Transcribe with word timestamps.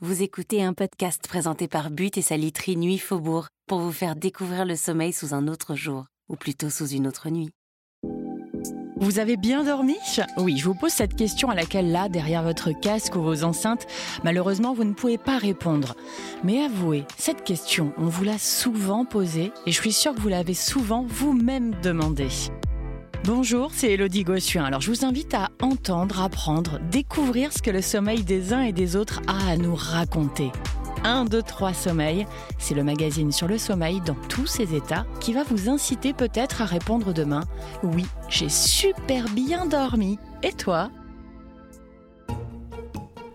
Vous 0.00 0.22
écoutez 0.22 0.62
un 0.62 0.74
podcast 0.74 1.26
présenté 1.26 1.66
par 1.66 1.90
But 1.90 2.18
et 2.18 2.22
sa 2.22 2.36
literie 2.36 2.76
Nuit 2.76 2.98
Faubourg 2.98 3.48
pour 3.66 3.80
vous 3.80 3.90
faire 3.90 4.14
découvrir 4.14 4.64
le 4.64 4.76
sommeil 4.76 5.12
sous 5.12 5.34
un 5.34 5.48
autre 5.48 5.74
jour, 5.74 6.04
ou 6.28 6.36
plutôt 6.36 6.70
sous 6.70 6.86
une 6.86 7.08
autre 7.08 7.30
nuit. 7.30 7.50
Vous 8.98 9.18
avez 9.18 9.36
bien 9.36 9.64
dormi? 9.64 9.96
Oui, 10.36 10.56
je 10.56 10.66
vous 10.66 10.76
pose 10.76 10.92
cette 10.92 11.16
question 11.16 11.50
à 11.50 11.56
laquelle 11.56 11.90
là, 11.90 12.08
derrière 12.08 12.44
votre 12.44 12.70
casque 12.70 13.16
ou 13.16 13.22
vos 13.22 13.42
enceintes, 13.42 13.88
malheureusement, 14.22 14.72
vous 14.72 14.84
ne 14.84 14.94
pouvez 14.94 15.18
pas 15.18 15.36
répondre. 15.36 15.96
Mais 16.44 16.62
avouez, 16.62 17.04
cette 17.16 17.42
question, 17.42 17.92
on 17.98 18.06
vous 18.06 18.22
l'a 18.22 18.38
souvent 18.38 19.04
posée 19.04 19.50
et 19.66 19.72
je 19.72 19.80
suis 19.80 19.92
sûre 19.92 20.14
que 20.14 20.20
vous 20.20 20.28
l'avez 20.28 20.54
souvent 20.54 21.06
vous-même 21.08 21.74
demandée. 21.82 22.30
Bonjour, 23.28 23.72
c'est 23.74 23.92
Elodie 23.92 24.24
Gossuin. 24.24 24.64
Alors 24.64 24.80
je 24.80 24.90
vous 24.90 25.04
invite 25.04 25.34
à 25.34 25.50
entendre, 25.60 26.22
apprendre, 26.22 26.80
découvrir 26.90 27.52
ce 27.52 27.60
que 27.60 27.70
le 27.70 27.82
sommeil 27.82 28.22
des 28.22 28.54
uns 28.54 28.62
et 28.62 28.72
des 28.72 28.96
autres 28.96 29.20
a 29.26 29.50
à 29.50 29.56
nous 29.58 29.74
raconter. 29.74 30.50
1, 31.04 31.26
2, 31.26 31.42
3 31.42 31.74
Sommeil, 31.74 32.26
c'est 32.56 32.74
le 32.74 32.82
magazine 32.82 33.30
sur 33.30 33.46
le 33.46 33.58
sommeil 33.58 34.00
dans 34.00 34.16
tous 34.30 34.46
ses 34.46 34.74
états 34.74 35.04
qui 35.20 35.34
va 35.34 35.42
vous 35.42 35.68
inciter 35.68 36.14
peut-être 36.14 36.62
à 36.62 36.64
répondre 36.64 37.12
demain 37.12 37.44
Oui, 37.82 38.06
j'ai 38.30 38.48
super 38.48 39.28
bien 39.28 39.66
dormi. 39.66 40.18
Et 40.42 40.52
toi? 40.52 40.88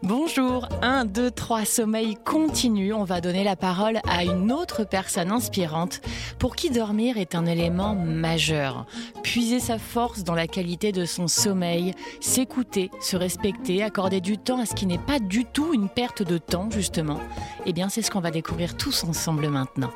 Bonjour, 0.04 0.68
1, 0.82 1.06
2, 1.06 1.32
3, 1.32 1.64
sommeil 1.64 2.18
continue. 2.26 2.92
On 2.92 3.06
va 3.06 3.22
donner 3.22 3.46
la 3.46 3.56
parole 3.56 4.02
à 4.06 4.26
une 4.26 4.52
autre 4.52 4.84
personne 4.84 5.32
inspirante 5.32 6.02
pour 6.40 6.58
qui 6.58 6.70
dormir 6.70 7.18
est 7.18 7.36
un 7.36 7.46
élément 7.46 7.96
majeur. 7.96 8.86
Puiser 9.24 9.62
sa 9.62 9.80
force 9.80 10.26
dans 10.26 10.36
la 10.36 10.46
qualité 10.46 10.92
de 10.92 11.06
son 11.06 11.30
sommeil, 11.30 11.94
s'écouter, 12.20 12.92
se 13.00 13.16
respecter, 13.16 13.82
accorder 13.82 14.20
du 14.20 14.38
temps 14.38 14.60
à 14.60 14.66
ce 14.66 14.76
qui 14.76 14.88
n'est 14.88 14.98
pas 14.98 15.20
du 15.20 15.46
tout 15.46 15.74
une 15.74 15.88
perte 15.88 16.22
de 16.22 16.38
temps, 16.38 16.70
justement. 16.70 17.22
Eh 17.66 17.72
bien, 17.72 17.88
c'est 17.88 18.02
ce 18.02 18.12
qu'on 18.12 18.20
va 18.20 18.32
découvrir 18.32 18.76
tous 18.76 19.06
ensemble 19.06 19.48
maintenant. 19.48 19.92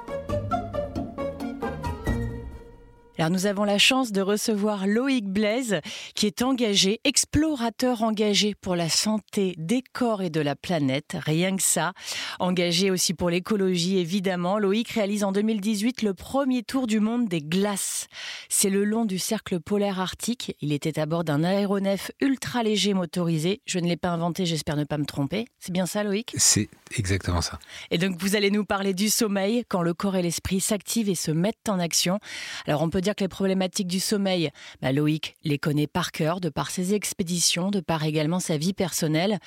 Alors 3.20 3.32
nous 3.32 3.48
avons 3.48 3.64
la 3.64 3.80
chance 3.80 4.12
de 4.12 4.22
recevoir 4.22 4.86
Loïc 4.86 5.26
Blaise, 5.26 5.82
qui 6.14 6.28
est 6.28 6.44
engagé, 6.44 7.00
explorateur 7.04 8.04
engagé 8.04 8.54
pour 8.54 8.76
la 8.76 8.90
santé 8.90 9.56
des 9.58 9.82
corps 9.82 10.22
et 10.22 10.30
de 10.30 10.40
la 10.40 10.56
planète, 10.56 11.18
rien 11.26 11.56
que 11.56 11.64
ça. 11.64 11.94
Engagé 12.38 12.92
aussi 12.92 13.16
pour 13.16 13.32
l'écologie, 13.32 13.98
évidemment. 13.98 14.60
Loïc 14.60 14.90
réalise 14.90 15.24
en 15.24 15.32
2018 15.32 16.04
le 16.04 16.14
premier 16.14 16.62
tour 16.62 16.86
du 16.86 17.00
monde 17.00 17.28
des 17.28 17.42
glaces. 17.42 18.06
C'est 18.50 18.70
le 18.70 18.86
long 18.86 19.06
du 19.06 19.18
cercle 19.18 19.60
polaire 19.60 20.00
arctique. 20.00 20.56
Il 20.62 20.72
était 20.72 21.00
à 21.00 21.08
bord 21.08 21.24
d'un 21.24 21.44
aéronef 21.44 22.12
ultra 22.22 22.62
léger 22.62 22.94
motorisé. 22.94 23.62
Je 23.66 23.80
ne 23.80 23.88
l'ai 23.88 23.98
pas 23.98 24.10
inventé, 24.10 24.46
j'espère 24.46 24.76
ne 24.76 24.84
pas 24.84 25.00
me 25.00 25.06
tromper. 25.06 25.48
C'est 25.58 25.72
bien 25.72 25.88
ça, 25.88 26.04
Loïc? 26.04 26.36
C'est 26.38 26.70
exactement 26.96 27.42
ça. 27.42 27.58
Et 27.90 27.98
donc 27.98 28.22
vous 28.22 28.36
allez 28.36 28.52
nous 28.52 28.64
parler 28.64 28.94
du 28.94 29.10
sommeil 29.10 29.64
quand 29.68 29.82
le 29.82 29.96
corps 29.96 30.18
et 30.18 30.22
l'esprit 30.22 30.60
s'activent 30.60 31.10
et 31.10 31.16
se 31.16 31.32
mettent 31.32 31.68
en 31.68 31.80
action. 31.80 32.20
Alors 32.68 32.84
on 32.84 32.92
peut 32.92 33.02
dire 33.08 33.16
que 33.16 33.24
les 33.24 33.30
problématiques 33.30 33.88
du 33.88 34.02
sommeil, 34.02 34.52
bah, 34.82 34.92
Loïc 34.92 35.38
les 35.46 35.58
connaît 35.58 35.88
par 35.88 36.12
cœur, 36.12 36.42
de 36.42 36.50
par 36.50 36.70
ses 36.70 36.94
expéditions, 36.94 37.72
de 37.72 37.80
par 37.80 38.04
également 38.04 38.42
sa 38.42 38.58
vie 38.58 38.74
personnelle. 38.74 39.40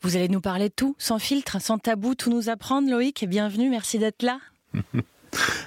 Vous 0.00 0.16
allez 0.16 0.28
nous 0.28 0.40
parler 0.40 0.68
de 0.68 0.74
tout, 0.74 0.96
sans 0.98 1.20
filtre, 1.20 1.60
sans 1.60 1.78
tabou, 1.78 2.16
tout 2.16 2.30
nous 2.30 2.48
apprendre, 2.48 2.90
Loïc. 2.90 3.24
Bienvenue, 3.28 3.70
merci 3.70 4.00
d'être 4.00 4.24
là. 4.24 4.40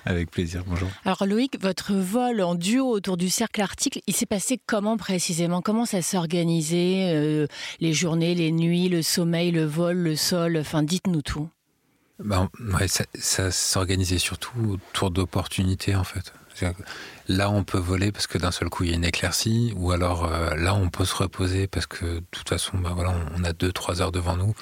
Avec 0.05 0.29
plaisir, 0.29 0.63
bonjour. 0.67 0.89
Alors 1.05 1.25
Loïc, 1.25 1.59
votre 1.61 1.93
vol 1.93 2.41
en 2.41 2.53
duo 2.53 2.85
autour 2.89 3.15
du 3.15 3.29
cercle 3.29 3.61
arctique, 3.61 4.03
il 4.07 4.13
s'est 4.13 4.25
passé 4.25 4.59
comment 4.65 4.97
précisément? 4.97 5.61
Comment 5.61 5.85
ça 5.85 6.01
s'est 6.01 6.17
organisé 6.17 7.11
euh, 7.13 7.47
Les 7.79 7.93
journées, 7.93 8.35
les 8.35 8.51
nuits, 8.51 8.89
le 8.89 9.01
sommeil, 9.01 9.51
le 9.51 9.63
vol, 9.63 9.95
le 9.95 10.17
sol, 10.17 10.57
enfin 10.57 10.83
dites-nous 10.83 11.21
tout. 11.21 11.47
Ben, 12.19 12.49
ouais, 12.77 12.87
ça, 12.89 13.05
ça 13.15 13.51
s'organisait 13.51 14.19
surtout 14.19 14.51
autour 14.91 15.11
d'opportunités 15.11 15.95
en 15.95 16.03
fait. 16.03 16.33
Là, 17.27 17.49
on 17.49 17.63
peut 17.63 17.79
voler 17.79 18.11
parce 18.11 18.27
que 18.27 18.37
d'un 18.37 18.51
seul 18.51 18.69
coup, 18.69 18.83
il 18.83 18.89
y 18.91 18.93
a 18.93 18.95
une 18.95 19.03
éclaircie, 19.05 19.73
ou 19.75 19.91
alors 19.91 20.25
euh, 20.25 20.55
là, 20.55 20.75
on 20.75 20.89
peut 20.89 21.05
se 21.05 21.15
reposer 21.15 21.67
parce 21.67 21.87
que 21.87 22.05
de 22.05 22.23
toute 22.31 22.47
façon, 22.47 22.77
bah, 22.77 22.91
voilà, 22.93 23.15
on 23.37 23.43
a 23.43 23.51
2-3 23.51 24.01
heures 24.01 24.11
devant 24.11 24.37
nous. 24.37 24.53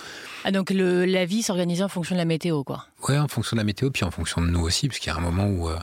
Ah, 0.45 0.51
donc 0.51 0.69
le, 0.69 1.06
la 1.06 1.25
vie 1.25 1.44
s'organise 1.44 1.81
en 1.81 1.90
fonction 1.90 2.16
de 2.16 2.19
la 2.19 2.25
météo, 2.25 2.63
quoi 2.63 2.85
Ouais, 3.07 3.18
en 3.18 3.28
fonction 3.28 3.56
de 3.56 3.59
la 3.62 3.66
météo, 3.66 3.90
puis 3.91 4.06
en 4.06 4.12
fonction 4.12 4.41
de 4.41 4.47
nous 4.47 4.62
aussi, 4.62 4.88
parce 4.88 5.00
qu'il 5.00 5.12
y 5.12 5.16
a 5.16 5.18
un 5.18 5.22
moment 5.22 5.47
où 5.47 5.69
euh, 5.69 5.78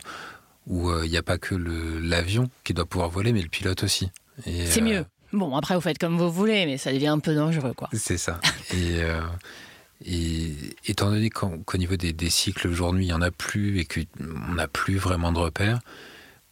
où 0.66 0.90
euh, 0.90 1.02
il 1.04 1.10
n'y 1.10 1.16
a 1.16 1.22
pas 1.22 1.38
que 1.38 1.54
l'avion 1.54 2.48
qui 2.64 2.74
doit 2.74 2.86
pouvoir 2.86 3.10
voler, 3.10 3.32
mais 3.32 3.42
le 3.42 3.48
pilote 3.48 3.82
aussi. 3.82 4.10
C'est 4.44 4.80
mieux. 4.80 5.04
Bon, 5.32 5.54
après, 5.56 5.74
vous 5.74 5.80
faites 5.80 5.98
comme 5.98 6.16
vous 6.16 6.30
voulez, 6.30 6.66
mais 6.66 6.78
ça 6.78 6.92
devient 6.92 7.08
un 7.08 7.18
peu 7.18 7.34
dangereux, 7.34 7.72
quoi. 7.74 7.88
C'est 7.92 8.18
ça. 8.18 8.40
et. 8.72 9.00
Et 10.04 10.54
étant 10.86 11.10
donné 11.10 11.30
qu'au 11.30 11.76
niveau 11.76 11.96
des, 11.96 12.30
cycles 12.30 12.70
jour-nuit, 12.72 13.04
il 13.04 13.08
n'y 13.08 13.12
en 13.12 13.22
a 13.22 13.30
plus 13.30 13.78
et 13.78 13.84
qu'on 13.84 14.54
n'a 14.54 14.66
plus 14.66 14.96
vraiment 14.96 15.32
de 15.32 15.38
repères, 15.38 15.80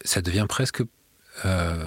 ça 0.04 0.20
devient 0.20 0.46
presque. 0.48 0.82
Euh, 1.44 1.84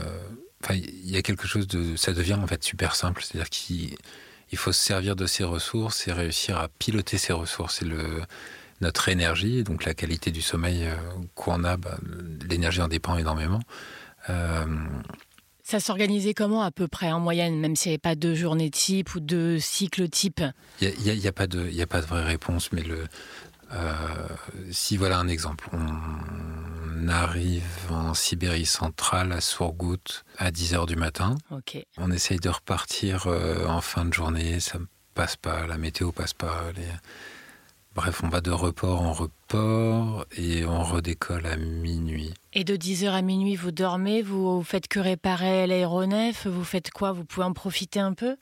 il 0.71 1.09
y 1.09 1.17
a 1.17 1.21
quelque 1.21 1.47
chose 1.47 1.67
de. 1.67 1.95
Ça 1.95 2.13
devient 2.13 2.35
en 2.41 2.47
fait 2.47 2.63
super 2.63 2.95
simple. 2.95 3.23
C'est-à-dire 3.23 3.49
qu'il 3.49 3.95
il 4.51 4.57
faut 4.57 4.71
se 4.71 4.83
servir 4.83 5.15
de 5.15 5.25
ses 5.25 5.43
ressources 5.43 6.07
et 6.07 6.11
réussir 6.11 6.57
à 6.57 6.67
piloter 6.67 7.17
ses 7.17 7.33
ressources. 7.33 7.81
Le 7.81 8.21
notre 8.81 9.09
énergie, 9.09 9.63
donc 9.63 9.85
la 9.85 9.93
qualité 9.93 10.31
du 10.31 10.41
sommeil 10.41 10.85
euh, 10.85 10.95
qu'on 11.35 11.63
a, 11.63 11.77
bah, 11.77 11.97
l'énergie 12.49 12.81
en 12.81 12.87
dépend 12.87 13.15
énormément. 13.17 13.61
Euh, 14.29 14.65
ça 15.71 15.79
s'organisait 15.79 16.33
comment 16.33 16.63
à 16.63 16.71
peu 16.71 16.89
près 16.89 17.13
en 17.13 17.21
moyenne, 17.21 17.57
même 17.57 17.77
s'il 17.77 17.91
n'y 17.91 17.93
avait 17.93 17.99
pas 17.99 18.15
deux 18.15 18.35
journées 18.35 18.69
type 18.69 19.15
ou 19.15 19.21
deux 19.21 19.57
cycles 19.57 20.09
type? 20.09 20.41
Il 20.81 20.91
n'y 21.01 21.25
a, 21.25 21.29
a, 21.29 21.31
pas 21.31 21.47
de, 21.47 21.81
a 21.81 21.87
pas 21.87 22.01
de 22.01 22.05
vraie 22.05 22.25
réponse, 22.25 22.73
mais 22.73 22.83
le, 22.83 23.05
euh, 23.71 23.93
si 24.71 24.97
voilà 24.97 25.17
un 25.19 25.29
exemple, 25.29 25.69
on 25.71 27.07
arrive 27.07 27.63
en 27.89 28.13
Sibérie 28.13 28.65
centrale 28.65 29.31
à 29.31 29.39
Sourgout 29.39 30.23
à 30.37 30.51
10h 30.51 30.87
du 30.87 30.97
matin. 30.97 31.35
On 31.97 32.11
essaye 32.11 32.39
de 32.39 32.49
repartir 32.49 33.27
euh, 33.27 33.65
en 33.65 33.79
fin 33.79 34.03
de 34.03 34.13
journée, 34.13 34.59
ça 34.59 34.77
passe 35.13 35.37
pas, 35.37 35.67
la 35.67 35.77
météo 35.77 36.11
passe 36.11 36.33
pas. 36.33 36.65
Bref, 37.93 38.21
on 38.23 38.29
va 38.29 38.39
de 38.39 38.51
report 38.51 39.01
en 39.01 39.11
report 39.11 40.25
et 40.37 40.63
on 40.65 40.81
redécolle 40.81 41.45
à 41.45 41.57
minuit. 41.57 42.33
Et 42.53 42.63
de 42.63 42.77
10h 42.77 43.09
à 43.09 43.21
minuit, 43.21 43.55
vous 43.55 43.71
dormez, 43.71 44.21
vous 44.21 44.63
faites 44.63 44.87
que 44.87 44.99
réparer 44.99 45.67
l'aéronef, 45.67 46.47
vous 46.47 46.63
faites 46.63 46.89
quoi? 46.91 47.11
Vous 47.11 47.25
pouvez 47.25 47.45
en 47.45 47.51
profiter 47.51 47.99
un 47.99 48.13
peu? 48.13 48.37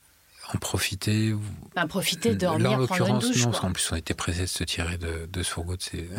En 0.54 0.58
profiter. 0.58 1.36
En 1.76 1.88
profiter, 1.88 2.36
dormir, 2.36 2.72
Là, 2.72 2.82
en 2.82 2.86
prendre 2.88 3.08
une 3.08 3.20
douche. 3.20 3.46
Non, 3.46 3.52
en 3.62 3.72
plus, 3.72 3.92
on 3.92 3.96
était 3.96 4.14
pressé 4.14 4.42
de 4.42 4.46
se 4.46 4.64
tirer 4.64 4.98
de, 4.98 5.28
de 5.32 5.44
C'est... 5.44 6.10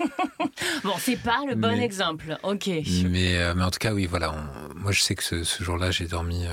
bon, 0.84 0.94
c'est 0.98 1.16
pas 1.16 1.40
le 1.48 1.54
bon 1.54 1.80
exemple. 1.80 2.36
Ok. 2.42 2.66
Mais, 2.66 3.38
euh, 3.38 3.54
mais 3.56 3.64
en 3.64 3.70
tout 3.70 3.78
cas, 3.78 3.92
oui, 3.92 4.06
voilà. 4.06 4.34
moi, 4.76 4.92
je 4.92 5.02
sais 5.02 5.14
que 5.14 5.22
ce, 5.22 5.64
jour-là, 5.64 5.90
j'ai 5.90 6.06
dormi 6.06 6.46
euh, 6.46 6.50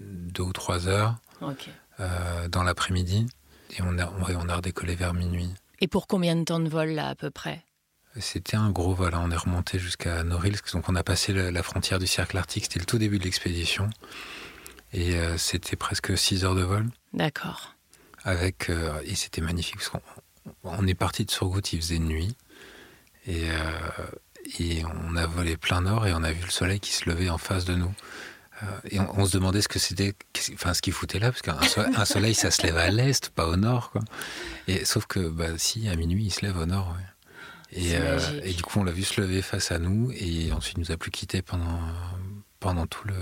deux 0.00 0.44
ou 0.44 0.52
trois 0.52 0.86
heures 0.88 1.16
euh, 2.00 2.48
dans 2.48 2.62
l'après-midi. 2.62 3.26
Et 3.70 3.82
on 3.82 3.98
a, 3.98 4.06
on, 4.06 4.48
a 4.48 4.56
redécollé 4.56 4.94
vers 4.94 5.14
minuit. 5.14 5.52
Et 5.80 5.88
pour 5.88 6.06
combien 6.06 6.36
de 6.36 6.44
temps 6.44 6.60
de 6.60 6.68
vol, 6.68 6.90
là, 6.90 7.08
à 7.08 7.14
peu 7.14 7.30
près? 7.30 7.62
C'était 8.18 8.56
un 8.56 8.70
gros 8.70 8.94
vol. 8.94 9.14
Hein. 9.14 9.22
On 9.24 9.30
est 9.30 9.36
remonté 9.36 9.78
jusqu'à 9.78 10.22
Norilsk. 10.22 10.72
Donc, 10.72 10.88
on 10.88 10.94
a 10.94 11.02
passé 11.02 11.32
la 11.32 11.62
frontière 11.62 11.98
du 11.98 12.06
cercle 12.06 12.38
arctique. 12.38 12.64
C'était 12.64 12.78
le 12.78 12.86
tout 12.86 12.98
début 12.98 13.18
de 13.18 13.24
l'expédition. 13.24 13.90
Et 14.92 15.16
euh, 15.16 15.36
c'était 15.36 15.76
presque 15.76 16.16
6 16.16 16.44
heures 16.44 16.54
de 16.54 16.62
vol. 16.62 16.86
D'accord. 17.12 17.74
Avec, 18.24 18.70
euh, 18.70 19.00
et 19.04 19.14
c'était 19.14 19.40
magnifique 19.40 19.76
parce 19.76 19.90
qu'on 19.90 20.86
est 20.86 20.94
parti 20.94 21.24
de 21.24 21.30
Surgout, 21.30 21.60
il 21.72 21.80
faisait 21.80 21.98
nuit. 21.98 22.36
Et, 23.26 23.50
euh, 23.50 24.06
et 24.58 24.82
on 24.84 25.16
a 25.16 25.26
volé 25.26 25.56
plein 25.56 25.82
nord 25.82 26.06
et 26.06 26.14
on 26.14 26.22
a 26.22 26.32
vu 26.32 26.44
le 26.44 26.50
soleil 26.50 26.80
qui 26.80 26.92
se 26.92 27.08
levait 27.08 27.28
en 27.28 27.38
face 27.38 27.64
de 27.64 27.74
nous. 27.74 27.92
Et 28.90 28.98
on, 28.98 29.26
se 29.26 29.32
demandait 29.32 29.60
ce 29.60 29.68
que 29.68 29.78
c'était, 29.78 30.14
enfin 30.54 30.72
ce 30.74 30.82
qu'il 30.82 30.92
foutait 30.92 31.18
là, 31.18 31.30
parce 31.32 31.42
qu'un 31.42 32.04
soleil, 32.04 32.34
ça 32.34 32.50
se 32.50 32.62
lève 32.62 32.76
à 32.76 32.90
l'est, 32.90 33.30
pas 33.30 33.46
au 33.46 33.56
nord, 33.56 33.90
quoi. 33.90 34.02
Et 34.66 34.84
sauf 34.84 35.06
que, 35.06 35.28
bah, 35.28 35.58
si 35.58 35.88
à 35.88 35.96
minuit, 35.96 36.24
il 36.24 36.30
se 36.32 36.44
lève 36.44 36.56
au 36.56 36.66
nord. 36.66 36.96
Et, 37.72 37.92
et, 38.42 38.52
du 38.54 38.62
coup, 38.62 38.80
on 38.80 38.84
l'a 38.84 38.92
vu 38.92 39.02
se 39.02 39.20
lever 39.20 39.42
face 39.42 39.72
à 39.72 39.78
nous, 39.78 40.10
et 40.12 40.52
ensuite, 40.52 40.78
il 40.78 40.80
nous 40.80 40.92
a 40.92 40.96
plus 40.96 41.10
quittés 41.10 41.42
pendant 41.42 41.80
pendant 42.60 42.86
tout 42.86 43.06
le 43.06 43.14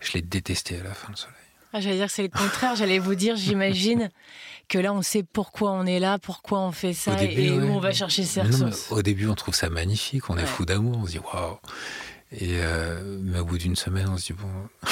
je 0.00 0.12
l'ai 0.12 0.22
détesté 0.22 0.78
à 0.78 0.84
la 0.84 0.94
fin, 0.94 1.08
le 1.10 1.16
soleil. 1.16 1.34
Ah, 1.72 1.80
j'allais 1.80 1.96
dire 1.96 2.06
que 2.06 2.12
c'est 2.12 2.22
le 2.22 2.28
contraire. 2.28 2.76
J'allais 2.76 2.98
vous 2.98 3.14
dire, 3.14 3.36
j'imagine 3.36 4.08
que 4.68 4.78
là, 4.78 4.92
on 4.92 5.02
sait 5.02 5.22
pourquoi 5.22 5.72
on 5.72 5.84
est 5.84 5.98
là, 5.98 6.18
pourquoi 6.18 6.60
on 6.60 6.72
fait 6.72 6.92
ça 6.92 7.20
et 7.22 7.50
où 7.50 7.64
on 7.64 7.80
va 7.80 7.92
chercher 7.92 8.24
ses 8.24 8.42
ressources. 8.42 8.90
au 8.92 9.02
début, 9.02 9.26
on 9.26 9.34
trouve 9.34 9.54
ça 9.54 9.68
magnifique. 9.68 10.30
On 10.30 10.36
est 10.36 10.46
fou 10.46 10.64
d'amour. 10.64 10.98
On 10.98 11.06
se 11.06 11.12
dit 11.12 11.18
waouh. 11.18 11.58
Et 12.32 12.58
euh, 12.60 13.18
mais 13.22 13.38
au 13.38 13.44
bout 13.44 13.58
d'une 13.58 13.76
semaine, 13.76 14.08
on 14.08 14.16
se 14.16 14.32
dit 14.32 14.38
bon, 14.38 14.48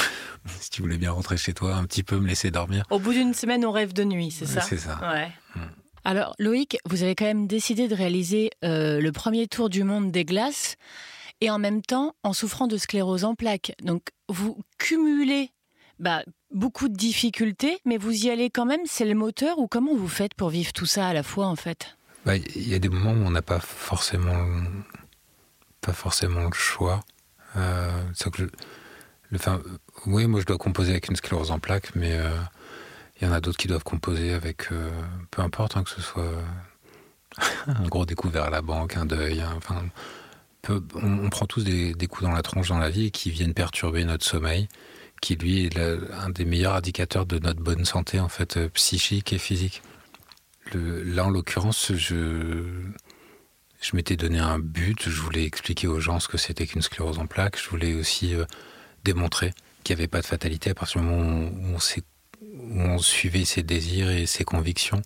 si 0.61 0.71
tu 0.71 0.83
voulais 0.83 0.99
bien 0.99 1.11
rentrer 1.11 1.37
chez 1.37 1.53
toi, 1.53 1.75
un 1.75 1.85
petit 1.85 2.03
peu 2.03 2.19
me 2.19 2.29
laisser 2.29 2.51
dormir. 2.51 2.85
Au 2.91 2.99
bout 2.99 3.13
d'une 3.13 3.35
semaine, 3.35 3.65
on 3.65 3.73
rêve 3.73 3.93
de 3.93 4.05
nuit, 4.05 4.31
c'est 4.31 4.47
ça 4.47 4.61
C'est 4.61 4.79
ça. 4.79 4.99
Ouais. 5.13 5.31
Hmm. 5.57 5.69
Alors, 6.05 6.35
Loïc, 6.39 6.77
vous 6.85 7.03
avez 7.03 7.15
quand 7.15 7.25
même 7.25 7.47
décidé 7.47 7.89
de 7.89 7.95
réaliser 7.95 8.51
euh, 8.63 9.01
le 9.01 9.11
premier 9.11 9.49
tour 9.49 9.71
du 9.71 9.85
monde 9.85 10.13
des 10.13 10.25
glaces 10.25 10.77
et 11.41 11.51
en 11.51 11.59
même 11.59 11.83
temps 11.83 12.15
en 12.23 12.33
souffrant 12.33 12.67
de 12.67 12.77
sclérose 12.77 13.25
en 13.25 13.35
plaques. 13.35 13.73
Donc 13.83 14.11
vous 14.29 14.59
cumulez 14.79 15.51
bah, 15.99 16.23
beaucoup 16.53 16.89
de 16.89 16.95
difficultés, 16.95 17.79
mais 17.85 17.97
vous 17.97 18.27
y 18.27 18.31
allez 18.31 18.51
quand 18.51 18.67
même, 18.67 18.83
c'est 18.85 19.05
le 19.05 19.15
moteur, 19.15 19.59
ou 19.59 19.67
comment 19.67 19.95
vous 19.95 20.09
faites 20.09 20.35
pour 20.35 20.51
vivre 20.51 20.73
tout 20.73 20.87
ça 20.87 21.09
à 21.09 21.13
la 21.13 21.23
fois 21.23 21.47
en 21.47 21.57
fait? 21.57 21.97
Bah, 22.27 22.37
Il 22.37 22.69
y 22.69 22.75
a 22.75 22.79
des 22.79 22.89
moments 22.89 23.13
où 23.13 23.27
on 23.27 23.31
n'a 23.31 23.43
pas 23.43 23.61
forcément, 23.61 24.47
pas 25.81 25.93
forcément 25.93 26.45
le 26.45 26.55
choix. 26.55 27.01
Euh, 27.57 27.91
que 28.33 28.43
le, 28.43 28.51
enfin, 29.35 29.61
oui, 30.07 30.27
moi 30.27 30.41
je 30.41 30.47
dois 30.47 30.59
composer 30.59 30.93
avec 30.93 31.09
une 31.09 31.17
sclérose 31.17 31.51
en 31.51 31.59
plaques, 31.59 31.95
mais 31.95 32.13
euh, 32.13 32.37
il 33.21 33.27
y 33.27 33.31
en 33.31 33.33
a 33.33 33.41
d'autres 33.41 33.59
qui 33.59 33.69
doivent 33.69 33.85
composer 33.85 34.33
avec, 34.33 34.73
euh, 34.73 34.91
peu 35.31 35.43
importe, 35.43 35.77
hein, 35.77 35.85
que 35.85 35.91
ce 35.91 36.01
soit 36.01 36.33
un 37.67 37.87
gros 37.89 38.07
découvert 38.07 38.45
à 38.45 38.51
la 38.51 38.63
banque, 38.63 38.97
un 38.97 39.07
deuil, 39.07 39.43
enfin, 39.57 39.85
on, 40.69 41.29
prend 41.31 41.47
tous 41.47 41.63
des, 41.65 41.95
coups 42.07 42.23
dans 42.23 42.33
la 42.33 42.43
tronche 42.43 42.69
dans 42.69 42.79
la 42.79 42.91
vie 42.91 43.11
qui 43.11 43.31
viennent 43.31 43.55
perturber 43.55 44.05
notre 44.05 44.25
sommeil 44.25 44.69
qui 45.21 45.37
lui 45.37 45.65
est 45.65 45.79
un 45.79 46.29
des 46.29 46.45
meilleurs 46.45 46.75
indicateurs 46.75 47.25
de 47.25 47.39
notre 47.39 47.61
bonne 47.61 47.87
santé 47.87 48.21
en 48.21 48.29
fait 48.29 48.59
euh, 48.59 48.69
psychique 48.69 49.33
et 49.33 49.39
physique. 49.39 49.83
là 50.75 51.25
en 51.25 51.31
l'occurrence, 51.31 51.93
je 51.95 52.63
je 53.85 53.95
m'étais 53.95 54.17
donné 54.17 54.39
un 54.39 54.59
but, 54.59 55.11
je 55.11 55.21
voulais 55.21 55.45
expliquer 55.45 55.87
aux 55.87 56.01
gens 56.01 56.19
ce 56.19 56.27
que 56.27 56.39
c'était 56.39 56.67
qu'une 56.67 56.81
sclérose 56.81 57.19
en 57.19 57.27
plaques, 57.27 57.61
je 57.63 57.69
voulais 57.69 57.93
aussi 57.93 58.35
euh, 58.35 58.47
démontrer 59.05 59.53
qu'il 59.83 59.95
n'y 59.95 60.01
avait 60.01 60.09
pas 60.09 60.23
de 60.23 60.27
fatalité 60.27 60.71
à 60.71 60.75
partir 60.75 61.03
du 61.03 61.07
moment 61.07 61.51
où 61.51 61.77
on, 61.77 62.81
on 62.81 62.99
suivait 62.99 63.45
ses 63.45 63.63
désirs 63.63 64.11
et 64.11 64.25
ses 64.25 64.45
convictions 64.45 65.03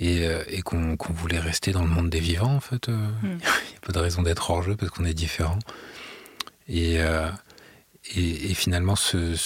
et, 0.00 0.26
euh, 0.26 0.42
et 0.48 0.62
qu'on 0.62 0.96
voulait 1.10 1.38
rester 1.38 1.70
dans 1.70 1.82
le 1.82 1.88
monde 1.88 2.10
des 2.10 2.18
vivants 2.18 2.56
en 2.56 2.60
fait. 2.60 2.88
Hmm. 2.88 3.12
Il 3.22 3.28
n'y 3.28 3.76
a 3.76 3.80
pas 3.80 3.92
de 3.92 3.98
raison 4.00 4.22
d'être 4.22 4.50
hors 4.50 4.64
jeu 4.64 4.74
parce 4.74 4.90
qu'on 4.90 5.04
est 5.04 5.14
différent. 5.14 5.60
Et, 6.68 6.98
et, 8.16 8.54
finalement, 8.54 8.96
ce, 8.96 9.36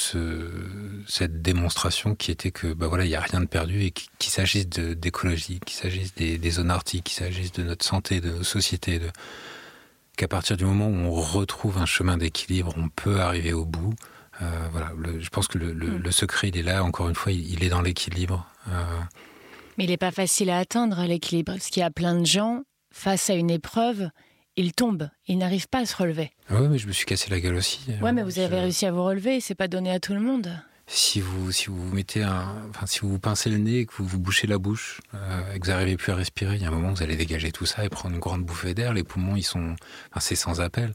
cette 1.09 1.43
démonstration 1.43 2.15
qui 2.15 2.31
était 2.31 2.53
que, 2.53 2.73
bah 2.73 2.87
voilà, 2.87 3.05
il 3.05 3.09
n'y 3.09 3.17
a 3.17 3.21
rien 3.21 3.41
de 3.41 3.47
perdu 3.47 3.83
et 3.83 3.91
qu'il 3.91 4.31
s'agisse 4.31 4.69
d'écologie, 4.69 5.59
qu'il 5.67 5.77
s'agisse 5.77 6.15
des, 6.15 6.39
des, 6.39 6.51
zones 6.53 6.71
arctiques, 6.71 7.05
qu'il 7.05 7.17
s'agisse 7.25 7.53
de 7.53 7.65
notre 7.65 7.85
santé, 7.85 8.21
de 8.21 8.31
nos 8.31 8.45
sociétés, 8.45 9.01
de, 9.01 9.11
qu'à 10.17 10.29
partir 10.29 10.57
du 10.57 10.65
moment 10.65 10.87
où 10.87 10.95
on 10.95 11.11
retrouve 11.11 11.79
un 11.79 11.87
chemin 11.87 12.17
d'équilibre, 12.17 12.73
on 12.77 12.89
peut 12.89 13.21
arriver 13.21 13.53
au 13.53 13.65
bout. 13.65 13.95
Euh, 14.41 14.69
voilà, 14.71 14.93
je 15.19 15.29
pense 15.29 15.49
que 15.49 15.59
le, 15.59 15.75
mm. 15.75 16.03
le, 16.03 16.11
secret, 16.11 16.49
il 16.49 16.57
est 16.57 16.63
là. 16.63 16.85
Encore 16.85 17.09
une 17.09 17.15
fois, 17.15 17.33
il, 17.33 17.63
est 17.63 17.69
dans 17.69 17.83
l'équilibre. 17.83 18.47
Euh. 18.69 19.01
Mais 19.77 19.85
il 19.85 19.91
n'est 19.91 19.97
pas 19.97 20.13
facile 20.13 20.51
à 20.51 20.59
atteindre 20.59 21.05
l'équilibre, 21.05 21.53
parce 21.53 21.69
qu'il 21.69 21.81
y 21.81 21.85
a 21.85 21.91
plein 21.91 22.19
de 22.19 22.27
gens 22.27 22.63
face 22.93 23.31
à 23.31 23.35
une 23.35 23.51
épreuve 23.51 24.09
il 24.57 24.73
tombe, 24.73 25.09
il 25.27 25.39
n'arrive 25.39 25.69
pas 25.69 25.81
à 25.81 25.87
se 25.87 25.97
relever. 25.97 26.31
Ah 26.49 26.61
oui, 26.61 26.69
mais 26.69 26.79
je 26.79 26.87
me 26.87 26.93
suis 26.93 27.07
cassé 27.07 27.31
la 27.31 27.41
gueule 27.41 27.57
aussi. 27.57 27.81
Ouais, 28.01 28.13
mais 28.13 28.23
vous 28.23 28.39
avez 28.39 28.61
réussi 28.61 28.87
à 28.87 28.93
vous 28.93 29.05
relever, 29.05 29.41
c'est 29.41 29.55
pas 29.55 29.69
donné 29.69 29.91
à 29.91 30.01
tout 30.01 30.15
le 30.15 30.21
monde. 30.21 30.57
Si 30.87 31.21
vous, 31.21 31.51
si 31.51 31.67
vous 31.69 31.95
mettez 31.95 32.23
un, 32.23 32.55
enfin, 32.69 32.87
si 32.87 33.01
vous 33.01 33.09
vous 33.09 33.19
pincez 33.19 33.49
le 33.49 33.57
nez, 33.57 33.87
que 33.87 33.95
vous 33.97 34.05
vous 34.05 34.19
bouchez 34.19 34.47
la 34.47 34.59
bouche, 34.59 35.01
euh, 35.15 35.55
et 35.55 35.59
que 35.59 35.65
vous 35.65 35.71
n'arrivez 35.71 35.97
plus 35.97 36.13
à 36.13 36.15
respirer, 36.15 36.57
il 36.57 36.63
y 36.63 36.67
a 36.67 36.69
un 36.69 36.71
moment 36.71 36.91
où 36.91 36.95
vous 36.95 37.03
allez 37.03 37.17
dégager 37.17 37.53
tout 37.53 37.65
ça 37.65 37.85
et 37.85 37.89
prendre 37.89 38.15
une 38.15 38.21
grande 38.21 38.45
bouffée 38.45 38.75
d'air. 38.75 38.93
Les 38.93 39.03
poumons, 39.03 39.35
ils 39.35 39.43
sont, 39.43 39.77
enfin, 40.11 40.21
c'est 40.21 40.37
sans 40.37 40.61
appel. 40.61 40.93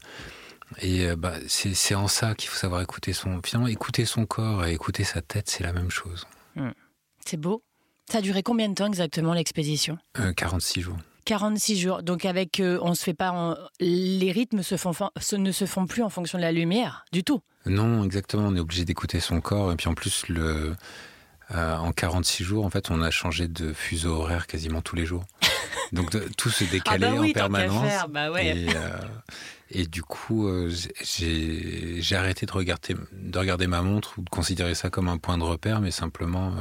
Et 0.78 1.08
euh, 1.08 1.16
bah, 1.16 1.34
c'est 1.48 1.94
en 1.96 2.06
ça 2.06 2.36
qu'il 2.36 2.48
faut 2.48 2.56
savoir 2.56 2.80
écouter 2.82 3.12
son, 3.12 3.40
finalement, 3.44 3.66
écouter 3.66 4.04
son 4.04 4.26
corps 4.26 4.64
et 4.64 4.72
écouter 4.72 5.02
sa 5.02 5.22
tête, 5.22 5.50
c'est 5.50 5.64
la 5.64 5.72
même 5.72 5.90
chose. 5.90 6.26
Hmm. 6.54 6.70
C'est 7.26 7.36
beau. 7.36 7.64
Ça 8.08 8.18
a 8.18 8.20
duré 8.20 8.44
combien 8.44 8.68
de 8.68 8.74
temps 8.74 8.86
exactement 8.86 9.34
l'expédition? 9.34 9.98
46 10.36 10.78
euh, 10.78 10.82
jours. 10.82 10.96
46 11.24 11.78
jours. 11.78 12.02
Donc 12.02 12.24
avec, 12.24 12.60
euh, 12.60 12.78
on 12.82 12.94
se 12.94 13.04
fait 13.04 13.14
pas, 13.14 13.56
les 13.80 14.32
rythmes 14.32 14.62
se 14.62 14.76
font, 14.76 14.92
ne 15.36 15.52
se 15.52 15.66
font 15.66 15.86
plus 15.86 16.02
en 16.02 16.10
fonction 16.10 16.38
de 16.38 16.42
la 16.42 16.52
lumière 16.52 17.04
du 17.12 17.24
tout. 17.24 17.40
Non, 17.66 18.04
exactement. 18.04 18.44
On 18.48 18.56
est 18.56 18.60
obligé 18.60 18.84
d'écouter 18.84 19.20
son 19.20 19.40
corps. 19.40 19.72
Et 19.72 19.76
puis 19.76 19.88
en 19.88 19.94
plus, 19.94 20.28
le, 20.28 20.74
euh, 21.54 21.76
en 21.76 21.92
46 21.92 22.44
jours, 22.44 22.64
en 22.64 22.70
fait, 22.70 22.90
on 22.90 23.02
a 23.02 23.10
changé 23.10 23.48
de 23.48 23.72
fuseau 23.72 24.14
horaire 24.14 24.46
quasiment 24.46 24.80
tous 24.80 24.96
les 24.96 25.06
jours. 25.06 25.24
Donc 25.92 26.16
tout 26.36 26.50
se 26.50 26.64
décalait 26.64 27.08
ah 27.08 27.14
bah 27.14 27.20
en 27.20 27.32
permanence. 27.32 27.92
Bah 28.10 28.42
et, 28.42 28.68
euh, 28.74 28.98
et, 29.70 29.86
du 29.86 30.02
coup, 30.02 30.48
j'ai 30.70 32.16
arrêté 32.16 32.46
de 32.46 32.52
regarder, 32.52 32.94
de 33.12 33.38
regarder 33.38 33.66
ma 33.66 33.82
montre 33.82 34.18
ou 34.18 34.22
de 34.22 34.30
considérer 34.30 34.74
ça 34.74 34.88
comme 34.88 35.08
un 35.08 35.18
point 35.18 35.36
de 35.36 35.42
repère, 35.42 35.80
mais 35.80 35.90
simplement, 35.90 36.54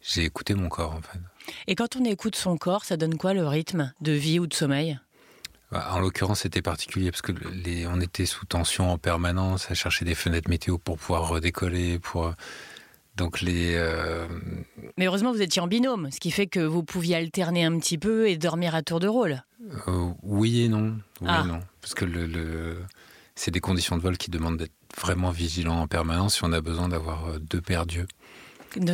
j'ai 0.00 0.24
écouté 0.24 0.54
mon 0.54 0.68
corps 0.68 0.92
en 0.92 1.00
fait. 1.00 1.20
Et 1.66 1.74
quand 1.74 1.96
on 1.96 2.04
écoute 2.04 2.36
son 2.36 2.56
corps, 2.56 2.84
ça 2.84 2.96
donne 2.96 3.16
quoi 3.16 3.34
le 3.34 3.46
rythme 3.46 3.92
de 4.00 4.12
vie 4.12 4.38
ou 4.38 4.46
de 4.46 4.54
sommeil? 4.54 4.98
Bah, 5.70 5.88
en 5.92 6.00
l'occurrence, 6.00 6.40
c'était 6.40 6.62
particulier 6.62 7.10
parce 7.10 7.22
que 7.22 7.32
les, 7.50 7.86
on 7.86 8.00
était 8.00 8.26
sous 8.26 8.44
tension 8.44 8.90
en 8.90 8.98
permanence, 8.98 9.70
à 9.70 9.74
chercher 9.74 10.04
des 10.04 10.14
fenêtres 10.14 10.50
météo 10.50 10.76
pour 10.76 10.98
pouvoir 10.98 11.28
redécoller, 11.28 11.98
pour 11.98 12.34
donc 13.16 13.40
les. 13.40 13.74
Euh, 13.76 14.26
Mais 14.96 15.06
heureusement, 15.06 15.32
vous 15.32 15.42
étiez 15.42 15.60
en 15.60 15.66
binôme, 15.66 16.10
ce 16.10 16.20
qui 16.20 16.30
fait 16.30 16.46
que 16.46 16.60
vous 16.60 16.82
pouviez 16.82 17.16
alterner 17.16 17.64
un 17.64 17.78
petit 17.78 17.98
peu 17.98 18.28
et 18.28 18.36
dormir 18.36 18.74
à 18.74 18.82
tour 18.82 19.00
de 19.00 19.08
rôle. 19.08 19.42
Euh, 19.88 20.10
oui 20.22 20.62
et 20.62 20.68
non, 20.68 20.96
oui 21.20 21.28
et 21.28 21.30
ah. 21.30 21.44
non, 21.44 21.60
parce 21.80 21.94
que 21.94 22.04
le, 22.04 22.78
c'est 23.34 23.50
des 23.50 23.60
conditions 23.60 23.96
de 23.96 24.02
vol 24.02 24.16
qui 24.16 24.30
demandent 24.30 24.58
d'être 24.58 24.72
vraiment 24.98 25.30
vigilant 25.30 25.80
en 25.80 25.86
permanence 25.86 26.36
si 26.36 26.44
on 26.44 26.52
a 26.52 26.60
besoin 26.60 26.88
d'avoir 26.88 27.28
euh, 27.28 27.38
deux 27.38 27.60
paires 27.60 27.86
d'yeux. 27.86 28.06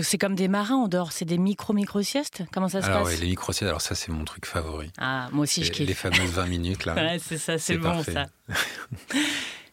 C'est 0.02 0.18
comme 0.18 0.34
des 0.34 0.48
marins, 0.48 0.76
on 0.76 0.88
dort. 0.88 1.12
C'est 1.12 1.24
des 1.24 1.38
micro-micro-siestes 1.38 2.42
Comment 2.52 2.68
ça 2.68 2.82
se 2.82 2.86
alors, 2.86 3.04
passe? 3.04 3.14
oui, 3.14 3.20
Les 3.20 3.28
micro-siestes, 3.28 3.68
alors 3.68 3.80
ça, 3.80 3.94
c'est 3.94 4.10
mon 4.10 4.24
truc 4.24 4.46
favori. 4.46 4.90
Ah, 4.98 5.28
moi 5.32 5.44
aussi, 5.44 5.64
je 5.64 5.70
kiffe. 5.70 5.86
Les 5.86 5.94
fameuses 5.94 6.30
20 6.30 6.46
minutes, 6.46 6.84
là. 6.84 6.94
ouais, 6.96 7.18
c'est 7.22 7.38
ça, 7.38 7.58
c'est 7.58 7.76
bon, 7.76 8.02
ça. 8.02 8.26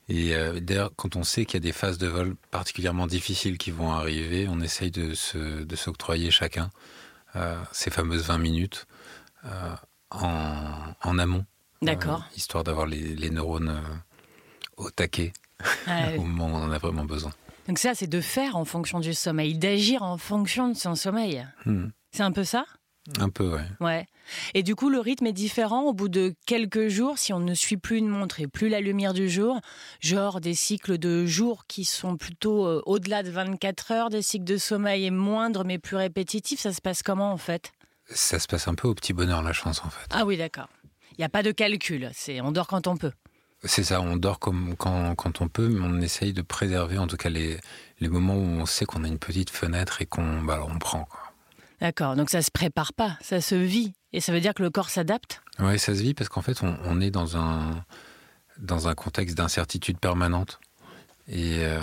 Et 0.07 0.35
euh, 0.35 0.59
d'ailleurs, 0.59 0.91
quand 0.95 1.15
on 1.15 1.23
sait 1.23 1.45
qu'il 1.45 1.55
y 1.55 1.57
a 1.57 1.61
des 1.61 1.71
phases 1.71 1.97
de 1.97 2.07
vol 2.07 2.35
particulièrement 2.51 3.07
difficiles 3.07 3.57
qui 3.57 3.71
vont 3.71 3.91
arriver, 3.91 4.47
on 4.47 4.61
essaye 4.61 4.91
de, 4.91 5.13
s'octroyer 5.13 6.29
chacun 6.29 6.69
euh, 7.35 7.59
ces 7.71 7.89
fameuses 7.89 8.23
20 8.23 8.37
minutes 8.37 8.85
euh, 9.45 9.75
en, 10.11 11.17
amont. 11.17 11.45
D'accord. 11.81 12.23
histoire 12.35 12.63
d'avoir 12.63 12.85
les, 12.85 13.29
neurones 13.29 13.81
au 14.77 14.89
taquet 14.89 15.33
au 16.17 16.21
moment 16.21 16.47
où 16.47 16.61
on 16.61 16.63
en 16.63 16.71
a 16.71 16.77
vraiment 16.77 17.05
besoin. 17.05 17.31
Donc 17.67 17.79
ça, 17.79 17.95
c'est 17.95 18.07
de 18.07 18.21
faire 18.21 18.55
en 18.55 18.65
fonction 18.65 18.99
du 18.99 19.13
sommeil, 19.13 19.57
d'agir 19.57 20.03
en 20.03 20.17
fonction 20.17 20.69
de 20.69 20.75
son 20.75 20.95
sommeil. 20.95 21.45
Hmm. 21.65 21.87
C'est 22.11 22.23
un 22.23 22.31
peu 22.31 22.43
ça? 22.43 22.65
Un 23.19 23.29
peu, 23.29 23.53
ouais. 23.53 23.65
Ouais. 23.81 24.05
Et 24.55 24.63
du 24.63 24.75
coup, 24.75 24.89
le 24.89 24.99
rythme 24.99 25.27
est 25.27 25.33
différent 25.33 25.83
au 25.83 25.93
bout 25.93 26.09
de 26.09 26.33
quelques 26.47 26.87
jours 26.87 27.19
si 27.19 27.33
on 27.33 27.39
ne 27.39 27.53
suit 27.53 27.77
plus 27.77 27.97
une 27.97 28.07
montre 28.07 28.39
et 28.39 28.47
plus 28.47 28.67
la 28.69 28.81
lumière 28.81 29.13
du 29.13 29.29
jour, 29.29 29.59
genre 29.99 30.41
des 30.41 30.55
cycles 30.55 30.97
de 30.97 31.25
jours 31.25 31.65
qui 31.67 31.85
sont 31.85 32.17
plutôt 32.17 32.65
euh, 32.65 32.81
au-delà 32.85 33.21
de 33.21 33.29
24 33.29 33.91
heures, 33.91 34.09
des 34.09 34.23
cycles 34.23 34.45
de 34.45 34.57
sommeil 34.57 35.11
moindres 35.11 35.65
mais 35.65 35.77
plus 35.77 35.97
répétitifs. 35.97 36.59
Ça 36.59 36.73
se 36.73 36.81
passe 36.81 37.03
comment 37.03 37.31
en 37.31 37.37
fait? 37.37 37.71
Ça 38.09 38.39
se 38.39 38.47
passe 38.47 38.67
un 38.67 38.75
peu 38.75 38.87
au 38.87 38.95
petit 38.95 39.13
bonheur 39.13 39.43
la 39.43 39.53
chance 39.53 39.83
en 39.85 39.89
fait. 39.89 40.07
Ah 40.11 40.25
oui, 40.25 40.37
d'accord. 40.37 40.69
Il 41.11 41.21
n'y 41.21 41.25
a 41.25 41.29
pas 41.29 41.43
de 41.43 41.51
calcul, 41.51 42.09
c'est 42.13 42.41
on 42.41 42.51
dort 42.51 42.67
quand 42.67 42.87
on 42.87 42.97
peut. 42.97 43.11
C'est 43.65 43.83
ça, 43.83 44.01
on 44.01 44.15
dort 44.15 44.39
comme 44.39 44.75
quand, 44.77 45.15
quand, 45.15 45.41
on 45.41 45.47
peut, 45.47 45.67
mais 45.67 45.81
on 45.81 45.99
essaye 46.01 46.33
de 46.33 46.41
préserver 46.41 46.97
en 46.97 47.07
tout 47.07 47.17
cas 47.17 47.29
les, 47.29 47.59
les 47.99 48.07
moments 48.09 48.35
où 48.35 48.45
on 48.61 48.65
sait 48.65 48.85
qu'on 48.85 49.03
a 49.03 49.07
une 49.07 49.19
petite 49.19 49.49
fenêtre 49.49 50.01
et 50.01 50.05
qu'on 50.05 50.41
bah, 50.41 50.65
on 50.67 50.77
prend. 50.77 51.07
D'accord, 51.81 52.15
donc 52.15 52.29
ça 52.29 52.41
se 52.41 52.51
prépare 52.51 52.93
pas, 52.93 53.17
ça 53.21 53.41
se 53.41 53.55
vit. 53.55 53.93
Et 54.13 54.21
ça 54.21 54.31
veut 54.31 54.39
dire 54.39 54.53
que 54.53 54.63
le 54.63 54.69
corps 54.69 54.89
s'adapte? 54.89 55.41
Oui, 55.59 55.77
ça 55.77 55.93
se 55.93 56.01
vit 56.01 56.13
parce 56.13 56.29
qu'en 56.29 56.41
fait, 56.41 56.63
on, 56.63 56.77
on, 56.85 57.01
est 57.01 57.11
dans 57.11 57.35
un, 57.35 57.83
dans 58.57 58.87
un 58.87 58.95
contexte 58.95 59.37
d'incertitude 59.37 59.99
permanente. 59.99 60.59
Et, 61.27 61.57
euh, 61.65 61.79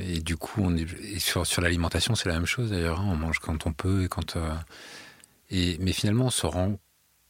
et, 0.00 0.20
du 0.20 0.36
coup, 0.36 0.60
on 0.62 0.76
est, 0.76 1.18
sur, 1.18 1.46
sur 1.46 1.62
l'alimentation, 1.62 2.14
c'est 2.14 2.28
la 2.28 2.34
même 2.34 2.46
chose 2.46 2.70
d'ailleurs. 2.70 3.00
Hein. 3.00 3.08
on 3.08 3.16
mange 3.16 3.38
quand 3.38 3.66
on 3.66 3.72
peut 3.72 4.04
et 4.04 4.08
quand. 4.08 4.36
Euh, 4.36 4.54
et, 5.50 5.78
mais 5.80 5.92
finalement, 5.92 6.26
on 6.26 6.30
se 6.30 6.46
rend 6.46 6.78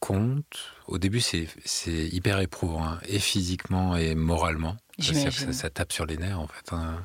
compte. 0.03 0.73
Au 0.87 0.97
début, 0.97 1.21
c'est 1.21 1.47
hyper 1.87 2.41
éprouvant, 2.41 2.83
hein, 2.83 2.99
et 3.07 3.19
physiquement 3.19 3.95
et 3.95 4.15
moralement. 4.15 4.75
Ça, 4.99 5.31
ça, 5.31 5.69
tape 5.69 5.93
sur 5.93 6.05
les 6.05 6.17
nerfs, 6.17 6.39
en 6.39 6.47
fait. 6.47 6.73
Hein. 6.73 6.97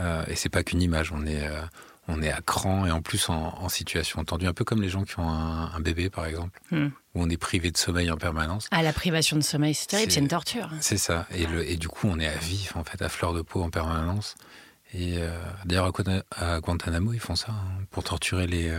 Euh, 0.00 0.24
et 0.26 0.34
c'est 0.34 0.48
pas 0.48 0.62
qu'une 0.62 0.80
image, 0.80 1.12
on 1.12 1.26
est, 1.26 1.46
euh, 1.46 1.60
on 2.08 2.22
est 2.22 2.32
à 2.32 2.40
cran 2.40 2.86
et 2.86 2.90
en 2.90 3.02
plus 3.02 3.28
en, 3.28 3.68
situation 3.68 4.24
tendue, 4.24 4.46
un 4.46 4.54
peu 4.54 4.64
comme 4.64 4.80
les 4.80 4.88
gens 4.88 5.04
qui 5.04 5.18
ont 5.18 5.28
un, 5.28 5.80
bébé, 5.80 6.08
par 6.08 6.24
exemple, 6.24 6.58
hmm. 6.70 6.86
où 6.86 7.22
on 7.22 7.28
est 7.28 7.36
privé 7.36 7.70
de 7.70 7.76
sommeil 7.76 8.10
en 8.10 8.16
permanence. 8.16 8.68
Ah, 8.70 8.82
la 8.82 8.94
privation 8.94 9.36
de 9.36 9.42
sommeil, 9.42 9.74
c'est 9.74 9.88
terrible, 9.88 10.10
c'est 10.10 10.20
une 10.20 10.28
torture. 10.28 10.70
C'est 10.80 10.96
ça. 10.96 11.26
Et, 11.34 11.46
le, 11.46 11.68
et, 11.68 11.76
du 11.76 11.88
coup, 11.88 12.08
on 12.10 12.18
est 12.18 12.28
à 12.28 12.36
vif, 12.36 12.74
en 12.74 12.84
fait, 12.84 13.02
à 13.02 13.10
fleur 13.10 13.34
de 13.34 13.42
peau 13.42 13.62
en 13.62 13.68
permanence. 13.68 14.34
Et 14.94 15.18
euh, 15.18 15.38
d'ailleurs, 15.66 15.92
à 16.36 16.60
Guantanamo, 16.60 17.12
ils 17.12 17.20
font 17.20 17.36
ça 17.36 17.52
hein, 17.52 17.84
pour 17.90 18.02
torturer 18.02 18.46
les. 18.46 18.74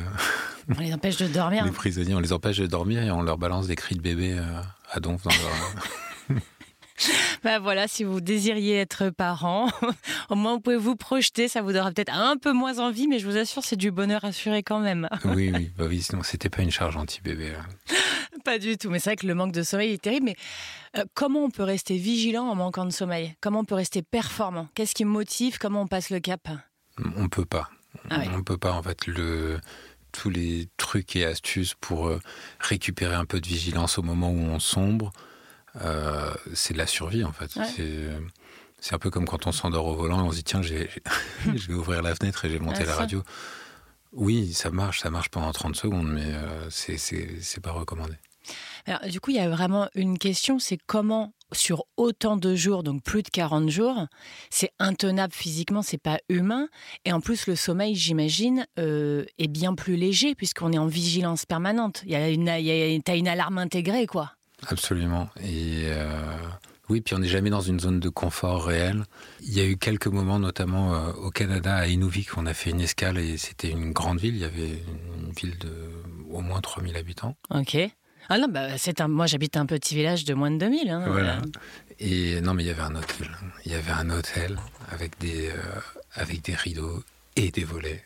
On 0.70 0.79
les 0.79 0.93
empêche 0.93 1.17
de 1.17 1.27
dormir. 1.27 1.65
les 1.65 1.72
prisonniers, 1.72 2.15
on 2.15 2.20
les 2.20 2.34
empêche 2.34 2.58
de 2.58 2.67
dormir 2.67 3.03
et 3.03 3.12
on 3.12 3.22
leur 3.22 3.38
balance 3.38 3.67
des 3.67 3.75
cris 3.75 3.96
de 3.96 4.01
bébé 4.01 4.34
euh, 4.38 4.62
à 4.91 5.00
donf 5.00 5.24
dans 5.24 5.32
leur. 5.32 6.39
ben 7.43 7.60
voilà, 7.60 7.88
si 7.88 8.03
vous 8.03 8.22
désiriez 8.22 8.77
être 8.77 9.10
parent, 9.10 9.70
au 10.29 10.36
moins 10.36 10.53
vous 10.53 10.62
pouvez 10.62 10.77
vous 10.77 10.96
projeter, 10.96 11.48
ça 11.48 11.62
vous 11.62 11.74
donnera 11.74 11.91
peut-être 11.91 12.13
un 12.13 12.38
peu 12.38 12.53
moins 12.53 12.79
envie, 12.79 13.08
mais 13.08 13.20
je 13.20 13.27
vous 13.27 13.38
assure, 13.38 13.63
c'est 13.63 13.75
du 13.75 13.91
bonheur 13.91 14.24
assuré 14.24 14.63
quand 14.63 14.79
même. 14.79 15.10
oui, 15.25 15.51
oui, 15.53 15.72
bah 15.77 15.86
oui, 15.88 16.01
sinon 16.01 16.24
c'était 16.24 16.50
pas 16.50 16.62
une 16.62 16.72
charge 16.72 16.96
anti-bébé. 16.96 17.53
Pas 18.43 18.60
du 18.60 18.77
tout, 18.77 18.89
mais 18.89 19.00
c'est 19.00 19.12
vrai 19.12 19.15
que 19.15 19.27
le 19.27 19.36
manque 19.36 19.53
de 19.53 19.63
sommeil 19.63 19.93
est 19.93 20.01
terrible. 20.01 20.25
Mais 20.25 20.36
euh, 20.98 21.05
comment 21.13 21.43
on 21.46 21.50
peut 21.50 21.63
rester 21.63 21.98
vigilant 21.98 22.48
en 22.48 22.55
manquant 22.55 22.86
de 22.86 22.91
sommeil? 22.91 23.36
Comment 23.41 23.60
on 23.60 23.65
peut 23.65 23.75
rester 23.75 24.01
performant? 24.01 24.67
Qu'est-ce 24.75 24.96
qui 24.96 25.05
motive? 25.05 25.58
Comment 25.60 25.84
on 25.84 25.88
passe 25.88 26.10
le 26.10 26.20
cap? 26.20 26.50
On 27.15 27.29
peut 27.29 27.46
pas. 27.46 27.70
Ah 28.10 28.17
oui. 28.20 28.25
On 28.34 28.43
peut 28.43 28.58
pas, 28.58 28.74
en 28.74 28.84
fait. 28.84 29.08
Le, 29.08 29.60
tous 30.13 30.29
les 30.29 30.70
trucs 30.77 31.17
et 31.17 31.25
astuces 31.25 31.74
pour 31.74 32.08
euh, 32.08 32.22
récupérer 32.60 33.15
un 33.15 33.25
peu 33.25 33.41
de 33.41 33.48
vigilance 33.48 33.98
au 33.98 34.03
moment 34.03 34.29
où 34.29 34.39
on 34.39 34.60
sombre, 34.60 35.12
euh, 35.82 36.34
c'est 36.53 36.74
de 36.74 36.77
la 36.77 36.88
survie, 36.88 37.25
en 37.25 37.34
fait. 37.34 37.53
Ouais. 37.58 37.65
C'est, 38.79 38.93
un 38.93 39.00
peu 39.00 39.10
comme 39.10 39.25
quand 39.25 39.48
on 39.48 39.51
s'endort 39.51 39.88
au 39.88 39.96
volant 39.96 40.20
et 40.20 40.27
on 40.27 40.32
se 40.32 40.38
dit, 40.38 40.43
tiens, 40.43 40.62
je 40.62 40.74
vais 40.74 41.74
ouvrir 41.74 42.01
la 42.01 42.15
fenêtre 42.15 42.46
et 42.46 42.50
j'ai 42.50 42.60
monté 42.60 42.82
Ah, 42.84 42.86
la 42.86 42.96
radio. 42.96 43.24
Oui, 44.12 44.53
ça 44.53 44.70
marche, 44.70 45.00
ça 45.01 45.10
marche 45.10 45.29
pendant 45.29 45.51
30 45.51 45.75
secondes, 45.75 46.08
mais 46.08 46.25
euh, 46.25 46.70
c'est, 46.70 47.60
pas 47.62 47.72
recommandé. 47.72 48.13
Alors, 48.86 49.01
du 49.08 49.20
coup, 49.20 49.32
il 49.32 49.38
y 49.38 49.39
a 49.39 49.50
vraiment 49.50 49.89
une 49.96 50.20
question, 50.20 50.60
c'est 50.60 50.77
comment 50.86 51.34
sur 51.55 51.86
autant 51.98 52.38
de 52.38 52.55
jours, 52.55 52.83
donc 52.83 53.03
plus 53.03 53.24
de 53.24 53.29
40 53.29 53.69
jours, 53.69 54.07
c'est 54.50 54.72
intenable 54.79 55.33
physiquement, 55.33 55.81
c'est 55.81 55.98
pas 55.98 56.19
humain. 56.29 56.67
Et 57.05 57.12
en 57.13 57.19
plus, 57.22 57.48
le 57.48 57.55
sommeil, 57.55 57.95
j'imagine, 57.95 58.65
euh, 58.79 59.25
est 59.38 59.48
bien 59.48 59.74
plus 59.75 59.95
léger 59.95 60.36
puisqu'on 60.36 60.72
est 60.72 60.77
en 60.77 60.88
vigilance 60.88 61.45
permanente. 61.45 62.01
Il 62.05 62.12
y 62.12 62.15
a 62.15 62.29
une, 62.29 62.48
il 62.60 62.65
y 62.65 62.95
a- 62.95 63.01
t'as 63.01 63.15
une 63.17 63.27
alarme 63.27 63.57
intégrée, 63.57 64.07
quoi. 64.07 64.31
Absolument. 64.67 65.29
Et 65.41 65.83
euh, 65.88 66.38
oui, 66.89 67.01
puis 67.01 67.15
on 67.15 67.19
n'est 67.19 67.27
jamais 67.27 67.50
dans 67.50 67.62
une 67.62 67.79
zone 67.79 68.00
de 68.00 68.10
confort 68.10 68.63
réel. 68.65 69.03
Il 69.41 69.53
y 69.53 69.60
a 69.60 69.65
eu 69.65 69.77
quelques 69.77 70.07
moments, 70.07 70.39
notamment 70.39 70.93
euh, 70.95 71.12
au 71.13 71.31
Canada, 71.31 71.75
à 71.75 71.88
Inuvik, 71.88 72.38
on 72.38 72.45
a 72.45 72.53
fait 72.53 72.69
une 72.69 72.81
escale 72.81 73.17
et 73.17 73.38
c'était 73.38 73.69
une 73.72 73.91
grande 73.91 74.19
ville. 74.19 74.36
Il 74.36 74.41
y 74.41 74.45
avait 74.45 74.81
une 75.17 75.31
ville 75.33 75.57
de 75.60 75.72
au 76.29 76.41
moins 76.41 76.62
3000 76.62 76.95
habitants. 76.98 77.36
Ok. 77.51 77.77
Ah 78.30 78.38
non, 78.38 78.48
bah, 78.50 78.77
c'est 78.77 79.01
un, 79.01 79.08
moi 79.08 79.25
j'habite 79.27 79.58
un 79.58 79.65
petit 79.65 79.96
village 79.96 80.25
de 80.25 80.34
moins 80.34 80.51
de 80.51 80.58
2000. 80.58 80.89
Hein. 80.89 81.06
Voilà. 81.08 81.42
Et 82.00 82.42
non, 82.42 82.53
mais 82.53 82.63
il 82.63 82.68
y 82.68 82.70
avait 82.70 82.82
un 82.82 82.96
hôtel. 82.96 83.30
Il 83.65 83.72
y 83.72 83.75
avait 83.75 83.92
un 83.92 84.10
hôtel 84.10 84.58
avec 84.89 85.20
des, 85.20 85.50
euh, 85.50 85.56
avec 86.15 86.42
des 86.42 86.56
rideaux 86.56 87.03
et 87.36 87.51
des 87.51 87.63
volets. 87.63 88.03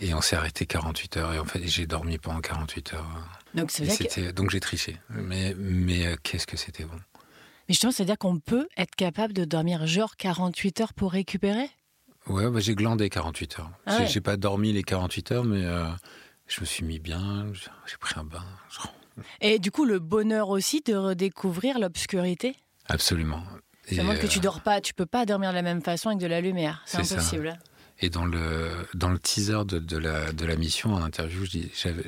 Et 0.00 0.14
on 0.14 0.20
s'est 0.20 0.36
arrêté 0.36 0.64
48 0.66 1.16
heures. 1.18 1.34
Et 1.34 1.38
en 1.38 1.44
fait, 1.44 1.60
j'ai 1.66 1.86
dormi 1.86 2.18
pendant 2.18 2.40
48 2.40 2.94
heures. 2.94 3.06
Donc 3.54 3.70
que, 3.70 4.30
Donc 4.32 4.50
j'ai 4.50 4.60
triché. 4.60 4.96
Mais, 5.10 5.54
mais 5.58 6.06
euh, 6.06 6.16
qu'est-ce 6.22 6.46
que 6.46 6.56
c'était 6.56 6.84
bon? 6.84 6.96
mais 7.68 7.74
justement, 7.74 7.92
c'est-à-dire 7.92 8.18
qu'on 8.18 8.38
peut 8.38 8.66
être 8.76 8.94
capable 8.96 9.32
de 9.32 9.44
dormir 9.44 9.86
genre 9.86 10.16
48 10.16 10.80
heures 10.80 10.94
pour 10.94 11.12
récupérer? 11.12 11.68
Ouais, 12.26 12.50
bah, 12.50 12.60
j'ai 12.60 12.74
glandé 12.74 13.08
48 13.10 13.58
heures. 13.58 13.70
Ah 13.86 13.96
j'ai 13.96 14.02
ouais. 14.04 14.08
j'ai 14.08 14.20
pas 14.20 14.36
dormi 14.36 14.72
les 14.72 14.82
48 14.82 15.32
heures, 15.32 15.44
mais 15.44 15.64
euh, 15.64 15.86
je 16.46 16.60
me 16.60 16.66
suis 16.66 16.84
mis 16.84 16.98
bien, 16.98 17.46
j'ai 17.86 17.96
pris 17.98 18.18
un 18.18 18.24
bain. 18.24 18.44
Et 19.40 19.58
du 19.58 19.70
coup, 19.70 19.84
le 19.84 19.98
bonheur 19.98 20.48
aussi 20.48 20.80
de 20.80 20.94
redécouvrir 20.94 21.78
l'obscurité 21.78 22.56
Absolument. 22.86 23.42
Ça 23.92 24.02
montre 24.02 24.20
que 24.20 24.26
tu 24.26 24.38
euh, 24.38 24.42
dors 24.42 24.60
pas, 24.60 24.80
tu 24.80 24.94
peux 24.94 25.06
pas 25.06 25.26
dormir 25.26 25.50
de 25.50 25.54
la 25.56 25.62
même 25.62 25.82
façon 25.82 26.08
avec 26.10 26.20
de 26.20 26.26
la 26.26 26.40
lumière. 26.40 26.82
C'est 26.86 26.98
C'est 26.98 27.04
ça. 27.04 27.14
impossible. 27.16 27.58
Et 28.02 28.08
dans 28.08 28.24
le, 28.24 28.70
dans 28.94 29.10
le 29.10 29.18
teaser 29.18 29.64
de, 29.66 29.78
de 29.78 29.96
la, 29.98 30.32
de 30.32 30.46
la 30.46 30.56
mission, 30.56 30.94
en 30.94 31.02
interview, 31.02 31.44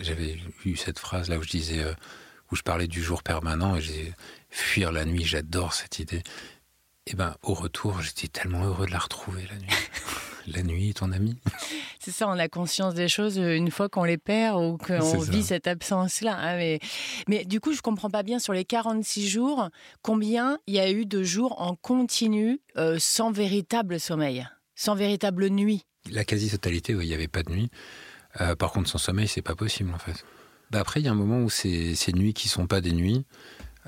j'avais 0.00 0.38
eu 0.64 0.76
cette 0.76 0.98
phrase 0.98 1.28
là 1.28 1.38
où 1.38 1.42
je 1.42 1.50
disais, 1.50 1.82
euh, 1.82 1.92
où 2.50 2.56
je 2.56 2.62
parlais 2.62 2.86
du 2.86 3.02
jour 3.02 3.22
permanent 3.22 3.76
et 3.76 3.80
j'ai 3.80 4.14
fuir 4.48 4.90
la 4.92 5.04
nuit, 5.04 5.24
j'adore 5.24 5.74
cette 5.74 5.98
idée. 5.98 6.22
Et 7.06 7.14
ben, 7.14 7.34
au 7.42 7.52
retour, 7.54 8.00
j'étais 8.00 8.28
tellement 8.28 8.64
heureux 8.64 8.86
de 8.86 8.92
la 8.92 8.98
retrouver 9.00 9.46
la 9.50 9.56
nuit. 9.58 9.68
la 10.46 10.62
nuit 10.62 10.90
est 10.90 10.98
ton 10.98 11.10
ami. 11.12 11.36
C'est 12.02 12.10
ça, 12.10 12.26
on 12.28 12.38
a 12.38 12.48
conscience 12.48 12.94
des 12.94 13.06
choses 13.06 13.38
euh, 13.38 13.54
une 13.54 13.70
fois 13.70 13.88
qu'on 13.88 14.02
les 14.02 14.18
perd 14.18 14.60
ou 14.60 14.76
qu'on 14.76 15.18
vit 15.20 15.44
cette 15.44 15.68
absence-là. 15.68 16.36
Ah, 16.36 16.56
mais, 16.56 16.80
mais 17.28 17.44
du 17.44 17.60
coup, 17.60 17.72
je 17.72 17.80
comprends 17.80 18.10
pas 18.10 18.24
bien 18.24 18.40
sur 18.40 18.52
les 18.52 18.64
46 18.64 19.28
jours, 19.28 19.68
combien 20.02 20.58
il 20.66 20.74
y 20.74 20.80
a 20.80 20.90
eu 20.90 21.06
de 21.06 21.22
jours 21.22 21.60
en 21.60 21.76
continu 21.76 22.60
euh, 22.76 22.96
sans 22.98 23.30
véritable 23.30 24.00
sommeil, 24.00 24.48
sans 24.74 24.96
véritable 24.96 25.48
nuit? 25.48 25.86
La 26.10 26.24
quasi-totalité, 26.24 26.92
il 26.92 27.06
n'y 27.06 27.14
avait 27.14 27.28
pas 27.28 27.44
de 27.44 27.50
nuit. 27.50 27.70
Euh, 28.40 28.56
par 28.56 28.72
contre, 28.72 28.88
sans 28.88 28.98
sommeil, 28.98 29.28
c'est 29.28 29.42
pas 29.42 29.54
possible 29.54 29.92
en 29.94 29.98
fait. 29.98 30.24
Bah, 30.72 30.80
après, 30.80 31.00
il 31.00 31.04
y 31.04 31.08
a 31.08 31.12
un 31.12 31.14
moment 31.14 31.40
où 31.40 31.50
ces, 31.50 31.94
ces 31.94 32.12
nuits 32.12 32.34
qui 32.34 32.48
sont 32.48 32.66
pas 32.66 32.80
des 32.80 32.92
nuits, 32.92 33.24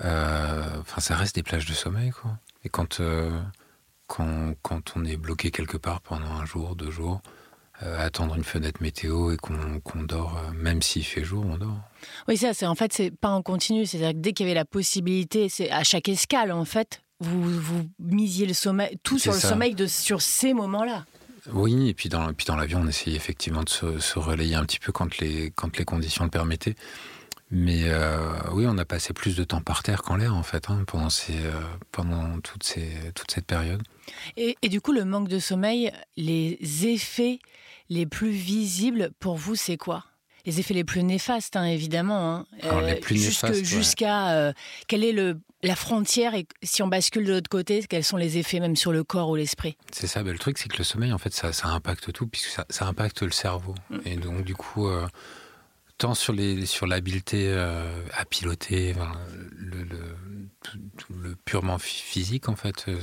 euh, 0.05 0.63
enfin, 0.81 1.01
ça 1.01 1.17
reste 1.17 1.35
des 1.35 1.43
plages 1.43 1.67
de 1.67 1.73
sommeil, 1.73 2.11
quoi. 2.11 2.39
Et 2.63 2.69
quand, 2.69 3.01
euh, 3.01 3.31
quand, 4.07 4.55
quand 4.63 4.97
on 4.97 5.05
est 5.05 5.17
bloqué 5.17 5.51
quelque 5.51 5.77
part 5.77 6.01
pendant 6.01 6.31
un 6.33 6.45
jour, 6.45 6.77
deux 6.77 6.91
jours, 6.91 7.23
euh, 7.85 8.07
attendre 8.07 8.35
une 8.35 8.45
fenêtre 8.45 8.83
météo 8.83 9.33
et 9.33 9.37
qu'on 9.37 10.03
dort, 10.03 10.39
euh, 10.39 10.53
même 10.55 10.81
s'il 10.83 11.05
fait 11.05 11.23
jour, 11.23 11.45
on 11.47 11.59
dort. 11.59 11.79
Oui, 12.29 12.37
ça, 12.37 12.55
c'est 12.55 12.67
en 12.67 12.75
fait, 12.75 12.93
c'est 12.93 13.11
pas 13.11 13.29
en 13.31 13.43
continu. 13.43 13.87
C'est-à-dire 13.87 14.13
que 14.13 14.19
dès 14.19 14.33
qu'il 14.33 14.47
y 14.47 14.49
avait 14.49 14.59
la 14.59 14.65
possibilité, 14.65 15.49
c'est 15.49 15.71
à 15.71 15.85
chaque 15.85 16.09
escale, 16.09 16.53
en 16.53 16.65
fait, 16.65 17.03
vous, 17.21 17.61
vous 17.61 17.89
misiez 17.99 18.47
le 18.47 18.55
sommeil, 18.55 18.99
tout 19.03 19.19
sur 19.19 19.33
le 19.33 19.39
sommeil 19.39 19.75
de, 19.75 19.87
sur 19.87 20.23
ces 20.23 20.55
moments-là. 20.55 21.05
Oui, 21.53 21.89
et 21.89 21.95
puis 21.95 22.09
dans, 22.09 22.33
puis 22.33 22.47
dans 22.47 22.57
l'avion, 22.57 22.81
on 22.83 22.89
essayait 22.89 23.17
effectivement 23.17 23.63
de 23.63 23.69
se, 23.69 23.99
se 23.99 24.19
relayer 24.19 24.55
un 24.55 24.65
petit 24.65 24.79
peu 24.79 24.93
quand 24.93 25.19
les, 25.19 25.51
quand 25.51 25.77
les 25.77 25.85
conditions 25.85 26.25
le 26.25 26.31
permettaient. 26.31 26.77
Mais 27.51 27.83
euh, 27.85 28.33
oui, 28.53 28.65
on 28.67 28.79
a 28.79 28.85
passé 28.85 29.13
plus 29.13 29.37
de 29.37 29.45
temps 29.45 29.61
par 29.61 29.83
terre 29.83 30.03
qu'en 30.03 30.17
l'air, 30.17 30.35
en 30.35 30.43
fait, 30.43 30.71
hein, 30.71 30.83
pendant, 30.87 31.11
ces, 31.11 31.37
euh, 31.37 31.53
pendant 31.93 32.41
toutes 32.41 32.65
ces, 32.65 32.89
toute 33.15 33.31
cette 33.31 33.45
période. 33.47 33.83
Et, 34.37 34.57
et 34.63 34.69
du 34.69 34.81
coup, 34.81 34.93
le 34.93 35.05
manque 35.05 35.29
de 35.29 35.39
sommeil, 35.39 35.93
les 36.17 36.59
effets 36.87 37.39
les 37.89 38.07
plus 38.07 38.31
visibles 38.31 39.11
pour 39.21 39.37
vous, 39.37 39.55
c'est 39.55 39.77
quoi? 39.77 40.05
Les 40.47 40.61
effets 40.61 40.75
les 40.75 40.85
plus 40.85 41.03
néfastes, 41.03 41.57
hein, 41.57 41.65
évidemment. 41.65 42.35
hein. 42.37 42.47
Alors, 42.63 42.83
les 42.83 42.97
plus 42.97 43.17
jusque- 43.17 43.45
néfastes, 43.45 43.61
ouais. 43.61 43.65
Jusqu'à 43.65 44.33
euh, 44.37 44.53
quelle 44.89 45.03
est 45.03 45.13
le, 45.13 45.41
la 45.63 45.75
frontière 45.75 46.35
et 46.35 46.47
si 46.63 46.83
on 46.83 46.87
bascule 46.87 47.25
de 47.25 47.33
l'autre 47.33 47.49
côté, 47.49 47.83
quels 47.89 48.05
sont 48.05 48.19
les 48.19 48.37
effets 48.37 48.61
même 48.61 48.77
sur 48.77 48.93
le 48.93 49.05
corps 49.05 49.31
ou 49.31 49.37
l'esprit? 49.37 49.79
C'est 49.91 50.07
ça, 50.07 50.23
ben, 50.23 50.33
le 50.33 50.39
truc, 50.39 50.59
c'est 50.59 50.69
que 50.69 50.77
le 50.77 50.85
sommeil, 50.85 51.15
en 51.15 51.19
fait, 51.19 51.33
ça, 51.33 51.55
ça 51.55 51.69
impacte 51.69 52.13
tout, 52.13 52.27
puisque 52.27 52.51
ça, 52.51 52.67
ça 52.69 52.87
impacte 52.87 53.23
le 53.23 53.31
cerveau. 53.31 53.75
Et 54.05 54.17
donc, 54.17 54.45
du 54.45 54.55
coup, 54.55 54.87
euh, 54.87 55.07
tant 55.97 56.13
sur 56.15 56.35
les 56.35 56.67
sur 56.67 56.87
l'habileté 56.87 57.47
euh, 57.49 57.91
à 58.13 58.27
piloter, 58.27 58.93
enfin, 58.95 59.13
le, 59.57 59.83
le, 59.85 59.99
tout- 60.63 60.79
tout 60.99 61.15
le 61.15 61.37
purement 61.37 61.79
phy- 61.79 62.03
physique, 62.03 62.51
en 62.51 62.57
fait, 62.57 62.85
euh, 62.89 63.01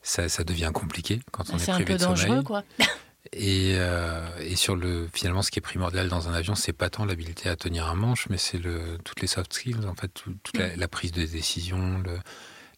ça, 0.00 0.30
ça 0.30 0.42
devient 0.42 0.70
compliqué 0.72 1.20
quand 1.32 1.50
on 1.50 1.56
est, 1.56 1.58
C'est 1.58 1.70
un 1.70 1.74
privé 1.74 1.92
peu 1.92 1.98
de 1.98 1.98
sommeil. 1.98 2.16
dangereux, 2.28 2.42
quoi. 2.44 2.64
Et, 3.32 3.74
euh, 3.76 4.26
et 4.40 4.56
sur 4.56 4.74
le 4.76 5.08
finalement, 5.12 5.42
ce 5.42 5.50
qui 5.50 5.58
est 5.60 5.62
primordial 5.62 6.08
dans 6.08 6.28
un 6.28 6.34
avion, 6.34 6.54
c'est 6.54 6.72
pas 6.72 6.90
tant 6.90 7.04
l'habilité 7.04 7.48
à 7.48 7.56
tenir 7.56 7.86
un 7.86 7.94
manche, 7.94 8.26
mais 8.28 8.36
c'est 8.36 8.58
le 8.58 8.98
toutes 9.04 9.20
les 9.20 9.28
soft 9.28 9.52
skills, 9.52 9.86
en 9.86 9.94
fait, 9.94 10.08
tout- 10.08 10.34
toute 10.42 10.58
la, 10.58 10.74
la 10.76 10.88
prise 10.88 11.12
de 11.12 11.24
décision, 11.24 11.98
le- 12.04 12.18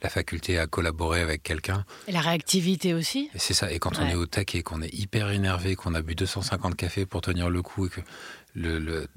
la 0.03 0.11
faculté 0.11 0.59
à 0.59 0.67
collaborer 0.67 1.23
avec 1.23 1.43
quelqu'un. 1.43 1.87
Et 2.09 2.13
la 2.13 2.21
réactivité 2.21 2.93
aussi. 2.93 3.31
Et 3.35 3.39
c'est 3.39 3.55
ça. 3.55 3.73
Et 3.73 3.79
quand 3.79 3.99
on 3.99 4.07
est 4.07 4.15
au 4.15 4.27
taquet, 4.27 4.63
qu'on 4.63 4.83
est 4.83 4.93
hyper 4.93 5.31
énervé, 5.31 5.77
qu'on 5.77 5.95
a 5.95 6.03
bu 6.03 6.15
250 6.15 6.77
cafés 6.77 7.07
pour 7.07 7.23
tenir 7.23 7.49
le 7.49 7.63
coup, 7.63 7.87
et 7.87 7.89
que 7.89 8.03
le 8.55 8.79
le, 8.79 9.09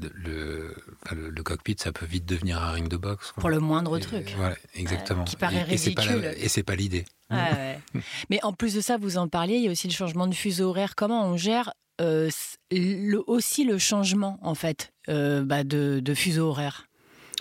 le, 1.12 1.44
cockpit, 1.44 1.76
ça 1.80 1.92
peut 1.92 2.06
vite 2.06 2.26
devenir 2.26 2.62
un 2.62 2.72
ring 2.72 2.88
de 2.88 2.98
boxe. 2.98 3.32
quoi. 3.32 3.42
Pour 3.42 3.50
le 3.50 3.60
moindre 3.60 3.98
Et- 3.98 4.02
truc. 4.02 4.34
Voilà, 4.38 4.56
exactement. 4.74 5.24
qui 5.24 5.36
paraît 5.36 5.58
et, 5.58 5.64
ridicule. 5.64 6.34
Et 6.38 6.50
c'est 6.50 6.64
pas 6.64 6.76
l'idée. 6.76 7.06
Ah 7.30 7.52
ouais. 7.54 7.80
Mais 8.30 8.40
en 8.44 8.54
plus 8.54 8.74
de 8.74 8.82
ça, 8.82 8.98
vous 8.98 9.18
en 9.18 9.28
parliez, 9.28 9.56
il 9.58 9.64
y 9.64 9.68
a 9.68 9.72
aussi 9.72 9.88
le 9.88 9.94
changement 9.94 10.28
de 10.28 10.34
fuseau 10.36 10.70
horaire. 10.70 10.96
Comment 10.96 11.26
on 11.28 11.38
gère 11.38 11.74
euh, 12.02 12.30
le- 12.72 13.24
aussi 13.28 13.64
le 13.64 13.78
changement, 13.78 14.40
en 14.42 14.56
fait, 14.56 14.92
euh, 15.10 15.44
bah, 15.44 15.64
de, 15.64 16.00
de 16.00 16.14
fuseau 16.14 16.50
horaire? 16.50 16.88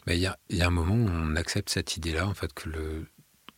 Mais 0.06 0.16
il 0.16 0.20
y 0.20 0.26
a, 0.26 0.38
il 0.50 0.56
y 0.56 0.62
a 0.62 0.66
un 0.66 0.70
moment 0.70 0.94
où 0.94 1.08
on 1.08 1.34
accepte 1.36 1.68
cette 1.70 1.96
idée-là, 1.96 2.26
en 2.28 2.34
fait, 2.34 2.52
que 2.52 2.68
le, 2.68 3.06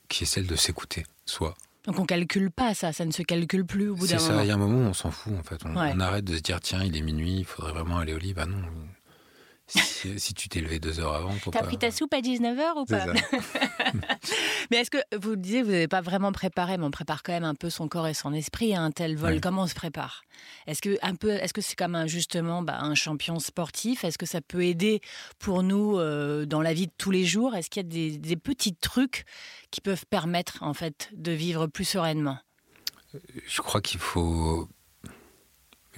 qui 0.09 0.25
est 0.25 0.27
celle 0.27 0.47
de 0.47 0.57
s'écouter, 0.57 1.05
soi. 1.27 1.57
Donc 1.89 1.99
on 2.01 2.05
calcule 2.05 2.51
pas 2.51 2.75
ça, 2.75 2.93
ça 2.93 3.05
ne 3.05 3.11
se 3.11 3.23
calcule 3.23 3.65
plus 3.65 3.89
au 3.89 3.95
bout 3.97 4.07
C'est 4.07 4.13
d'un 4.15 4.19
ça, 4.21 4.31
moment. 4.33 4.43
il 4.43 4.49
y 4.49 4.51
a 4.51 4.55
un 4.55 4.59
moment 4.59 4.79
où 4.79 4.91
on 4.91 4.93
s'en 4.93 5.11
fout, 5.11 5.33
en 5.39 5.43
fait. 5.43 5.59
On, 5.65 5.75
Ouais. 5.75 5.91
on 5.95 6.01
arrête 6.01 6.25
de 6.25 6.37
se 6.37 6.41
dire, 6.43 6.61
tiens, 6.61 6.85
il 6.85 6.97
est 6.97 7.01
minuit, 7.01 7.37
il 7.39 7.45
faudrait 7.45 7.73
vraiment 7.73 7.99
aller 7.99 8.13
au 8.13 8.19
lit. 8.19 8.35
Bah 8.35 8.45
non. 8.47 8.59
Si, 9.69 10.19
si 10.19 10.35
tu 10.35 10.49
t'es 10.49 10.61
levé 10.61 10.79
deux 10.79 10.99
heures 10.99 11.15
avant, 11.15 11.31
faut 11.33 11.51
T'as 11.51 11.61
pas... 11.61 11.67
pris 11.67 11.79
ta 11.79 11.91
soupe 11.91 12.15
à 12.15 12.21
19h 12.21 12.81
ou 12.81 12.85
pas. 12.87 13.05
Mais 14.71 14.79
est-ce 14.79 14.91
que 14.91 14.99
vous 15.17 15.37
disiez 15.37 15.63
vous 15.63 15.71
n'avez 15.71 15.89
pas 15.89 16.01
vraiment 16.01 16.33
préparé, 16.33 16.79
mais 16.79 16.85
on 16.85 16.91
prépare 16.91 17.23
quand 17.23 17.33
même 17.33 17.45
un 17.45 17.55
peu 17.55 17.71
son 17.71 17.89
corps 17.89 18.07
et 18.07 18.15
son 18.15 18.33
esprit 18.33 18.75
à 18.75 18.83
un 18.83 18.91
tel 18.91 19.17
vol. 19.17 19.41
Comment 19.41 19.63
on 19.63 19.67
se 19.67 19.75
prépare? 19.75 20.23
Est-ce 20.67 20.81
que 20.81 20.99
un 21.03 21.15
peu, 21.15 21.31
est-ce 21.31 21.53
que 21.53 21.61
c'est 21.61 21.77
comme 21.77 21.95
un 21.95 22.07
justement 22.07 22.63
bah, 22.63 22.79
un 22.81 22.95
champion 22.95 23.39
sportif? 23.39 24.05
Est-ce 24.05 24.19
que 24.19 24.27
ça 24.27 24.41
peut 24.41 24.65
aider 24.65 25.01
pour 25.39 25.63
nous 25.63 25.99
euh, 25.99 26.47
dans 26.47 26.63
la 26.63 26.73
vie 26.73 26.87
de 26.87 26.93
tous 26.97 27.11
les 27.11 27.25
jours? 27.25 27.55
Est-ce 27.55 27.71
qu'il 27.71 27.83
y 27.83 27.87
a 27.87 27.89
des, 27.89 28.19
des 28.19 28.37
petits 28.37 28.75
trucs 28.75 29.25
qui 29.71 29.81
peuvent 29.81 30.07
permettre 30.07 30.63
en 30.63 30.75
fait 30.75 31.11
de 31.13 31.33
vivre 31.33 31.67
plus 31.67 31.85
sereinement? 31.85 32.39
Je 33.47 33.63
crois 33.63 33.81
qu'il 33.81 34.01
faut. 34.01 34.69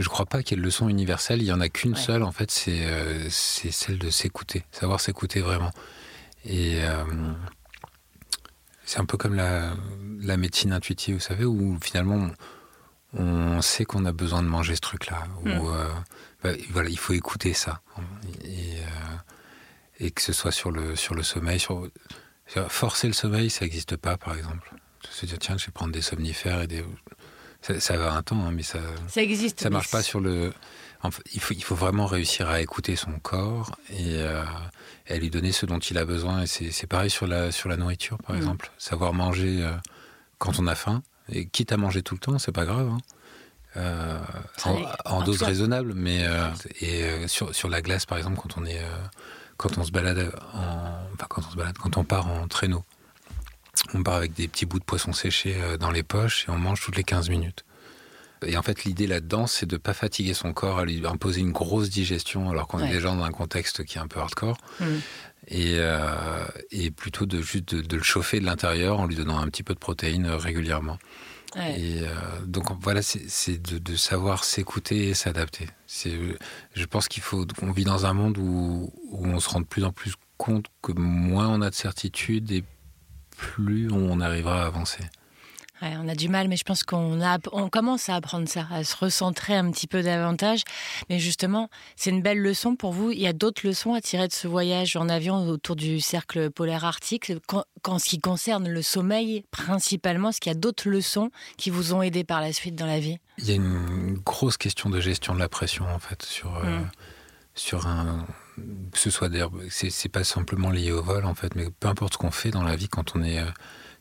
Je 0.00 0.09
crois 0.09 0.26
pas 0.26 0.42
qu'il 0.42 0.57
y 0.57 0.59
ait 0.59 0.62
de 0.62 0.66
leçon 0.66 0.88
universelle. 0.88 1.40
Il 1.42 1.45
y 1.47 1.52
en 1.52 1.61
a 1.61 1.69
qu'une 1.69 1.92
Ouais. 1.95 2.00
seule, 2.00 2.23
en 2.25 2.33
fait, 2.33 2.50
c'est 2.50 2.85
euh, 2.87 3.28
c'est 3.30 3.71
celle 3.71 3.99
de 3.99 4.11
s'écouter, 4.11 4.64
savoir 4.73 4.99
s'écouter 5.00 5.40
vraiment. 5.40 5.71
Et 6.45 6.83
euh, 6.83 7.04
c'est 8.85 8.99
un 8.99 9.04
peu 9.04 9.16
comme 9.16 9.35
la, 9.35 9.75
la 10.21 10.37
médecine 10.37 10.73
intuitive, 10.73 11.14
vous 11.16 11.21
savez, 11.21 11.45
où 11.45 11.78
finalement 11.83 12.30
on, 13.12 13.23
on 13.23 13.62
sait 13.62 13.85
qu'on 13.85 14.04
a 14.07 14.12
besoin 14.12 14.42
de 14.42 14.49
manger 14.49 14.75
ce 14.75 14.80
truc-là. 14.80 15.25
Mm. 15.45 15.49
euh, 15.50 15.88
bah, 16.42 16.50
voilà, 16.71 16.88
il 16.88 16.99
faut 16.99 17.12
écouter 17.12 17.52
ça. 17.52 17.83
Et, 18.45 18.78
et 20.07 20.11
que 20.11 20.23
ce 20.23 20.33
soit 20.33 20.50
sur 20.52 20.71
le, 20.71 20.97
sur 20.97 21.14
le 21.14 21.23
sommeil, 21.23 21.61
sur- 21.61 21.88
forcer 22.69 23.07
le 23.07 23.12
sommeil, 23.12 23.50
ça 23.50 23.64
n'existe 23.66 23.97
pas, 23.97 24.16
par 24.16 24.35
exemple. 24.35 24.73
Se 25.11 25.26
dire, 25.26 25.38
tiens, 25.38 25.57
je 25.59 25.66
vais 25.66 25.73
prendre 25.73 25.92
des 25.92 26.00
somnifères 26.02 26.62
et 26.62 26.66
des. 26.66 26.85
Ça, 27.62 27.96
va 27.96 28.12
un 28.14 28.22
temps, 28.22 28.44
hein, 28.44 28.52
mais 28.52 28.62
ça. 28.62 28.78
Ça 29.08 29.22
existe. 29.22 29.60
Ça 29.60 29.70
marche 29.70 29.90
pas 29.90 30.02
sur 30.02 30.20
le. 30.20 30.52
il, 31.32 31.40
faut, 31.40 31.54
il 31.54 31.62
faut 31.62 31.74
vraiment 31.74 32.06
réussir 32.06 32.48
à 32.48 32.60
écouter 32.60 32.96
son 32.96 33.12
corps 33.20 33.76
et, 33.90 34.22
à 35.08 35.16
lui 35.16 35.30
donner 35.30 35.52
ce 35.52 35.66
dont 35.66 35.78
il 35.78 35.98
a 35.98 36.04
besoin. 36.04 36.42
Et 36.42 36.46
c'est 36.46 36.86
pareil 36.86 37.10
sur 37.10 37.26
la, 37.26 37.52
sur 37.52 37.68
la 37.68 37.76
nourriture, 37.76 38.18
par 38.18 38.34
mm. 38.34 38.38
exemple. 38.38 38.72
Savoir 38.78 39.12
manger 39.12 39.68
quand 40.38 40.58
on 40.58 40.66
a 40.66 40.74
faim, 40.74 41.02
et 41.28 41.46
quitte 41.46 41.72
à 41.72 41.76
manger 41.76 42.02
tout 42.02 42.14
le 42.14 42.20
temps, 42.20 42.38
c'est 42.38 42.52
pas 42.52 42.64
grave. 42.64 42.88
Hein. 42.88 42.98
Euh, 43.76 44.18
en, 45.04 45.22
dose 45.22 45.42
raisonnable, 45.42 45.92
mais 45.94 46.24
euh, 46.24 46.48
et 46.80 47.04
euh, 47.04 47.28
sur, 47.28 47.54
sur 47.54 47.68
la 47.68 47.80
glace 47.82 48.04
par 48.04 48.18
exemple 48.18 48.36
quand 48.36 48.58
on 48.58 48.66
est 48.66 48.80
quand 49.58 49.78
on 49.78 49.84
se 49.84 49.92
balade 49.92 50.32
en, 50.54 51.04
enfin 51.14 51.26
quand 51.28 51.42
on 51.46 51.50
se 51.50 51.56
balade 51.56 51.78
quand 51.78 51.96
on 51.96 52.02
part 52.02 52.26
en 52.26 52.48
traîneau, 52.48 52.82
on 53.94 54.02
part 54.02 54.14
avec 54.14 54.34
des 54.34 54.49
petits 54.49 54.66
bouts 54.66 54.78
de 54.78 54.84
poisson 54.84 55.12
séché 55.12 55.56
dans 55.78 55.90
les 55.90 56.02
poches 56.02 56.46
et 56.49 56.50
on 56.50 56.58
mange 56.58 56.80
toutes 56.80 56.96
les 56.96 57.04
15 57.04 57.30
minutes. 57.30 57.64
Et 58.46 58.56
en 58.56 58.62
fait, 58.62 58.84
l'idée 58.84 59.06
là-dedans, 59.06 59.46
c'est 59.46 59.66
de 59.66 59.76
pas 59.76 59.92
fatiguer 59.92 60.32
son 60.32 60.52
corps 60.52 60.78
à 60.78 60.84
lui 60.84 61.06
imposer 61.06 61.40
une 61.40 61.52
grosse 61.52 61.90
digestion 61.90 62.49
alors 62.49 62.68
qu'on 62.68 62.78
est 62.78 62.88
déjà 62.88 63.08
dans 63.08 63.22
un 63.22 63.30
contexte 63.30 63.84
qui 63.84 63.99
est 63.99 64.00
un 64.00 64.06
peu 64.06 64.20
hardcore. 64.20 64.56
Mm. 64.80 64.84
Et, 65.49 65.78
et, 66.70 66.90
plutôt 66.90 67.26
de 67.26 67.42
juste 67.42 67.75
de, 67.75 67.82
de 67.82 67.96
le 67.96 68.02
chauffer 68.02 68.40
de 68.40 68.46
l'intérieur 68.46 69.00
en 69.00 69.06
lui 69.06 69.16
donnant 69.16 69.38
un 69.38 69.49
petit 69.49 69.62
peu 69.62 69.75
de 69.75 69.78
protéines 69.78 70.26
régulièrement. 70.26 70.99
Et 71.56 72.02
euh, 72.02 72.06
donc 72.46 72.66
voilà, 72.80 73.02
c'est 73.02 73.60
de, 73.60 73.96
savoir 73.96 74.44
s'écouter 74.44 75.08
et 75.08 75.14
s'adapter. 75.14 75.66
Je 75.88 76.84
pense 76.84 77.08
qu'il 77.08 77.22
faut 77.22 77.44
qu'on 77.58 77.72
vit 77.72 77.84
dans 77.84 78.06
un 78.06 78.12
monde 78.12 78.38
où, 78.38 78.92
où, 79.10 79.26
on 79.26 79.40
se 79.40 79.49
rend 79.49 79.60
de 79.60 79.66
plus 79.66 79.84
en 79.84 79.92
plus 79.92 80.14
compte 80.37 80.66
que 80.80 80.92
moins 80.92 81.49
on 81.49 81.60
a 81.60 81.70
de 81.70 81.75
certitude 81.75 82.52
et 82.52 82.64
plus 83.40 83.90
on 83.90 84.20
arrivera 84.20 84.62
à 84.62 84.66
avancer 84.66 85.04
on 85.82 86.09
a 86.09 86.14
du 86.14 86.28
mal, 86.28 86.49
mais 86.49 86.56
je 86.56 86.64
pense 86.64 86.82
qu'on 86.82 87.23
a, 87.23 87.38
on 87.52 87.68
commence 87.68 88.09
à 88.09 88.16
apprendre 88.16 88.49
ça, 88.49 88.66
à 88.70 88.85
se 88.85 88.97
recentrer 88.97 89.54
un 89.54 89.70
petit 89.70 89.87
peu 89.87 90.02
davantage. 90.02 90.62
Mais 91.09 91.18
justement, 91.18 91.70
c'est 91.97 92.11
une 92.11 92.23
belle 92.23 92.40
leçon 92.40 92.76
pour 92.76 92.92
vous. 92.92 93.11
Il 93.11 93.18
y 93.18 93.26
a 93.26 93.32
d'autres 93.32 93.66
leçons 93.66 93.94
à 93.94 94.00
tirer 94.00 94.28
de 94.28 94.32
ce 94.32 94.47
voyage 94.47 94.97
en 94.97 95.09
avion 95.09 95.49
autour 95.49 95.76
du 95.76 96.00
cercle 96.00 96.50
polaire 96.50 96.85
arctique? 96.85 97.32
Quand, 97.47 97.99
ce 97.99 98.09
qui 98.09 98.20
concerne 98.20 98.68
le 98.68 98.82
sommeil, 98.82 99.44
principalement, 99.50 100.30
est-ce 100.30 100.40
qu'il 100.40 100.52
y 100.52 100.56
a 100.56 100.59
d'autres 100.59 100.88
leçons 100.88 101.30
qui 101.56 101.70
vous 101.70 101.94
ont 101.94 102.02
aidé 102.02 102.25
par 102.25 102.40
la 102.40 102.52
suite 102.52 102.75
dans 102.75 102.87
la 102.87 103.00
vie? 103.00 103.18
Il 103.38 103.49
y 103.49 103.52
a 103.52 103.54
une 103.54 104.18
grosse 104.25 104.59
question 104.59 104.90
de 104.90 105.00
gestion 105.00 105.35
de 105.35 105.38
la 105.38 105.49
pression, 105.49 105.87
en 105.87 105.99
fait, 105.99 106.23
sur, 106.23 106.56
euh, 106.59 106.78
mm. 106.78 106.90
sur 107.54 107.87
un. 107.87 108.26
Ce 108.95 109.11
soit 109.11 109.28
d'ailleurs, 109.28 109.52
c'est 109.69 110.09
pas 110.09 110.25
simplement 110.25 110.71
lié 110.71 110.92
au 110.92 111.02
vol, 111.02 111.25
en 111.25 111.35
fait, 111.35 111.54
mais 111.54 111.69
peu 111.80 111.88
importe 111.88 112.14
ce 112.14 112.19
qu'on 112.19 112.30
fait 112.30 112.50
dans 112.50 112.62
la 112.62 112.76
vie, 112.76 112.88
quand 112.88 113.16
on 113.16 113.23
est. 113.23 113.38
Euh, 113.38 113.50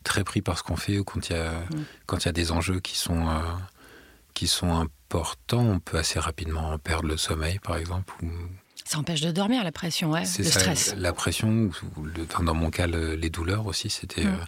très 0.04 0.24
pris 0.24 0.42
par 0.42 0.58
ce 0.58 0.62
qu'on 0.62 0.76
fait 0.76 0.98
ou 0.98 1.04
quand 1.04 1.28
il 1.28 1.32
y 1.32 1.38
a, 1.38 1.52
mm. 1.52 1.84
quand 2.06 2.24
il 2.24 2.26
y 2.26 2.28
a 2.28 2.32
des 2.32 2.52
enjeux 2.52 2.80
qui 2.80 2.96
sont, 2.96 3.28
euh, 3.28 3.40
qui 4.34 4.46
sont 4.46 4.72
importants, 4.72 5.64
on 5.64 5.80
peut 5.80 5.98
assez 5.98 6.18
rapidement 6.18 6.78
perdre 6.78 7.08
le 7.08 7.16
sommeil, 7.16 7.58
par 7.58 7.76
exemple. 7.76 8.12
Ou... 8.22 8.28
Ça 8.84 8.98
empêche 8.98 9.20
de 9.20 9.30
dormir, 9.30 9.62
la 9.62 9.72
pression, 9.72 10.10
ouais, 10.10 10.24
le 10.38 10.44
stress. 10.44 10.94
La 10.96 11.12
pression, 11.12 11.70
enfin, 12.24 12.42
dans 12.42 12.54
mon 12.54 12.70
cas, 12.70 12.86
les 12.86 13.30
douleurs 13.30 13.66
aussi, 13.66 13.90
c'était, 13.90 14.24
mm. 14.24 14.28
euh, 14.28 14.44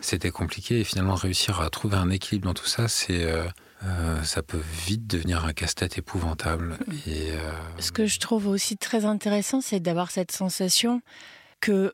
c'était 0.00 0.30
compliqué. 0.30 0.80
Et 0.80 0.84
finalement, 0.84 1.14
réussir 1.14 1.60
à 1.60 1.68
trouver 1.70 1.96
un 1.96 2.10
équilibre 2.10 2.46
dans 2.46 2.54
tout 2.54 2.66
ça, 2.66 2.88
c'est... 2.88 3.24
Euh, 3.24 3.46
ça 4.22 4.42
peut 4.42 4.62
vite 4.86 5.06
devenir 5.06 5.44
un 5.44 5.52
casse-tête 5.52 5.98
épouvantable. 5.98 6.78
Mm. 6.86 6.92
Et, 7.06 7.32
Ce 7.78 7.92
que 7.92 8.06
je 8.06 8.18
trouve 8.18 8.48
aussi 8.48 8.76
très 8.76 9.04
intéressant, 9.04 9.60
c'est 9.60 9.80
d'avoir 9.80 10.10
cette 10.10 10.32
sensation 10.32 11.00
que 11.60 11.92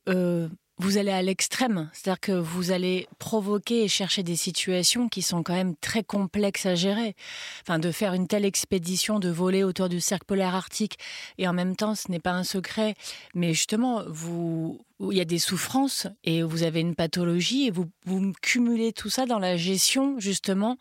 vous 0.79 0.99
allez 0.99 1.13
à 1.13 1.23
l'extrême, 1.23 1.89
c'est-à-dire 1.93 2.21
que 2.21 2.33
vous 2.33 2.73
allez 2.73 3.07
provoquer 3.19 3.85
et 3.85 3.89
chercher 3.89 4.25
des 4.25 4.35
situations 4.35 5.09
qui 5.09 5.23
sont 5.23 5.45
quand 5.45 5.55
même 5.55 5.77
très 5.77 6.03
complexes 6.03 6.67
à 6.67 6.75
gérer. 6.75 7.15
Enfin, 7.63 7.79
de 7.79 7.93
faire 7.93 8.13
une 8.13 8.27
telle 8.27 8.45
expédition, 8.45 9.21
de 9.21 9.29
voler 9.29 9.63
autour 9.63 9.89
du 9.89 10.01
cercle 10.01 10.27
polaire 10.27 10.55
arctique, 10.55 10.99
et 11.39 11.47
en 11.47 11.53
même 11.53 11.77
temps, 11.77 11.95
ce 11.95 12.11
n'est 12.11 12.19
pas 12.19 12.33
un 12.33 12.43
secret, 12.43 12.97
mais 13.35 13.55
justement, 13.55 14.03
vous, 14.09 14.85
il 15.01 15.17
y 15.17 15.21
a 15.21 15.25
des 15.25 15.39
souffrances 15.39 16.09
et 16.25 16.43
vous 16.43 16.65
avez 16.65 16.81
une 16.81 16.97
pathologie 16.97 17.67
et 17.67 17.71
vous, 17.71 17.89
vous 18.05 18.33
cumulez 18.43 18.93
tout 18.93 19.11
ça 19.11 19.27
dans 19.27 19.39
la 19.39 19.57
gestion, 19.57 20.19
justement, 20.19 20.77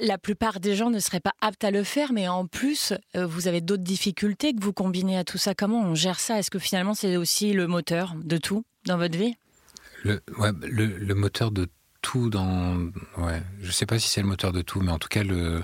la 0.00 0.18
plupart 0.18 0.60
des 0.60 0.74
gens 0.74 0.90
ne 0.90 0.98
seraient 0.98 1.20
pas 1.20 1.32
aptes 1.40 1.64
à 1.64 1.70
le 1.70 1.84
faire, 1.84 2.12
mais 2.12 2.28
en 2.28 2.46
plus, 2.46 2.92
euh, 3.16 3.26
vous 3.26 3.48
avez 3.48 3.60
d'autres 3.60 3.82
difficultés 3.82 4.54
que 4.54 4.62
vous 4.62 4.72
combinez 4.72 5.18
à 5.18 5.24
tout 5.24 5.38
ça. 5.38 5.54
Comment 5.54 5.82
on 5.82 5.94
gère 5.94 6.20
ça? 6.20 6.38
Est-ce 6.38 6.50
que 6.50 6.58
finalement, 6.58 6.94
c'est 6.94 7.16
aussi 7.16 7.52
le 7.52 7.66
moteur 7.66 8.14
de 8.22 8.36
tout 8.36 8.64
dans 8.86 8.96
votre 8.96 9.16
vie? 9.16 9.34
Le, 10.04 10.20
le, 10.62 11.14
moteur 11.14 11.52
de 11.52 11.68
tout 12.00 12.28
dans... 12.28 12.76
Ouais, 13.18 13.42
je 13.60 13.68
ne 13.68 13.72
sais 13.72 13.86
pas 13.86 13.98
si 13.98 14.08
c'est 14.08 14.20
le 14.20 14.26
moteur 14.26 14.52
de 14.52 14.62
tout, 14.62 14.80
mais 14.80 14.90
en 14.90 14.98
tout 14.98 15.08
cas, 15.08 15.22
le, 15.22 15.62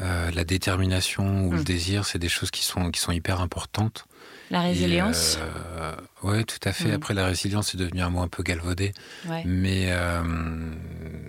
euh, 0.00 0.30
la 0.30 0.44
détermination 0.44 1.46
ou 1.46 1.52
le 1.52 1.58
hum. 1.58 1.64
désir, 1.64 2.04
c'est 2.04 2.18
des 2.18 2.28
choses 2.28 2.50
qui 2.50 2.64
sont, 2.64 2.90
qui 2.90 3.00
sont 3.00 3.12
hyper 3.12 3.40
importantes. 3.40 4.04
La 4.50 4.60
résilience 4.60 5.38
euh, 5.40 5.96
Oui, 6.22 6.44
tout 6.44 6.58
à 6.62 6.72
fait. 6.72 6.88
Hum. 6.88 6.94
Après, 6.94 7.14
la 7.14 7.26
résilience 7.26 7.74
est 7.74 7.78
devenu 7.78 8.00
un 8.00 8.10
mot 8.10 8.20
un 8.20 8.28
peu 8.28 8.42
galvaudé. 8.42 8.92
Mais. 9.44 9.86
Euh, 9.88 10.22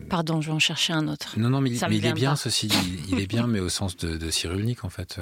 Pardon, 0.10 0.42
je 0.42 0.48
vais 0.48 0.54
en 0.54 0.60
chercher 0.60 0.94
un 0.94 1.08
autre. 1.08 1.34
Non, 1.38 1.50
non, 1.50 1.62
mais, 1.62 1.72
il 1.72 2.06
est 2.06 2.14
bien, 2.14 2.36
ceci. 2.36 2.70
Il, 3.10 3.20
est 3.20 3.28
bien, 3.28 3.48
mais 3.48 3.60
au 3.60 3.70
sens 3.70 3.98
de, 3.98 4.18
de 4.18 4.30
en 4.84 4.90
fait. 4.90 5.20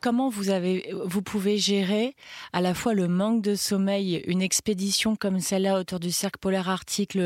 Comment 0.00 0.28
vous, 0.28 0.50
avez, 0.50 0.92
vous 1.04 1.22
pouvez 1.22 1.58
gérer 1.58 2.14
à 2.52 2.60
la 2.60 2.74
fois 2.74 2.94
le 2.94 3.08
manque 3.08 3.42
de 3.42 3.54
sommeil, 3.54 4.22
une 4.26 4.42
expédition 4.42 5.16
comme 5.16 5.40
celle-là 5.40 5.78
autour 5.78 6.00
du 6.00 6.12
cercle 6.12 6.38
polaire 6.38 6.68
arctique, 6.68 7.18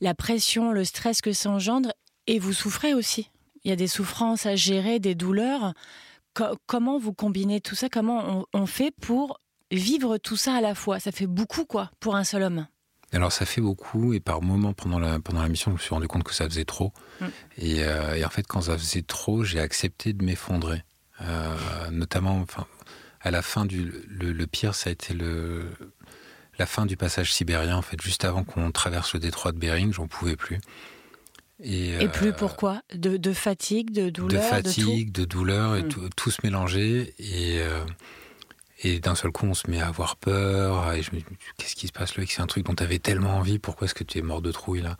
la 0.00 0.14
pression, 0.14 0.72
le 0.72 0.84
stress 0.84 1.20
que 1.20 1.32
ça 1.32 1.50
engendre, 1.50 1.92
et 2.26 2.38
vous 2.38 2.52
souffrez 2.52 2.94
aussi 2.94 3.30
Il 3.64 3.68
y 3.68 3.72
a 3.72 3.76
des 3.76 3.88
souffrances 3.88 4.46
à 4.46 4.56
gérer, 4.56 4.98
des 4.98 5.14
douleurs. 5.14 5.74
Comment 6.66 6.98
vous 6.98 7.12
combinez 7.12 7.60
tout 7.60 7.74
ça? 7.74 7.88
Comment 7.88 8.46
on, 8.52 8.66
fait 8.66 8.92
pour 9.00 9.40
vivre 9.70 10.18
tout 10.18 10.36
ça 10.36 10.54
à 10.54 10.60
la 10.60 10.74
fois? 10.74 11.00
Ça 11.00 11.12
fait 11.12 11.26
beaucoup, 11.26 11.64
quoi, 11.64 11.90
pour 12.00 12.16
un 12.16 12.24
seul 12.24 12.42
homme. 12.42 12.66
Alors 13.12 13.30
ça 13.30 13.46
fait 13.46 13.60
beaucoup 13.60 14.12
et 14.12 14.18
par 14.18 14.42
moments 14.42 14.72
pendant 14.72 14.98
la, 14.98 15.20
pendant 15.20 15.40
la 15.40 15.48
mission 15.48 15.70
je 15.70 15.76
me 15.76 15.80
suis 15.80 15.94
rendu 15.94 16.08
compte 16.08 16.24
que 16.24 16.34
ça 16.34 16.48
faisait 16.48 16.64
trop. 16.64 16.92
Mm. 17.20 17.26
Et, 17.58 17.84
euh, 17.84 18.14
et, 18.16 18.24
en 18.24 18.28
fait 18.28 18.44
quand 18.44 18.62
ça 18.62 18.76
faisait 18.76 19.02
trop 19.02 19.44
j'ai 19.44 19.60
accepté 19.60 20.12
de 20.12 20.24
m'effondrer. 20.24 20.82
Euh, 21.22 21.90
notamment, 21.90 22.40
enfin, 22.40 22.66
à 23.20 23.30
la 23.30 23.42
fin 23.42 23.64
du. 23.64 23.92
Le, 24.08 24.46
pire, 24.46 24.74
ça 24.74 24.90
a 24.90 24.92
été 24.92 25.14
le, 25.14 25.70
la 26.58 26.66
fin 26.66 26.86
du 26.86 26.96
passage 26.96 27.32
sibérien, 27.32 27.76
en 27.76 27.82
fait, 27.82 28.00
juste 28.00 28.24
avant 28.24 28.44
qu'on 28.44 28.70
traverse 28.72 29.14
le 29.14 29.20
détroit 29.20 29.52
de 29.52 29.58
Bering, 29.58 29.92
j'en 29.92 30.06
pouvais 30.06 30.36
plus. 30.36 30.60
Et, 31.62 32.08
plus 32.08 32.30
euh, 32.30 32.32
pourquoi 32.32 32.82
de, 32.94 33.32
fatigue, 33.32 33.92
de 33.92 34.10
douleur 34.10 34.42
De 34.42 34.46
fatigue, 34.46 35.12
de, 35.12 35.24
douleur, 35.24 35.76
et 35.76 35.82
hmm. 35.82 36.10
tout, 36.16 36.30
se 36.30 36.38
mélanger. 36.42 37.14
Et, 37.18 37.60
euh, 37.60 37.84
et 38.82 38.98
d'un 38.98 39.14
seul 39.14 39.30
coup, 39.30 39.46
on 39.46 39.54
se 39.54 39.70
met 39.70 39.80
à 39.80 39.88
avoir 39.88 40.16
peur. 40.16 40.92
Et 40.92 41.02
je 41.02 41.12
me 41.12 41.18
dis, 41.18 41.24
qu'est-ce 41.56 41.76
qui 41.76 41.86
se 41.86 41.92
passe 41.92 42.16
là 42.16 42.24
C'est 42.28 42.42
un 42.42 42.46
truc 42.46 42.66
dont 42.66 42.74
tu 42.74 42.82
avais 42.82 42.98
tellement 42.98 43.36
envie, 43.36 43.58
pourquoi 43.58 43.86
est-ce 43.86 43.94
que 43.94 44.04
tu 44.04 44.18
es 44.18 44.22
mort 44.22 44.42
de 44.42 44.52
trouille 44.52 44.82
là? 44.82 44.96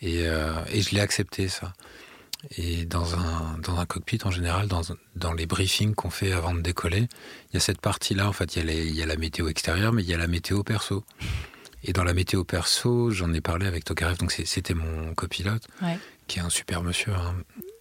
Et, 0.00 0.24
et 0.24 0.82
je 0.82 0.94
l'ai 0.94 1.00
accepté, 1.00 1.48
ça. 1.48 1.72
Et 2.56 2.84
dans 2.84 3.16
un, 3.16 3.58
dans 3.62 3.78
un 3.78 3.86
cockpit, 3.86 4.18
en 4.24 4.30
général, 4.30 4.68
dans, 4.68 4.82
dans 5.16 5.32
les 5.32 5.46
briefings 5.46 5.94
qu'on 5.94 6.10
fait 6.10 6.32
avant 6.32 6.54
de 6.54 6.60
décoller, 6.60 7.08
il 7.50 7.54
y 7.54 7.56
a 7.56 7.60
cette 7.60 7.80
partie-là, 7.80 8.28
en 8.28 8.32
fait, 8.32 8.56
il 8.56 8.64
y, 8.64 8.70
a 8.70 8.74
il 8.74 8.94
y, 8.94 9.02
a 9.02 9.06
la 9.06 9.16
météo 9.16 9.48
extérieure, 9.48 9.92
mais 9.92 10.02
il 10.02 10.08
y 10.08 10.14
a 10.14 10.18
la 10.18 10.26
météo 10.26 10.62
perso. 10.62 11.04
Et 11.84 11.92
dans 11.92 12.04
la 12.04 12.14
météo 12.14 12.44
perso, 12.44 13.10
j'en 13.10 13.32
ai 13.34 13.40
parlé 13.40 13.66
avec 13.66 13.84
Tokarev, 13.84 14.16
donc 14.16 14.32
c'était 14.32 14.74
mon 14.74 15.14
copilote, 15.14 15.68
qui 16.26 16.38
est 16.38 16.42
un 16.42 16.50
super 16.50 16.82
monsieur. 16.82 17.12
Hein. 17.12 17.34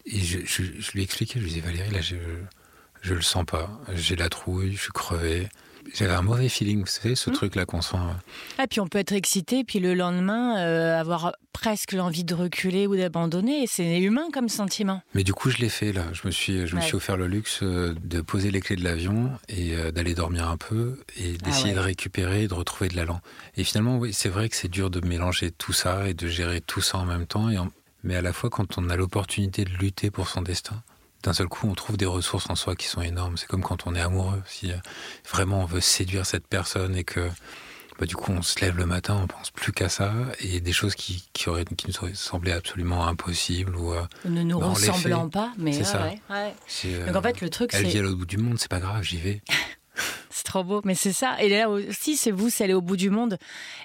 Et 0.05 0.19
je, 0.19 0.39
je, 0.45 0.63
je, 0.77 0.91
lui 0.91 1.01
ai 1.01 1.03
expliqué, 1.03 1.39
je 1.39 1.45
lui 1.45 1.51
ai 1.51 1.53
dit, 1.55 1.61
Valérie, 1.61 1.89
là, 1.89 2.01
je, 2.01 2.15
je 3.01 3.13
le 3.13 3.21
sens 3.21 3.45
pas. 3.45 3.69
J'ai 3.93 4.17
la 4.17 4.27
trouille, 4.27 4.73
je 4.73 4.81
suis 4.81 4.91
crevé. 4.91 5.47
J'avais 5.93 6.13
un 6.13 6.21
mauvais 6.21 6.49
feeling, 6.49 6.81
vous 6.81 6.87
savez, 6.87 7.15
ce 7.15 7.29
hmm. 7.29 7.33
truc-là 7.33 7.65
qu'on 7.65 7.81
sent. 7.81 7.97
Et 7.97 8.61
ah, 8.61 8.67
puis 8.67 8.79
on 8.79 8.87
peut 8.87 8.99
être 8.99 9.13
excité, 9.13 9.63
puis 9.63 9.79
le 9.79 9.93
lendemain, 9.93 10.57
euh, 10.59 10.99
avoir 10.99 11.33
presque 11.51 11.93
l'envie 11.93 12.23
de 12.23 12.33
reculer 12.33 12.87
ou 12.87 12.95
d'abandonner. 12.95 13.67
C'est 13.67 13.99
humain 13.99 14.27
comme 14.33 14.49
sentiment. 14.49 15.01
Mais 15.13 15.23
du 15.23 15.33
coup, 15.33 15.49
je 15.49 15.57
l'ai 15.57 15.69
fait, 15.69 15.93
là. 15.93 16.05
Je 16.13 16.21
me 16.25 16.31
suis, 16.31 16.67
je 16.67 16.75
me 16.75 16.81
suis 16.81 16.95
offert 16.95 17.15
le 17.15 17.27
luxe 17.27 17.59
euh, 17.63 17.95
de 18.03 18.21
poser 18.21 18.51
les 18.51 18.59
clés 18.59 18.75
de 18.75 18.83
l'avion 18.83 19.31
et 19.49 19.75
euh, 19.75 19.91
d'aller 19.91 20.15
dormir 20.15 20.49
un 20.49 20.57
peu 20.57 20.99
et 21.17 21.35
ah 21.39 21.45
d'essayer 21.45 21.73
de 21.73 21.79
récupérer 21.79 22.43
et 22.43 22.47
de 22.47 22.53
retrouver 22.53 22.89
de 22.89 22.95
l'allant. 22.95 23.21
Et 23.55 23.63
finalement, 23.63 23.97
oui, 23.97 24.13
c'est 24.13 24.29
vrai 24.29 24.49
que 24.49 24.55
c'est 24.55 24.67
dur 24.67 24.89
de 24.89 25.05
mélanger 25.05 25.51
tout 25.51 25.73
ça 25.73 26.09
et 26.09 26.13
de 26.13 26.27
gérer 26.27 26.61
tout 26.61 26.81
ça 26.81 26.97
en 26.97 27.05
même 27.05 27.27
temps. 27.27 27.49
Et 27.49 27.57
Mais 28.03 28.15
à 28.15 28.21
la 28.21 28.33
fois, 28.33 28.49
quand 28.49 28.77
on 28.77 28.89
a 28.89 28.95
l'opportunité 28.95 29.63
de 29.63 29.71
lutter 29.71 30.11
pour 30.11 30.27
son 30.27 30.41
destin, 30.41 30.81
d'un 31.23 31.33
seul 31.33 31.47
coup, 31.47 31.67
on 31.67 31.73
trouve 31.73 31.97
des 31.97 32.05
ressources 32.05 32.49
en 32.49 32.55
soi 32.55 32.75
qui 32.75 32.87
sont 32.87 33.01
énormes. 33.01 33.37
C'est 33.37 33.47
comme 33.47 33.63
quand 33.63 33.87
on 33.87 33.95
est 33.95 34.01
amoureux. 34.01 34.41
Si 34.45 34.71
euh, 34.71 34.75
vraiment 35.29 35.61
on 35.61 35.65
veut 35.65 35.81
séduire 35.81 36.25
cette 36.25 36.47
personne 36.47 36.95
et 36.95 37.03
que 37.03 37.29
bah, 37.99 38.05
du 38.05 38.15
coup 38.15 38.31
on 38.31 38.41
se 38.41 38.59
lève 38.59 38.77
le 38.77 38.85
matin, 38.85 39.19
on 39.23 39.27
pense 39.27 39.51
plus 39.51 39.71
qu'à 39.71 39.87
ça 39.87 40.13
et 40.39 40.59
des 40.59 40.73
choses 40.73 40.95
qui, 40.95 41.27
qui, 41.33 41.49
auraient, 41.49 41.65
qui 41.65 41.87
nous 41.87 41.97
auraient 41.99 42.13
semblé 42.13 42.51
absolument 42.51 43.07
impossibles 43.07 43.75
ou 43.75 43.93
euh, 43.93 44.03
ne 44.25 44.43
nous 44.43 44.59
bah, 44.59 44.67
ressemblant 44.67 45.29
pas. 45.29 45.53
Mais 45.57 45.71
c'est 45.73 45.85
ça. 45.85 46.09
Ouais, 46.29 46.55
Donc 47.07 47.15
en 47.15 47.21
fait, 47.21 47.41
le 47.41 47.49
truc, 47.49 47.71
c'est 47.71 47.79
elle 47.79 47.87
vit 47.87 47.99
à 47.99 48.01
l'autre 48.01 48.17
bout 48.17 48.25
du 48.25 48.37
monde, 48.37 48.59
c'est 48.59 48.71
pas 48.71 48.79
grave, 48.79 49.03
j'y 49.03 49.17
vais. 49.17 49.41
trop 50.43 50.63
beau. 50.63 50.81
Mais 50.85 50.95
c'est 50.95 51.13
ça. 51.13 51.41
Et 51.41 51.49
là 51.49 51.69
aussi, 51.69 52.17
c'est 52.17 52.31
vous, 52.31 52.49
c'est 52.49 52.63
aller 52.65 52.73
au 52.73 52.81
bout 52.81 52.97
du 52.97 53.09
monde. 53.09 53.37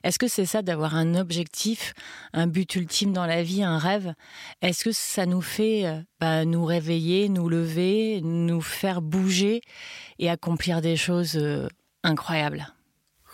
Est-ce 0.04 0.18
que 0.18 0.28
c'est 0.28 0.46
ça 0.46 0.62
d'avoir 0.62 0.94
un 0.94 1.14
objectif, 1.14 1.94
un 2.32 2.46
but 2.46 2.74
ultime 2.76 3.12
dans 3.12 3.26
la 3.26 3.42
vie, 3.42 3.62
un 3.62 3.78
rêve? 3.78 4.14
Est-ce 4.62 4.84
que 4.84 4.92
ça 4.92 5.26
nous 5.26 5.40
fait 5.40 5.86
euh, 5.86 6.00
bah, 6.20 6.44
nous 6.44 6.64
réveiller, 6.64 7.28
nous 7.28 7.48
lever, 7.48 8.20
nous 8.22 8.60
faire 8.60 9.02
bouger 9.02 9.60
et 10.18 10.28
accomplir 10.28 10.80
des 10.80 10.96
choses 10.96 11.36
euh, 11.36 11.68
incroyables? 12.02 12.72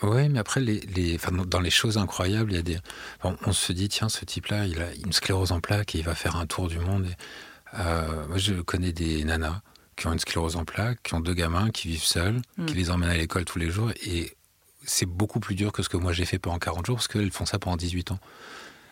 Oui, 0.03 0.27
mais 0.29 0.39
après, 0.39 0.61
dans 1.47 1.61
les 1.61 1.69
choses 1.69 1.97
incroyables, 1.97 2.53
on 3.23 3.53
se 3.53 3.71
dit, 3.71 3.87
tiens, 3.87 4.09
ce 4.09 4.25
type-là, 4.25 4.65
il 4.65 4.81
a 4.81 4.93
une 4.93 5.13
sclérose 5.13 5.51
en 5.53 5.61
plaques 5.61 5.95
et 5.95 5.99
il 5.99 6.03
va 6.03 6.15
faire 6.15 6.35
un 6.35 6.45
tour 6.45 6.67
du 6.67 6.79
monde. 6.79 7.07
Euh, 7.79 8.27
moi, 8.27 8.37
je 8.37 8.55
connais 8.55 8.91
des 8.91 9.23
nanas 9.23 9.61
qui 9.95 10.07
ont 10.07 10.13
une 10.13 10.19
sclérose 10.19 10.55
en 10.55 10.65
plaques, 10.65 11.01
qui 11.03 11.13
ont 11.13 11.19
deux 11.19 11.33
gamins, 11.33 11.69
qui 11.69 11.87
vivent 11.87 12.03
seuls, 12.03 12.41
qui 12.67 12.73
mm. 12.73 12.77
les 12.77 12.91
emmènent 12.91 13.09
à 13.09 13.17
l'école 13.17 13.45
tous 13.45 13.59
les 13.59 13.69
jours. 13.69 13.91
Et 14.05 14.35
c'est 14.83 15.05
beaucoup 15.05 15.39
plus 15.39 15.55
dur 15.55 15.71
que 15.71 15.83
ce 15.83 15.89
que 15.89 15.97
moi 15.97 16.13
j'ai 16.13 16.25
fait 16.25 16.39
pendant 16.39 16.59
40 16.59 16.85
jours, 16.85 16.95
parce 16.97 17.07
qu'elles 17.07 17.31
font 17.31 17.45
ça 17.45 17.59
pendant 17.59 17.77
18 17.77 18.11
ans. 18.11 18.19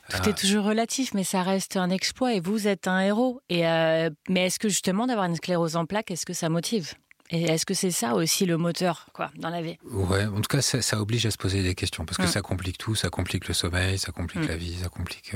Tout 0.10 0.30
est 0.30 0.34
euh, 0.34 0.34
toujours 0.34 0.66
relatif, 0.66 1.14
mais 1.14 1.24
ça 1.24 1.44
reste 1.44 1.78
un 1.78 1.90
exploit 1.90 2.34
et 2.34 2.42
vous 2.42 2.68
êtes 2.68 2.88
un 2.88 3.00
héros. 3.00 3.42
Et 3.50 3.68
euh, 3.68 4.10
mais 4.28 4.48
est-ce 4.48 4.60
que 4.60 4.68
justement 4.68 5.08
d'avoir 5.08 5.26
une 5.26 5.36
sclérose 5.36 5.76
en 5.76 5.86
plaques, 5.86 6.12
est-ce 6.12 6.26
que 6.26 6.34
ça 6.34 6.50
motive? 6.50 6.94
Et 7.30 7.44
est-ce 7.44 7.66
que 7.66 7.74
c'est 7.74 7.92
ça 7.92 8.16
aussi 8.16 8.46
le 8.46 8.58
moteur 8.58 9.08
quoi, 9.14 9.32
dans 9.38 9.50
la 9.50 9.62
vie? 9.62 9.78
Ouais, 9.90 10.26
en 10.26 10.42
tout 10.42 10.50
cas, 10.50 10.62
ça, 10.62 11.02
oblige 11.02 11.26
à 11.26 11.32
se 11.32 11.38
poser 11.38 11.64
des 11.64 11.74
questions 11.74 12.06
parce 12.06 12.18
que 12.18 12.24
mm. 12.24 12.28
ça 12.28 12.42
complique 12.42 12.78
tout, 12.78 12.96
ça 12.96 13.10
complique 13.10 13.48
le 13.48 13.54
sommeil, 13.54 13.98
ça 13.98 14.12
complique 14.12 14.44
mm. 14.44 14.48
la 14.48 14.58
vie, 14.58 14.76
ça 14.76 14.90
complique. 14.90 15.34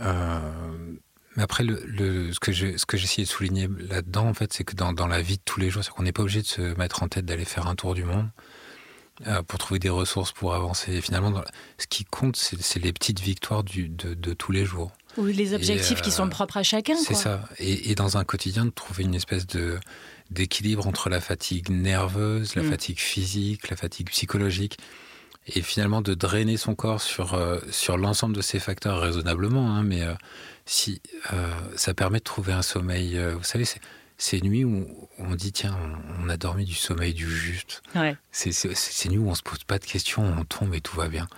Euh, 0.00 0.94
mais 1.36 1.42
après, 1.42 1.64
le, 1.64 2.32
ce 2.32 2.38
que 2.40 2.52
j'ai 2.52 2.74
essayé 2.74 3.24
de 3.24 3.28
souligner 3.28 3.68
là-dedans, 3.88 4.26
en 4.26 4.34
fait, 4.34 4.52
c'est 4.52 4.64
que 4.64 4.74
dans, 4.74 5.06
la 5.06 5.22
vie 5.22 5.36
de 5.36 5.42
tous 5.44 5.60
les 5.60 5.70
jours, 5.70 5.82
c'est 5.82 5.90
qu'on 5.90 6.02
n'est 6.02 6.12
pas 6.12 6.22
obligé 6.22 6.42
de 6.42 6.46
se 6.46 6.76
mettre 6.78 7.02
en 7.02 7.08
tête 7.08 7.24
d'aller 7.24 7.44
faire 7.44 7.66
un 7.66 7.74
tour 7.74 7.94
du 7.94 8.04
monde 8.04 8.28
euh, 9.26 9.42
pour 9.42 9.58
trouver 9.58 9.78
des 9.78 9.88
ressources 9.88 10.32
pour 10.32 10.54
avancer. 10.54 10.92
Et 10.92 11.00
finalement, 11.00 11.42
ce 11.78 11.86
qui 11.86 12.04
compte, 12.04 12.36
c'est 12.36 12.80
les 12.80 12.92
petites 12.92 13.20
victoires 13.20 13.64
du, 13.64 13.88
de, 13.88 14.34
tous 14.34 14.52
les 14.52 14.66
jours. 14.66 14.92
Ou 15.16 15.26
les 15.26 15.54
objectifs 15.54 16.02
qui 16.02 16.10
sont 16.10 16.26
euh, 16.26 16.30
propres 16.30 16.58
à 16.58 16.62
chacun. 16.62 16.96
C'est 16.96 17.14
ça. 17.14 17.48
Et, 17.58 17.90
et, 17.90 17.94
dans 17.94 18.18
un 18.18 18.24
quotidien, 18.24 18.66
de 18.66 18.70
trouver 18.70 19.04
une 19.04 19.14
espèce 19.14 19.46
de 19.46 19.78
d'équilibre 20.30 20.86
entre 20.86 21.10
la 21.10 21.20
fatigue 21.20 21.68
nerveuse, 21.68 22.54
la 22.54 22.62
mm. 22.62 22.70
fatigue 22.70 22.98
physique, 22.98 23.68
la 23.68 23.76
fatigue 23.76 24.08
psychologique 24.08 24.78
et 25.46 25.62
finalement 25.62 26.02
de 26.02 26.14
drainer 26.14 26.56
son 26.56 26.74
corps 26.74 27.00
sur, 27.00 27.34
euh, 27.34 27.58
sur 27.70 27.96
l'ensemble 27.96 28.36
de 28.36 28.42
ces 28.42 28.60
facteurs 28.60 29.00
raisonnablement, 29.00 29.74
hein, 29.74 29.82
mais 29.82 30.02
si 30.64 31.00
euh, 31.32 31.50
ça 31.76 31.94
permet 31.94 32.18
de 32.18 32.24
trouver 32.24 32.52
un 32.52 32.62
sommeil, 32.62 33.18
euh, 33.18 33.34
vous 33.34 33.44
savez, 33.44 33.64
c'est 33.64 33.80
ces 34.18 34.40
nuits 34.40 34.64
où 34.64 34.86
on 35.18 35.34
dit 35.34 35.52
tiens, 35.52 35.76
on, 36.20 36.28
a 36.28 36.36
dormi 36.36 36.64
du 36.64 36.74
sommeil 36.74 37.12
du 37.12 37.28
juste. 37.28 37.82
Ouais. 37.94 38.16
C'est 38.30 38.52
ces 38.52 39.08
nuits 39.08 39.18
où 39.18 39.28
on 39.28 39.34
se 39.34 39.42
pose 39.42 39.64
pas 39.64 39.78
de 39.78 39.84
questions, 39.84 40.22
on 40.22 40.44
tombe 40.44 40.74
et 40.74 40.80
tout 40.80 40.96
va 40.96 41.08
bien. 41.08 41.28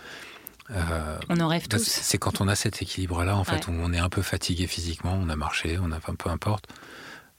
Euh, 0.70 1.18
on 1.30 1.40
en 1.40 1.48
rêve 1.48 1.66
tous. 1.68 1.82
C'est 1.82 2.18
quand 2.18 2.40
on 2.40 2.48
a 2.48 2.54
cet 2.54 2.82
équilibre-là, 2.82 3.36
en 3.36 3.44
fait, 3.44 3.68
où 3.68 3.70
on 3.70 3.92
est 3.92 3.98
un 3.98 4.08
peu 4.08 4.22
fatigué 4.22 4.66
physiquement, 4.66 5.18
on 5.20 5.28
a 5.28 5.36
marché, 5.36 5.78
on 5.80 5.92
a 5.92 6.00
peu 6.00 6.30
importe 6.30 6.66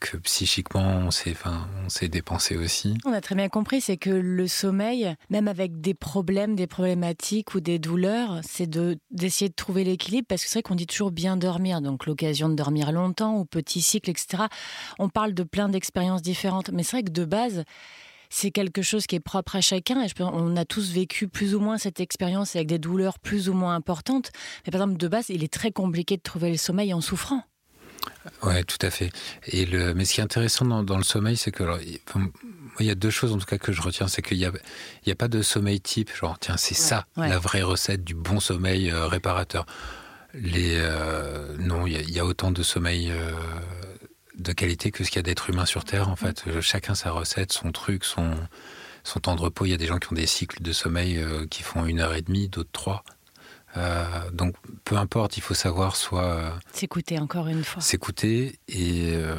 que 0.06 0.18
psychiquement 0.18 1.08
on 1.08 1.10
s'est 1.12 2.08
dépensé 2.08 2.56
aussi. 2.58 2.96
On 3.06 3.14
a 3.14 3.22
très 3.22 3.36
bien 3.36 3.50
compris, 3.50 3.82
c'est 3.82 3.98
que 3.98 4.12
le 4.12 4.48
sommeil, 4.48 5.16
même 5.30 5.48
avec 5.48 5.82
des 5.82 5.96
problèmes, 5.96 6.56
des 6.56 6.68
problématiques 6.68 7.56
ou 7.56 7.60
des 7.60 7.80
douleurs, 7.80 8.40
c'est 8.44 8.68
de 8.68 8.98
d'essayer 9.10 9.50
de 9.50 9.56
trouver 9.56 9.84
l'équilibre 9.84 10.28
parce 10.28 10.44
que 10.44 10.50
c'est 10.50 10.60
vrai 10.60 10.64
qu'on 10.64 10.76
dit 10.76 10.86
toujours 10.86 11.12
bien 11.12 11.38
dormir, 11.38 11.82
donc 11.82 12.06
l'occasion 12.06 12.50
de 12.50 12.56
dormir 12.56 12.92
longtemps 12.92 13.38
ou 13.38 13.46
petit 13.46 13.82
cycle, 13.82 14.12
etc. 14.12 14.44
On 15.00 15.10
parle 15.10 15.34
de 15.34 15.44
plein 15.44 15.70
d'expériences 15.70 16.22
différentes, 16.22 16.70
mais 16.70 16.84
c'est 16.84 16.98
vrai 16.98 17.04
que 17.04 17.12
de 17.12 17.26
base, 17.26 17.64
c'est 18.30 18.52
quelque 18.52 18.84
chose 18.84 19.08
qui 19.08 19.16
est 19.16 19.20
propre 19.20 19.56
à 19.56 19.62
chacun. 19.62 20.04
Et 20.04 20.10
on 20.20 20.56
a 20.56 20.66
tous 20.66 20.92
vécu 20.92 21.28
plus 21.28 21.56
ou 21.56 21.60
moins 21.60 21.78
cette 21.78 22.00
expérience 22.00 22.56
avec 22.56 22.68
des 22.68 22.80
douleurs 22.80 23.18
plus 23.18 23.50
ou 23.50 23.54
moins 23.54 23.76
importantes. 23.76 24.32
Mais 24.66 24.72
par 24.72 24.82
exemple, 24.82 25.00
de 25.00 25.08
base, 25.08 25.30
il 25.30 25.44
est 25.44 25.52
très 25.52 25.72
compliqué 25.72 26.18
de 26.18 26.22
trouver 26.22 26.52
le 26.52 26.58
sommeil 26.58 26.94
en 26.94 27.02
souffrant. 27.02 27.44
Ouais, 28.44 28.64
tout 28.64 28.78
à 28.82 28.90
fait. 28.90 29.12
Et 29.48 29.66
le, 29.66 29.94
mais 29.94 30.06
ce 30.06 30.14
qui 30.14 30.22
est 30.22 30.24
intéressant 30.24 30.66
dans, 30.66 30.98
le 30.98 31.04
sommeil, 31.04 31.38
c'est 31.38 31.52
que 31.52 31.64
il 32.80 32.86
y 32.86 32.92
a 32.92 32.96
deux 32.96 33.10
choses 33.10 33.32
en 33.32 33.38
tout 33.38 33.46
cas 33.46 33.58
que 33.58 33.72
je 33.72 33.82
retiens, 33.82 34.08
c'est 34.08 34.22
qu'il 34.22 34.38
n'y 34.38 34.46
a, 34.46 34.52
il 35.06 35.10
y 35.10 35.12
a 35.12 35.16
pas 35.16 35.28
de 35.28 35.42
sommeil 35.42 35.80
type, 35.80 36.12
genre 36.16 36.38
tiens 36.40 36.58
c'est 36.58 36.74
ça 36.76 37.06
la 37.16 37.40
vraie 37.40 37.62
recette 37.62 38.04
du 38.04 38.14
bon 38.14 38.40
sommeil 38.40 38.92
euh, 38.92 39.08
réparateur. 39.08 39.66
Les 40.34 40.76
euh, 40.76 41.56
non, 41.60 41.88
il 41.88 42.10
y, 42.12 42.20
a, 42.20 42.26
autant 42.26 42.52
de 42.52 42.62
sommeil 42.62 43.10
euh, 43.10 43.32
de 44.38 44.52
qualité 44.52 44.92
que 44.92 45.06
ce 45.06 45.10
qu'il 45.10 45.18
y 45.18 45.20
a 45.20 45.24
d'être 45.24 45.50
humain 45.50 45.66
sur 45.66 45.86
Terre. 45.86 46.10
En 46.10 46.18
fait, 46.18 46.60
chacun 46.60 46.94
sa 46.94 47.12
recette, 47.12 47.54
son 47.54 47.72
truc, 47.72 48.04
son 48.04 48.34
son 49.06 49.20
temps 49.20 49.36
de 49.36 49.42
repos. 49.42 49.66
Il 49.66 49.70
y 49.70 49.74
a 49.74 49.78
des 49.78 49.86
gens 49.86 49.98
qui 49.98 50.12
ont 50.12 50.16
des 50.16 50.26
cycles 50.26 50.62
de 50.62 50.74
sommeil 50.74 51.24
qui 51.50 51.64
font 51.64 51.86
une 51.86 52.02
heure 52.02 52.16
et 52.16 52.22
demie, 52.22 52.50
d'autres 52.50 52.72
trois. 52.74 53.04
Euh, 53.78 54.06
donc 54.32 54.56
peu 54.84 54.96
importe, 54.96 55.38
il 55.38 55.42
faut 55.42 55.54
savoir 55.54 55.96
soit 55.96 56.24
euh, 56.24 56.50
s'écouter 56.72 57.20
encore 57.20 57.48
une 57.48 57.64
fois. 57.64 57.82
S'écouter 57.82 58.56
et. 58.68 59.12
Euh... 59.14 59.36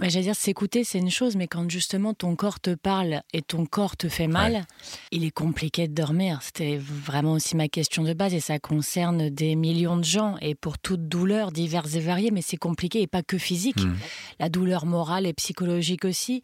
J'allais 0.00 0.24
dire 0.24 0.34
s'écouter, 0.34 0.82
c'est 0.82 0.98
une 0.98 1.10
chose, 1.10 1.36
mais 1.36 1.46
quand 1.46 1.68
justement 1.70 2.14
ton 2.14 2.34
corps 2.34 2.58
te 2.58 2.74
parle 2.74 3.22
et 3.32 3.42
ton 3.42 3.66
corps 3.66 3.96
te 3.96 4.08
fait 4.08 4.26
mal, 4.26 4.66
il 5.12 5.24
est 5.24 5.30
compliqué 5.30 5.88
de 5.88 5.94
dormir. 5.94 6.40
C'était 6.42 6.78
vraiment 6.78 7.34
aussi 7.34 7.54
ma 7.54 7.68
question 7.68 8.02
de 8.02 8.14
base 8.14 8.32
et 8.32 8.40
ça 8.40 8.58
concerne 8.58 9.28
des 9.28 9.54
millions 9.56 9.98
de 9.98 10.04
gens 10.04 10.36
et 10.40 10.54
pour 10.54 10.78
toute 10.78 11.06
douleur 11.08 11.52
diverses 11.52 11.94
et 11.94 12.00
variées, 12.00 12.30
mais 12.30 12.42
c'est 12.42 12.56
compliqué 12.56 13.02
et 13.02 13.06
pas 13.06 13.22
que 13.22 13.38
physique. 13.38 13.80
Hmm. 13.80 13.94
La 14.38 14.48
douleur 14.48 14.86
morale 14.86 15.26
et 15.26 15.34
psychologique 15.34 16.04
aussi. 16.04 16.40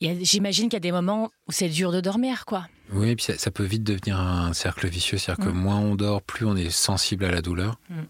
J'imagine 0.00 0.64
qu'il 0.64 0.74
y 0.74 0.76
a 0.76 0.80
des 0.80 0.92
moments 0.92 1.30
où 1.46 1.52
c'est 1.52 1.68
dur 1.68 1.92
de 1.92 2.00
dormir, 2.00 2.46
quoi. 2.46 2.66
Oui, 2.92 3.10
et 3.10 3.16
puis 3.16 3.26
ça, 3.36 3.50
peut 3.50 3.64
vite 3.64 3.84
devenir 3.84 4.18
un 4.18 4.52
cercle 4.54 4.88
vicieux, 4.88 5.18
c'est-à-dire 5.18 5.44
que 5.44 5.50
mm. 5.50 5.56
moins 5.56 5.78
on 5.78 5.94
dort, 5.94 6.22
plus 6.22 6.46
on 6.46 6.56
est 6.56 6.70
sensible 6.70 7.24
à 7.24 7.30
la 7.30 7.42
douleur. 7.42 7.78
On 7.90 7.94
mm. 7.94 8.06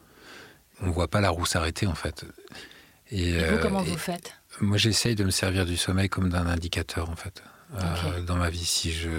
On 0.82 0.90
voit 0.90 1.08
pas 1.08 1.20
la 1.20 1.28
roue 1.28 1.44
s'arrêter, 1.44 1.86
en 1.86 1.94
fait. 1.94 2.24
Et, 3.10 3.32
vous, 3.32 3.38
euh, 3.38 3.58
comment 3.60 3.82
vous 3.82 3.98
faites? 3.98 4.34
Moi, 4.60 4.78
j'essaye 4.78 5.14
de 5.14 5.24
me 5.24 5.30
servir 5.30 5.66
du 5.66 5.76
sommeil 5.76 6.08
comme 6.08 6.30
d'un 6.30 6.46
indicateur, 6.46 7.10
en 7.10 7.16
fait, 7.16 7.42
euh, 7.74 8.22
dans 8.22 8.36
ma 8.36 8.48
vie. 8.48 8.64
Si 8.64 8.92
je 8.92 9.10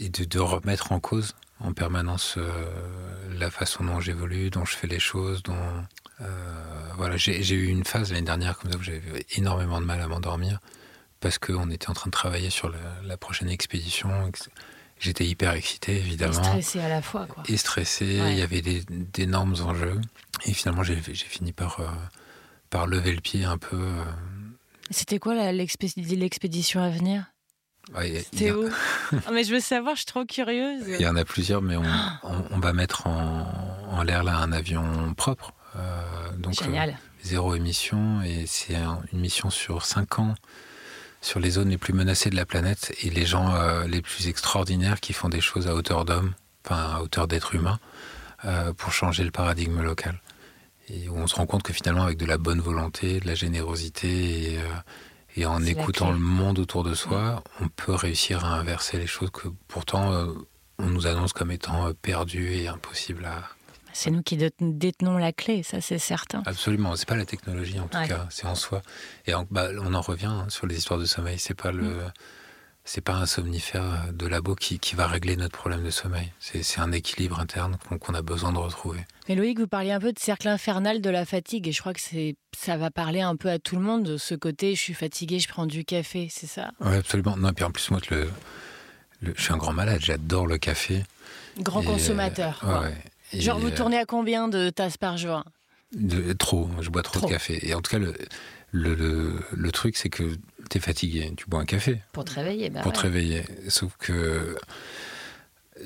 et 0.00 0.08
de, 0.10 0.38
remettre 0.38 0.92
en 0.92 1.00
cause 1.00 1.34
en 1.60 1.72
permanence 1.72 2.34
euh, 2.36 2.50
la 3.38 3.50
façon 3.50 3.84
dont 3.84 4.00
j'évolue, 4.00 4.50
dont 4.50 4.64
je 4.64 4.76
fais 4.76 4.86
les 4.86 4.98
choses, 4.98 5.42
dont 5.42 5.56
voilà, 6.96 7.16
j'ai 7.16 7.54
eu 7.54 7.66
une 7.66 7.84
phase 7.84 8.12
l'année 8.12 8.24
dernière 8.24 8.56
comme 8.58 8.70
ça 8.70 8.78
où 8.78 8.82
j'avais 8.82 9.26
énormément 9.36 9.80
de 9.80 9.86
mal 9.86 10.00
à 10.00 10.06
m'endormir 10.06 10.60
parce 11.24 11.38
qu'on 11.38 11.70
était 11.70 11.88
en 11.88 11.94
train 11.94 12.08
de 12.08 12.12
travailler 12.12 12.50
sur 12.50 12.70
la, 13.02 13.16
prochaine 13.16 13.48
expédition. 13.48 14.10
J'étais 15.00 15.24
hyper 15.24 15.54
excité, 15.54 15.96
évidemment. 15.96 16.32
Et 16.32 16.44
stressé 16.44 16.80
à 16.80 16.90
la 16.90 17.00
fois, 17.00 17.24
quoi. 17.26 17.42
Et 17.48 17.56
stressé, 17.56 18.20
il 18.28 18.38
y 18.38 18.42
avait 18.42 18.60
d'énormes 18.60 19.54
enjeux. 19.62 19.98
Et 20.44 20.52
finalement, 20.52 20.82
j'ai 20.82 20.96
fini 21.00 21.52
par, 21.52 21.80
euh, 21.80 21.86
par 22.68 22.86
lever 22.86 23.12
le 23.12 23.22
pied 23.22 23.42
un 23.44 23.56
peu. 23.56 23.78
Euh. 23.78 24.04
C'était 24.90 25.18
quoi 25.18 25.50
l'expédition 25.50 26.82
à 26.82 26.90
venir? 26.90 27.24
C'était 28.02 28.52
où? 28.52 28.68
Ah, 29.26 29.30
Mais 29.32 29.44
je 29.44 29.54
veux 29.54 29.60
savoir, 29.60 29.94
je 29.94 30.00
suis 30.00 30.06
trop 30.06 30.26
curieuse. 30.26 30.84
Il 30.88 31.00
y 31.00 31.08
en 31.08 31.16
a 31.16 31.24
plusieurs, 31.24 31.62
mais 31.62 31.76
on, 31.76 32.58
va 32.60 32.74
mettre 32.74 33.06
en, 33.06 34.02
l'air 34.02 34.24
là 34.24 34.36
un 34.36 34.52
avion 34.52 35.14
propre. 35.14 35.54
Euh, 35.76 36.02
donc, 36.36 36.62
Génial. 36.62 36.98
zéro 37.22 37.54
émission, 37.54 38.20
et 38.20 38.44
c'est 38.46 38.76
une 39.10 39.20
mission 39.20 39.48
sur 39.48 39.86
cinq 39.86 40.18
ans 40.18 40.34
sur 41.24 41.40
les 41.40 41.50
zones 41.50 41.70
les 41.70 41.78
plus 41.78 41.94
menacées 41.94 42.28
de 42.28 42.36
la 42.36 42.44
planète 42.44 42.94
et 43.02 43.08
les 43.08 43.24
gens 43.24 43.54
euh, 43.54 43.86
les 43.86 44.02
plus 44.02 44.28
extraordinaires 44.28 45.00
qui 45.00 45.14
font 45.14 45.30
des 45.30 45.40
choses 45.40 45.66
à 45.66 45.74
hauteur 45.74 46.04
d'homme, 46.04 46.34
enfin 46.64 46.96
à 46.96 47.00
hauteur 47.00 47.26
d'être 47.26 47.54
humain, 47.54 47.78
euh, 48.44 48.74
pour 48.74 48.92
changer 48.92 49.24
le 49.24 49.30
paradigme 49.30 49.80
local. 49.80 50.20
Et 50.88 51.08
où 51.08 51.16
on 51.16 51.26
se 51.26 51.34
rend 51.34 51.46
compte 51.46 51.62
que 51.62 51.72
finalement, 51.72 52.02
avec 52.02 52.18
de 52.18 52.26
la 52.26 52.36
bonne 52.36 52.60
volonté, 52.60 53.20
de 53.20 53.26
la 53.26 53.34
générosité 53.34 54.52
et, 54.52 54.58
euh, 55.38 55.46
en 55.46 55.64
écoutant 55.64 56.12
le 56.12 56.18
monde 56.18 56.58
autour 56.58 56.84
de 56.84 56.94
soi, 56.94 57.42
on 57.60 57.68
peut 57.68 57.94
réussir 57.94 58.44
à 58.44 58.58
inverser 58.58 58.98
les 58.98 59.06
choses 59.06 59.30
que 59.30 59.48
pourtant 59.66 60.12
on 60.78 60.86
nous 60.86 61.08
annonce 61.08 61.32
comme 61.32 61.50
étant 61.50 61.92
perdues 62.02 62.52
et 62.54 62.68
impossibles 62.68 63.24
à, 63.24 63.42
c'est 63.94 64.10
nous 64.10 64.22
qui 64.22 64.36
détenons 64.36 65.16
la 65.16 65.32
clé, 65.32 65.62
ça 65.62 65.80
c'est 65.80 65.98
certain. 65.98 66.42
Absolument, 66.46 66.96
c'est 66.96 67.08
pas 67.08 67.16
la 67.16 67.24
technologie 67.24 67.78
en 67.78 67.86
tout 67.86 67.98
cas, 68.06 68.26
c'est 68.28 68.46
en 68.46 68.56
soi. 68.56 68.82
Et 69.26 69.32
bah, 69.50 69.68
on 69.80 69.94
en 69.94 70.00
revient 70.00 70.26
hein, 70.26 70.46
sur 70.48 70.66
les 70.66 70.76
histoires 70.76 70.98
de 70.98 71.04
sommeil. 71.04 71.38
C'est 71.38 71.54
pas 71.54 71.70
le, 71.70 71.82
mm. 71.82 72.12
c'est 72.84 73.00
pas 73.00 73.14
un 73.14 73.26
somnifère 73.26 74.12
de 74.12 74.26
labo 74.26 74.56
qui, 74.56 74.80
qui, 74.80 74.96
va 74.96 75.06
régler 75.06 75.36
notre 75.36 75.56
problème 75.56 75.84
de 75.84 75.90
sommeil. 75.90 76.32
C'est 76.40 76.80
un 76.80 76.90
équilibre 76.90 77.38
interne 77.38 77.78
qu'on 78.00 78.14
a 78.14 78.22
besoin 78.22 78.52
de 78.52 78.58
retrouver. 78.58 79.00
Mais 79.28 79.36
Loïc, 79.36 79.60
vous 79.60 79.68
parliez 79.68 79.92
un 79.92 80.00
peu 80.00 80.12
de 80.12 80.18
cercle 80.18 80.48
infernal 80.48 81.00
de 81.00 81.10
la 81.10 81.24
fatigue, 81.24 81.68
et 81.68 81.72
je 81.72 81.80
crois 81.80 81.94
que 81.94 82.00
c'est 82.00 82.36
ça 82.56 82.76
va 82.76 82.90
parler 82.90 83.20
un 83.20 83.36
peu 83.36 83.48
à 83.48 83.58
tout 83.58 83.76
le 83.76 83.82
monde 83.82 84.02
de 84.02 84.16
ce 84.16 84.34
côté. 84.34 84.74
Je 84.74 84.80
suis 84.80 84.94
fatigué, 84.94 85.38
je 85.38 85.48
prends 85.48 85.66
du 85.66 85.84
café, 85.84 86.28
c'est 86.30 86.48
ça? 86.48 86.72
Oui, 86.80 86.96
absolument. 86.96 87.36
Non, 87.36 87.50
et 87.50 87.52
puis 87.52 87.64
en 87.64 87.70
plus 87.70 87.90
moi, 87.90 88.00
le, 88.10 88.28
je 89.22 89.40
suis 89.40 89.52
un 89.52 89.56
grand 89.56 89.72
malade. 89.72 90.00
J'adore 90.00 90.48
le 90.48 90.58
café. 90.58 91.04
Grand 91.58 91.82
consommateur. 91.82 92.60
ouais. 92.82 92.94
Genre, 93.32 93.58
vous 93.58 93.68
euh, 93.68 93.74
tournez 93.74 93.98
à 93.98 94.04
combien 94.04 94.48
de 94.48 94.70
tasses 94.70 94.96
par 94.96 95.16
jour 95.16 95.44
de, 95.96 96.32
Trop, 96.32 96.68
je 96.80 96.90
bois 96.90 97.02
trop, 97.02 97.20
de 97.20 97.32
café. 97.32 97.58
Et 97.66 97.74
en 97.74 97.80
tout 97.80 97.90
cas, 97.90 97.98
le, 97.98 98.14
le, 98.72 99.40
le, 99.52 99.72
truc, 99.72 99.96
c'est 99.96 100.10
que 100.10 100.36
T'es 100.68 100.80
fatigué, 100.80 101.32
tu 101.36 101.46
bois 101.46 101.60
un 101.60 101.64
café. 101.64 102.00
Pour 102.12 102.24
te 102.24 102.32
réveiller, 102.32 102.70
bah 102.70 102.80
Pour 102.80 102.92
te 102.92 103.00
réveiller. 103.00 103.44
Sauf 103.68 103.96
que 103.98 104.56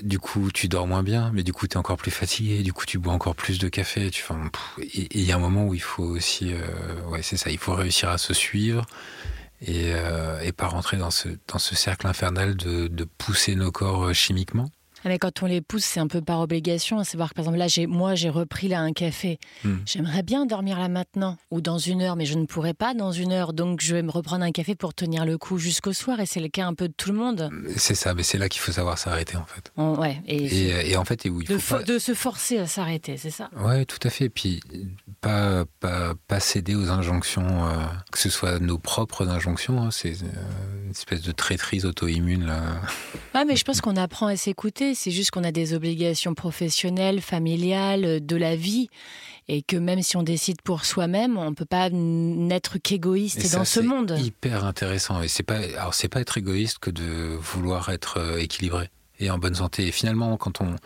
du 0.03 0.19
coup, 0.19 0.51
tu 0.53 0.69
dors 0.69 0.87
moins 0.87 1.03
bien, 1.03 1.31
mais 1.33 1.43
du 1.43 1.53
coup, 1.53 1.67
tu 1.67 1.75
es 1.75 1.77
encore 1.77 1.97
plus 1.97 2.11
fatigué, 2.11 2.63
du 2.63 2.73
coup, 2.73 2.85
tu 2.85 2.99
bois 2.99 3.13
encore 3.13 3.35
plus 3.35 3.59
de 3.59 3.69
café. 3.69 4.11
Tu, 4.11 4.23
et 4.81 5.09
il 5.19 5.25
y 5.25 5.33
a 5.33 5.37
un 5.37 5.41
moment 5.41 5.65
où 5.65 5.75
il 5.75 5.83
faut 5.83 6.05
aussi, 6.05 6.53
euh, 6.53 7.03
ouais, 7.09 7.23
c'est 7.23 7.37
ça, 7.37 7.51
il 7.51 7.59
faut 7.59 7.75
réussir 7.75 8.09
à 8.09 8.19
se 8.19 8.35
suivre 8.35 8.87
et, 9.61 9.93
euh, 9.95 10.41
et 10.41 10.53
pas 10.53 10.69
rentrer 10.69 10.97
dans 10.97 11.11
ce, 11.11 11.29
dans 11.49 11.59
ce 11.59 11.75
cercle 11.75 12.07
infernal 12.07 12.57
de, 12.57 12.87
de 12.89 13.05
pousser 13.05 13.55
nos 13.55 13.73
corps 13.73 14.05
euh, 14.05 14.13
chimiquement. 14.13 14.71
Ah, 15.05 15.09
mais 15.09 15.19
quand 15.19 15.43
on 15.43 15.47
les 15.47 15.61
pousse, 15.61 15.85
c'est 15.85 16.01
un 16.01 16.07
peu 16.07 16.21
par 16.21 16.41
obligation. 16.41 17.03
C'est 17.05 17.17
voir 17.17 17.31
que, 17.31 17.35
par 17.35 17.45
exemple, 17.45 17.59
là, 17.59 17.67
moi, 17.87 18.15
j'ai 18.15 18.29
repris 18.29 18.69
là 18.69 18.81
un 18.81 18.93
café. 18.93 19.39
Hmm. 19.65 19.77
J'aimerais 19.87 20.23
bien 20.23 20.47
dormir 20.47 20.79
là 20.79 20.89
maintenant 20.89 21.37
ou 21.51 21.61
dans 21.61 21.79
une 21.79 22.03
heure, 22.03 22.17
mais 22.17 22.27
je 22.27 22.35
ne 22.35 22.47
pourrais 22.47 22.75
pas 22.75 22.95
dans 22.95 23.13
une 23.13 23.33
heure. 23.33 23.53
Donc, 23.53 23.81
je 23.81 23.95
vais 23.95 24.03
me 24.03 24.11
reprendre 24.11 24.45
un 24.45 24.53
café 24.53 24.75
pour 24.75 24.95
tenir 24.95 25.25
le 25.25 25.39
coup 25.39 25.59
jusqu'au 25.59 25.93
soir. 25.93 26.21
Et 26.21 26.27
c'est 26.27 26.41
le 26.41 26.49
cas 26.49 26.67
un 26.67 26.75
peu 26.75 26.89
de 26.89 26.95
tout 26.97 27.13
le 27.13 27.19
monde. 27.19 27.51
C'est 27.77 27.95
ça, 27.95 28.15
mais 28.15 28.23
c'est 28.23 28.39
là 28.39 28.49
qu'il 28.49 28.61
faut 28.61 28.73
savoir 28.73 28.99
s'arrêter, 28.99 29.37
en 29.37 29.47
fait. 29.47 29.73
ouais. 29.77 30.21
Et, 30.27 30.91
et, 30.91 30.97
en 30.97 31.05
fait, 31.05 31.27
et 31.27 31.31
où 31.31 31.41
il 31.41 31.49
de, 31.49 31.99
se 31.99 32.15
forcer 32.15 32.59
à 32.59 32.67
s'arrêter, 32.67 33.17
c'est 33.17 33.31
ça? 33.31 33.51
Ouais, 33.57 33.85
tout 33.85 33.99
à 34.03 34.11
fait. 34.11 34.27
Et 34.27 34.31
puis, 34.31 34.61
pas, 35.21 35.65
pas, 35.81 36.15
pas 36.27 36.41
céder 36.41 36.75
aux 36.75 36.91
injonctions, 36.91 37.67
euh, 37.67 37.73
que 38.13 38.19
ce 38.19 38.31
soit 38.31 38.59
nos 38.59 38.79
propres 38.79 39.29
injonctions. 39.29 39.81
Hein, 39.83 39.91
c'est 39.91 40.23
euh, 40.23 40.85
une 40.85 40.91
espèce 40.91 41.23
de 41.23 41.33
traîtrise 41.33 41.87
auto-immune, 41.87 42.47
là. 42.47 42.81
Ouais, 43.35 43.45
mais 43.45 43.57
je 43.57 43.65
pense 43.65 43.81
qu'on 43.81 43.97
apprend 43.97 44.27
à 44.27 44.37
s'écouter. 44.37 44.88
C'est 44.95 45.11
juste 45.11 45.31
qu'on 45.31 45.45
a 45.45 45.53
des 45.53 45.75
obligations 45.75 46.35
professionnelles, 46.35 47.21
familiales, 47.21 48.25
de 48.25 48.37
la 48.37 48.57
vie, 48.57 48.89
et 49.49 49.63
que 49.63 49.77
même 49.77 50.03
si 50.03 50.17
on 50.17 50.23
décide 50.23 50.61
pour 50.63 50.85
soi-même, 50.85 51.39
on 51.39 51.51
ne 51.51 51.55
peut 51.55 51.65
pas 51.65 51.89
n'être 51.91 52.79
qu'égoïste 52.79 53.53
dans 53.53 53.65
ce 53.65 53.81
monde. 53.81 54.15
C'est 54.17 54.25
hyper 54.25 54.65
intéressant. 54.65 55.23
Et 55.23 55.29
c'est 55.29 55.43
pas, 55.43 55.59
alors 55.59 55.95
c'est 55.95 56.09
pas 56.09 56.21
être 56.21 56.37
égoïste 56.39 56.79
que 56.79 56.91
de 56.91 57.37
vouloir 57.41 57.89
être 57.89 58.19
euh, 58.19 58.39
équilibré 58.39 58.91
et 59.19 59.31
en 59.31 59.39
bonne 59.39 59.55
santé. 59.55 59.87
Et 59.87 59.93
finalement, 59.93 60.37
quand 60.37 60.61
on, 60.61 60.77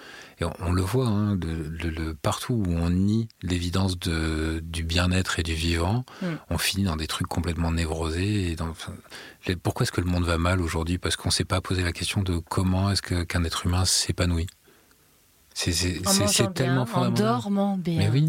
on, 0.61 0.73
le 0.73 0.83
voit 0.83 1.07
hein, 1.07 1.37
de, 1.37 2.17
partout 2.23 2.55
où 2.67 2.73
on 2.73 2.91
nie 2.91 3.29
l'évidence 3.43 3.99
du 3.99 4.85
bien-être 4.85 5.39
et 5.39 5.43
du 5.43 5.55
vivant, 5.55 6.05
mm. 6.23 6.27
on 6.51 6.59
finit 6.59 6.85
dans 6.85 6.97
des 6.97 7.07
trucs 7.07 7.29
complètement 7.29 7.73
névrosés. 7.73 8.51
Et 8.51 8.57
dans, 8.57 8.73
pourquoi 9.63 9.85
est-ce 9.85 9.93
que 9.93 10.01
le 10.01 10.11
monde 10.11 10.25
va 10.25 10.39
mal 10.39 10.61
aujourd'hui? 10.61 10.99
Parce 10.99 11.17
qu'on 11.17 11.29
ne 11.29 11.33
s'est 11.33 11.45
pas 11.45 11.61
posé 11.61 11.83
la 11.83 11.93
question 11.93 12.23
de 12.23 12.39
comment 12.39 12.91
est-ce 12.91 13.03
qu'un 13.03 13.45
être 13.45 13.67
humain 13.67 13.85
s'épanouit. 13.85 14.47
C'est 15.55 16.55
tellement 16.55 16.87
fondamental. 16.87 17.27
En 17.27 17.33
dormant 17.33 17.77
bien. 17.77 17.99
Mais 17.99 18.09
oui. 18.09 18.29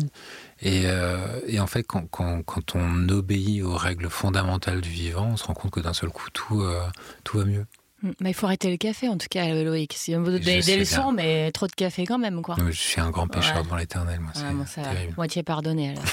Et, 0.61 0.83
euh, 0.85 1.39
et 1.47 1.59
en 1.59 1.67
fait, 1.67 1.83
quand, 1.83 2.05
quand, 2.09 2.43
quand, 2.43 2.75
on 2.75 3.09
obéit 3.09 3.63
aux 3.63 3.75
règles 3.75 4.09
fondamentales 4.09 4.81
du 4.81 4.89
vivant, 4.89 5.29
on 5.31 5.37
se 5.37 5.45
rend 5.45 5.53
compte 5.53 5.71
que 5.71 5.79
d'un 5.79 5.93
seul 5.93 6.09
coup, 6.09 6.29
tout, 6.33 6.61
euh, 6.61 6.81
tout 7.23 7.37
va 7.37 7.45
mieux. 7.45 7.65
Mm. 8.03 8.11
Mais 8.19 8.31
il 8.31 8.33
faut 8.33 8.45
arrêter 8.45 8.69
le 8.69 8.77
café, 8.77 9.07
en 9.07 9.17
tout 9.17 9.27
cas, 9.29 9.47
Loïc. 9.63 9.93
C'est 9.97 10.13
un 10.13 10.21
des, 10.21 10.39
des 10.39 10.77
leçons, 10.77 11.11
mais 11.11 11.51
trop 11.51 11.67
de 11.67 11.71
café 11.71 12.05
quand 12.05 12.19
même, 12.19 12.41
quoi. 12.41 12.55
je 12.59 12.71
suis 12.71 13.01
un 13.01 13.09
grand 13.09 13.27
pécheur 13.27 13.63
devant 13.63 13.77
l'éternel, 13.77 14.19
moi. 14.19 14.31
c'est 14.67 14.81
terrible. 14.81 15.13
Moitié 15.17 15.41
pardonné, 15.43 15.91
alors. 15.91 16.03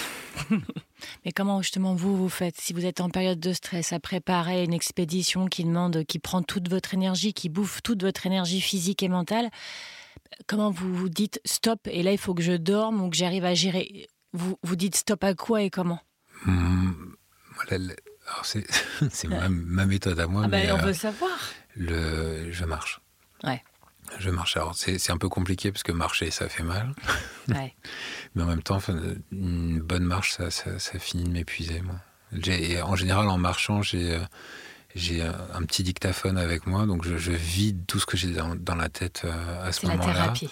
mais 1.25 1.33
comment, 1.33 1.61
justement, 1.61 1.95
vous, 1.95 2.17
vous 2.17 2.29
faites 2.29 2.59
Si 2.59 2.73
vous 2.73 2.87
êtes 2.87 3.01
en 3.01 3.11
période 3.11 3.41
de 3.41 3.53
stress, 3.53 3.93
à 3.93 4.01
préparer 4.01 4.65
une 4.65 4.73
expédition 4.73 5.47
qui 5.47 5.65
demande, 5.65 6.05
qui 6.05 6.19
prend 6.19 6.43
toute 6.43 6.69
votre 6.69 6.95
énergie, 6.95 7.35
qui 7.35 7.49
bouffe 7.49 7.83
toute 7.83 8.03
votre 8.03 8.27
énergie 8.27 8.61
physique 8.61 9.03
et 9.03 9.09
mentale, 9.09 9.51
comment 10.47 10.71
vous 10.71 10.95
vous 10.95 11.09
dites 11.09 11.41
stop, 11.45 11.81
et 11.87 12.03
là, 12.03 12.13
il 12.13 12.19
faut 12.19 12.35
que 12.35 12.43
je 12.43 12.53
dorme 12.53 13.03
ou 13.03 13.11
que 13.11 13.17
j'arrive 13.17 13.45
à 13.45 13.55
gérer? 13.55 14.09
Vous, 14.33 14.57
vous 14.63 14.77
dites 14.77 14.95
stop 14.95 15.25
à 15.25 15.35
quoi 15.35 15.63
et 15.63 15.71
comment? 15.71 15.99
Mmh, 16.47 16.93
c'est 19.11 19.29
ma, 19.29 19.49
ma, 19.49 19.87
méthode 19.87 20.19
à 20.21 20.27
moi. 20.27 20.43
Ah 20.45 20.49
ben, 20.49 20.65
mais, 20.65 20.73
on 20.73 20.79
euh, 20.79 20.87
veut 20.87 20.93
savoir 20.93 21.39
le, 21.77 22.51
je 22.51 22.65
marche. 22.65 23.01
Ouais. 23.45 23.63
Je 24.19 24.31
marche. 24.31 24.57
Alors, 24.57 24.75
c'est 24.75 25.11
un 25.11 25.17
peu 25.19 25.29
compliqué 25.29 25.71
parce 25.71 25.83
que 25.83 25.93
marcher, 25.93 26.31
ça 26.31 26.49
fait 26.49 26.63
mal. 26.63 26.95
Ouais. 27.49 27.75
Mais 28.35 28.45
en 28.45 28.47
même 28.47 28.63
temps, 28.63 28.79
une 29.33 29.81
bonne 29.81 30.05
marche, 30.05 30.33
ça, 30.33 30.51
ça, 30.51 30.99
finit 31.01 31.25
de 31.25 31.31
m'épuiser, 31.31 31.81
moi. 31.81 31.97
En 32.85 32.95
général, 32.95 33.29
en 33.29 33.39
marchant, 33.39 33.83
j'ai 33.83 34.15
euh, 34.15 34.21
j'ai 34.95 35.23
un 35.23 35.63
petit 35.63 35.83
dictaphone 35.83 36.39
avec 36.39 36.67
moi, 36.67 36.87
donc 36.87 37.05
je, 37.05 37.33
vide 37.33 37.87
tout 37.89 37.99
ce 37.99 38.07
que 38.07 38.17
j'ai 38.17 38.33
dans, 38.33 38.77
la 38.77 38.89
tête 38.89 39.23
euh, 39.25 39.67
à 39.67 39.73
ce 39.73 39.87
moment-là. 39.87 40.03
C'est 40.03 40.09
la 40.09 40.15
thérapie. 40.15 40.51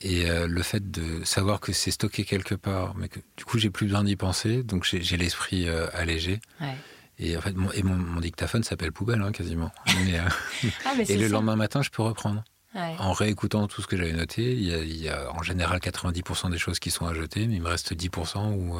Et 0.00 0.30
euh, 0.30 0.46
le 0.46 0.62
fait 0.62 0.90
de 0.90 1.22
savoir 1.24 1.60
que 1.60 1.72
c'est 1.72 1.90
stocké 1.90 2.24
quelque 2.24 2.54
part, 2.54 2.94
mais 2.96 3.08
que 3.08 3.20
du 3.36 3.44
coup 3.44 3.58
j'ai 3.58 3.70
plus 3.70 3.86
besoin 3.86 4.04
d'y 4.04 4.16
penser, 4.16 4.62
donc 4.62 4.84
j'ai 4.84 5.16
l'esprit 5.18 5.68
allégé. 5.68 6.40
Ouais. 6.60 6.76
Et 7.22 7.36
en 7.36 7.40
fait, 7.40 7.52
mon, 7.52 7.70
et 7.72 7.82
mon, 7.82 8.20
dictaphone 8.20 8.64
s'appelle 8.64 8.92
poubelle, 8.92 9.22
hein, 9.22 9.32
quasiment. 9.32 9.70
Mais, 10.04 10.18
euh, 10.18 10.22
ah, 10.84 10.94
et 11.08 11.16
le 11.16 11.28
lendemain 11.28 11.56
matin, 11.56 11.82
je 11.82 11.90
peux 11.90 12.02
reprendre. 12.02 12.42
En 12.74 13.12
réécoutant 13.12 13.66
tout 13.68 13.82
ce 13.82 13.86
que 13.86 13.98
j'avais 13.98 14.14
noté, 14.14 14.52
il 14.52 14.96
y, 14.96 15.08
a, 15.08 15.30
en 15.32 15.42
général 15.42 15.78
90% 15.78 16.50
des 16.50 16.56
choses 16.56 16.78
qui 16.78 16.90
sont 16.90 17.06
à 17.06 17.12
jeter, 17.12 17.46
mais 17.46 17.56
il 17.56 17.62
me 17.62 17.68
reste 17.68 17.92
10% 17.94 18.54
où. 18.54 18.78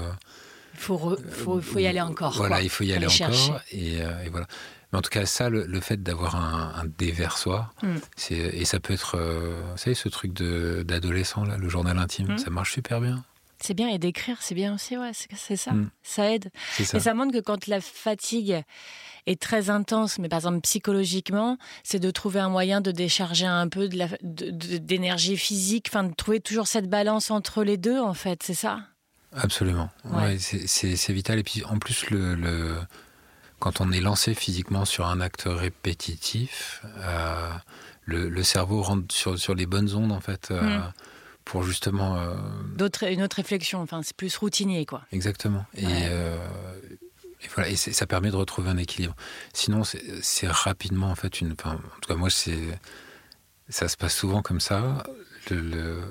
il 0.74 0.80
faut, 0.80 1.18
faut, 1.30 1.60
faut, 1.60 1.78
y 1.78 1.86
aller 1.86 2.00
encore. 2.00 2.32
Voilà, 2.32 2.62
il 2.62 2.70
faut 2.70 2.84
y 2.84 2.92
aller 2.94 3.06
encore. 3.06 3.60
Et, 3.70 3.96
et, 3.96 4.30
voilà. 4.30 4.46
Mais 4.92 4.98
en 4.98 5.02
tout 5.02 5.10
cas, 5.10 5.24
ça, 5.24 5.48
le, 5.48 5.80
fait 5.80 6.02
d'avoir 6.02 6.36
un, 6.36 6.72
un, 6.74 6.84
déversoir, 6.86 7.74
mm. 7.82 7.96
et 8.30 8.64
ça 8.64 8.78
peut 8.78 8.92
être, 8.92 9.16
euh, 9.16 9.60
vous 9.70 9.78
savez, 9.78 9.94
ce 9.94 10.08
truc 10.08 10.32
d'adolescent, 10.32 11.44
là, 11.44 11.56
le 11.56 11.68
journal 11.68 11.98
intime, 11.98 12.32
mm. 12.32 12.38
ça 12.38 12.50
marche 12.50 12.72
super 12.72 13.00
bien. 13.00 13.24
C'est 13.62 13.74
bien, 13.74 13.88
et 13.88 13.98
d'écrire, 13.98 14.38
c'est 14.40 14.54
bien 14.54 14.74
aussi, 14.74 14.96
ouais, 14.96 15.12
c'est 15.14 15.56
ça, 15.56 15.72
mm. 15.72 15.90
ça 16.02 16.32
aide. 16.32 16.50
Ça. 16.78 16.96
Et 16.96 17.00
ça 17.00 17.14
montre 17.14 17.32
que 17.32 17.40
quand 17.40 17.68
la 17.68 17.80
fatigue 17.80 18.64
est 19.26 19.40
très 19.40 19.70
intense, 19.70 20.18
mais 20.18 20.28
par 20.28 20.38
exemple 20.40 20.60
psychologiquement, 20.62 21.58
c'est 21.84 22.00
de 22.00 22.10
trouver 22.10 22.40
un 22.40 22.48
moyen 22.48 22.80
de 22.80 22.90
décharger 22.90 23.46
un 23.46 23.68
peu 23.68 23.88
d'énergie 24.22 25.36
physique, 25.36 25.86
enfin 25.90 26.04
de 26.04 26.14
trouver 26.14 26.40
toujours 26.40 26.66
cette 26.66 26.88
balance 26.88 27.30
entre 27.30 27.62
les 27.62 27.76
deux, 27.76 28.00
en 28.00 28.14
fait, 28.14 28.42
c'est 28.42 28.54
ça? 28.54 28.80
Absolument, 29.34 29.90
ouais. 30.04 30.36
c'est 30.38 31.12
vital. 31.12 31.38
Et 31.38 31.42
puis 31.44 31.64
en 31.64 31.78
plus, 31.78 32.10
le, 32.10 32.76
quand 33.60 33.80
on 33.80 33.92
est 33.92 34.00
lancé 34.00 34.34
physiquement 34.34 34.84
sur 34.84 35.06
un 35.06 35.20
acte 35.20 35.44
répétitif, 35.46 36.82
euh, 36.98 37.48
le, 38.04 38.42
cerveau 38.42 38.82
rentre 38.82 39.14
sur, 39.14 39.38
sur 39.38 39.54
les 39.54 39.66
bonnes 39.66 39.94
ondes, 39.94 40.12
en 40.12 40.20
fait. 40.20 40.50
Euh, 40.50 40.78
mm 40.78 40.92
pour 41.44 41.62
justement. 41.62 42.16
Euh, 42.16 42.34
D'autres, 42.76 43.10
une 43.10 43.22
autre 43.22 43.36
réflexion, 43.36 43.80
enfin, 43.80 44.02
c'est 44.02 44.16
plus 44.16 44.36
routinier, 44.36 44.86
quoi. 44.86 45.02
Exactement. 45.12 45.64
Et, 45.74 45.86
euh, 45.86 46.36
et 47.42 47.48
voilà, 47.54 47.70
et 47.70 47.76
ça 47.76 48.06
permet 48.06 48.30
de 48.30 48.36
retrouver 48.36 48.70
un 48.70 48.76
équilibre. 48.76 49.14
Sinon, 49.52 49.82
c'est 49.84 50.48
rapidement, 50.48 51.10
en 51.10 51.14
fait, 51.14 51.40
une. 51.40 51.52
Enfin, 51.52 51.74
en 51.74 52.00
tout 52.00 52.08
cas, 52.08 52.16
moi, 52.16 52.30
c'est. 52.30 52.78
Ça 53.68 53.88
se 53.88 53.96
passe 53.96 54.14
souvent 54.14 54.42
comme 54.42 54.60
ça. 54.60 55.02
Le, 55.50 56.02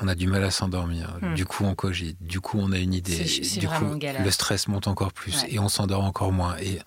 on 0.00 0.08
a 0.08 0.14
du 0.14 0.26
mal 0.26 0.44
à 0.44 0.50
s'endormir. 0.50 1.18
Hmm. 1.20 1.34
Du 1.34 1.44
coup, 1.44 1.64
on 1.64 1.74
cogite. 1.74 2.16
Du 2.22 2.40
coup, 2.40 2.58
on 2.60 2.72
a 2.72 2.78
une 2.78 2.94
idée. 2.94 3.24
du 3.58 3.68
coup, 3.68 3.98
le 4.24 4.30
stress 4.30 4.68
monte 4.68 4.88
encore 4.88 5.12
plus. 5.12 5.44
Et 5.48 5.58
on 5.58 5.68
s'endort 5.68 6.04
encore 6.04 6.32
moins. 6.32 6.56
Et 6.58 6.78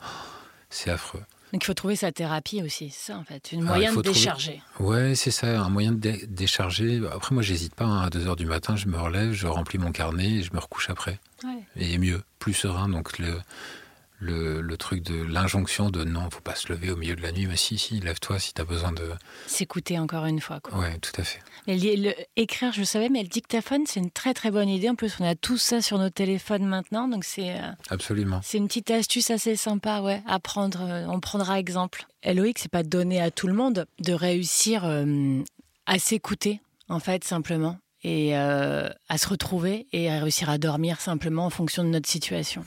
c'est 0.69 0.89
affreux. 0.89 1.23
Donc 1.51 1.63
il 1.63 1.65
faut 1.65 1.73
trouver 1.73 1.95
sa 1.95 2.11
thérapie 2.11 2.61
aussi, 2.61 2.89
c'est 2.89 3.11
ça 3.11 3.17
en 3.17 3.23
fait, 3.23 3.51
une 3.51 3.61
ah, 3.63 3.71
moyen 3.71 3.93
de 3.93 4.01
décharger. 4.01 4.61
Ouais, 4.79 5.15
c'est 5.15 5.31
ça, 5.31 5.61
un 5.61 5.69
moyen 5.69 5.91
de 5.91 6.25
décharger. 6.27 7.01
Après 7.11 7.33
moi 7.33 7.43
j'hésite 7.43 7.75
pas, 7.75 7.85
hein. 7.85 8.01
à 8.01 8.09
2h 8.09 8.35
du 8.35 8.45
matin 8.45 8.75
je 8.75 8.87
me 8.87 8.97
relève, 8.97 9.31
je 9.31 9.47
remplis 9.47 9.79
mon 9.79 9.91
carnet 9.91 10.29
et 10.29 10.43
je 10.43 10.53
me 10.53 10.59
recouche 10.59 10.89
après. 10.89 11.19
Ouais. 11.43 11.63
Et 11.75 11.97
mieux, 11.97 12.21
plus 12.37 12.53
serein, 12.53 12.89
donc 12.89 13.17
le, 13.17 13.39
le, 14.19 14.77
truc 14.77 15.03
de 15.03 15.23
l'injonction 15.23 15.89
de 15.89 16.03
non, 16.03 16.29
faut 16.29 16.41
pas 16.41 16.55
se 16.55 16.71
lever 16.71 16.91
au 16.91 16.95
milieu 16.95 17.15
de 17.15 17.21
la 17.21 17.31
nuit, 17.31 17.47
mais 17.47 17.55
si, 17.55 17.77
si, 17.77 17.99
lève-toi 17.99 18.39
si 18.39 18.53
tu 18.53 18.61
as 18.61 18.65
besoin 18.65 18.91
de. 18.91 19.09
S'écouter 19.47 19.99
encore 19.99 20.25
une 20.25 20.39
fois. 20.39 20.59
Quoi. 20.59 20.77
Ouais, 20.77 20.97
tout 20.99 21.11
à 21.19 21.23
fait. 21.23 21.39
Mais 21.67 21.77
écrire, 22.35 22.71
je 22.71 22.83
savais, 22.83 23.09
mais 23.09 23.23
le 23.23 23.29
dictaphone, 23.29 23.83
c'est 23.85 23.99
une 23.99 24.11
très 24.11 24.33
très 24.33 24.51
bonne 24.51 24.69
idée. 24.69 24.89
En 24.89 24.95
plus, 24.95 25.17
on 25.19 25.25
a 25.25 25.35
tout 25.35 25.57
ça 25.57 25.81
sur 25.81 25.97
nos 25.97 26.09
téléphones 26.09 26.65
maintenant, 26.65 27.07
donc 27.07 27.23
c'est. 27.23 27.55
Euh, 27.55 27.71
Absolument. 27.89 28.41
C'est 28.43 28.57
une 28.57 28.67
petite 28.67 28.91
astuce 28.91 29.31
assez 29.31 29.55
sympa, 29.55 30.01
ouais, 30.01 30.21
à 30.27 30.39
prendre. 30.39 30.81
Euh, 30.81 31.05
on 31.07 31.19
prendra 31.19 31.59
exemple. 31.59 32.05
Loïc, 32.25 32.59
c'est 32.59 32.71
pas 32.71 32.83
donné 32.83 33.21
à 33.21 33.31
tout 33.31 33.47
le 33.47 33.53
monde 33.53 33.85
de 33.99 34.13
réussir 34.13 34.85
euh, 34.85 35.41
à 35.85 35.99
s'écouter, 35.99 36.61
en 36.89 36.99
fait, 36.99 37.23
simplement 37.23 37.77
et 38.03 38.37
euh, 38.37 38.89
à 39.09 39.17
se 39.17 39.27
retrouver 39.27 39.87
et 39.91 40.09
à 40.09 40.19
réussir 40.21 40.49
à 40.49 40.57
dormir 40.57 41.01
simplement 41.01 41.45
en 41.45 41.49
fonction 41.49 41.83
de 41.83 41.89
notre 41.89 42.09
situation. 42.09 42.63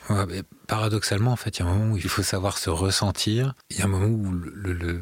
paradoxalement, 0.66 1.33
en 1.33 1.37
fait, 1.37 1.59
il 1.59 1.62
y 1.62 1.64
a 1.64 1.68
un 1.68 1.75
moment 1.75 1.95
où 1.95 1.97
il 1.97 2.09
faut 2.09 2.23
savoir 2.23 2.59
se 2.59 2.71
ressentir. 2.71 3.55
Il 3.71 3.79
y 3.79 3.83
a 3.83 3.85
un 3.87 3.88
moment 3.88 4.07
où 4.07 4.31
le, 4.33 5.01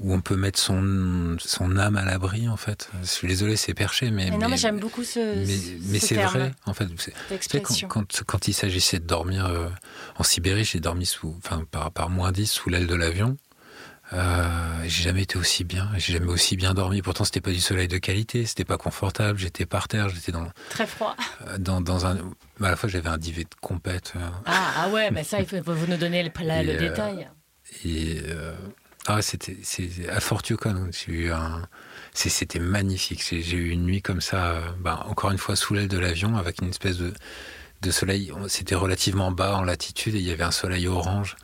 où 0.00 0.12
on 0.12 0.20
peut 0.20 0.36
mettre 0.36 0.58
son, 0.58 1.36
son 1.40 1.76
âme 1.76 1.96
à 1.96 2.04
l'abri, 2.04 2.48
en 2.48 2.56
fait. 2.56 2.88
Je 3.02 3.08
suis 3.08 3.28
désolé, 3.28 3.56
c'est 3.56 3.74
perché, 3.74 4.10
mais... 4.10 4.30
non, 4.30 4.48
mais, 4.48 4.56
j'aime 4.56 4.78
beaucoup 4.78 5.02
ce 5.02 5.44
Mais, 5.90 5.98
c'est 5.98 6.16
vrai, 6.16 6.52
en 6.66 6.74
fait. 6.74 6.88
Quand, 7.88 8.22
quand, 8.26 8.48
il 8.48 8.52
s'agissait 8.54 9.00
de 9.00 9.06
dormir 9.06 9.46
euh, 9.46 9.68
en 10.16 10.22
Sibérie, 10.22 10.64
j'ai 10.64 10.80
dormi 10.80 11.06
sous, 11.06 11.34
enfin, 11.38 11.64
par, 11.70 11.90
par 11.90 12.10
moins 12.10 12.32
10 12.32 12.46
sous 12.46 12.70
l'aile 12.70 12.86
de 12.86 12.94
l'avion. 12.94 13.36
Euh, 14.12 14.44
j'ai 14.84 15.02
jamais 15.02 15.22
été 15.22 15.36
aussi 15.38 15.64
bien, 15.64 15.90
j'ai 15.96 16.14
jamais 16.14 16.30
aussi 16.30 16.56
bien 16.56 16.72
dormi. 16.74 17.02
Pourtant, 17.02 17.24
c'était 17.24 17.40
pas 17.40 17.50
du 17.50 17.60
soleil 17.60 17.88
de 17.88 17.98
qualité, 17.98 18.46
c'était 18.46 18.64
pas 18.64 18.78
confortable. 18.78 19.38
J'étais 19.38 19.66
par 19.66 19.88
terre, 19.88 20.08
j'étais 20.08 20.32
dans 20.32 20.48
très 20.70 20.86
froid. 20.86 21.14
Euh, 21.46 21.58
dans, 21.58 21.80
dans 21.80 22.06
un, 22.06 22.16
à 22.62 22.70
la 22.70 22.76
fois 22.76 22.88
j'avais 22.88 23.08
un 23.08 23.18
divet 23.18 23.44
de 23.44 23.54
compète. 23.60 24.14
Euh. 24.16 24.20
Ah, 24.46 24.72
ah 24.76 24.88
ouais, 24.88 25.10
mais 25.10 25.24
ça, 25.24 25.40
il 25.40 25.46
faut 25.46 25.60
vous 25.60 25.86
nous 25.86 25.98
donner 25.98 26.22
le, 26.22 26.30
le 26.30 26.78
détail. 26.78 27.28
Et 27.84 28.22
ah, 29.06 29.20
c'était 29.20 29.58
c'est 29.62 30.08
à 30.08 30.20
Fortucon. 30.20 30.88
J'ai 30.90 31.12
eu 31.12 31.32
un, 31.32 31.62
c'était 32.14 32.58
magnifique. 32.58 33.22
J'ai 33.28 33.56
eu 33.56 33.70
une 33.70 33.84
nuit 33.84 34.00
comme 34.00 34.20
ça, 34.22 34.56
bah, 34.80 35.04
encore 35.06 35.30
une 35.30 35.38
fois 35.38 35.54
sous 35.54 35.74
l'aile 35.74 35.88
de 35.88 35.98
l'avion, 35.98 36.36
avec 36.36 36.62
une 36.62 36.70
espèce 36.70 36.96
de 36.96 37.12
de 37.82 37.90
soleil. 37.90 38.32
C'était 38.48 38.74
relativement 38.74 39.30
bas 39.30 39.56
en 39.56 39.62
latitude 39.62 40.14
et 40.14 40.18
il 40.18 40.24
y 40.24 40.32
avait 40.32 40.44
un 40.44 40.50
soleil 40.50 40.88
orange, 40.88 41.36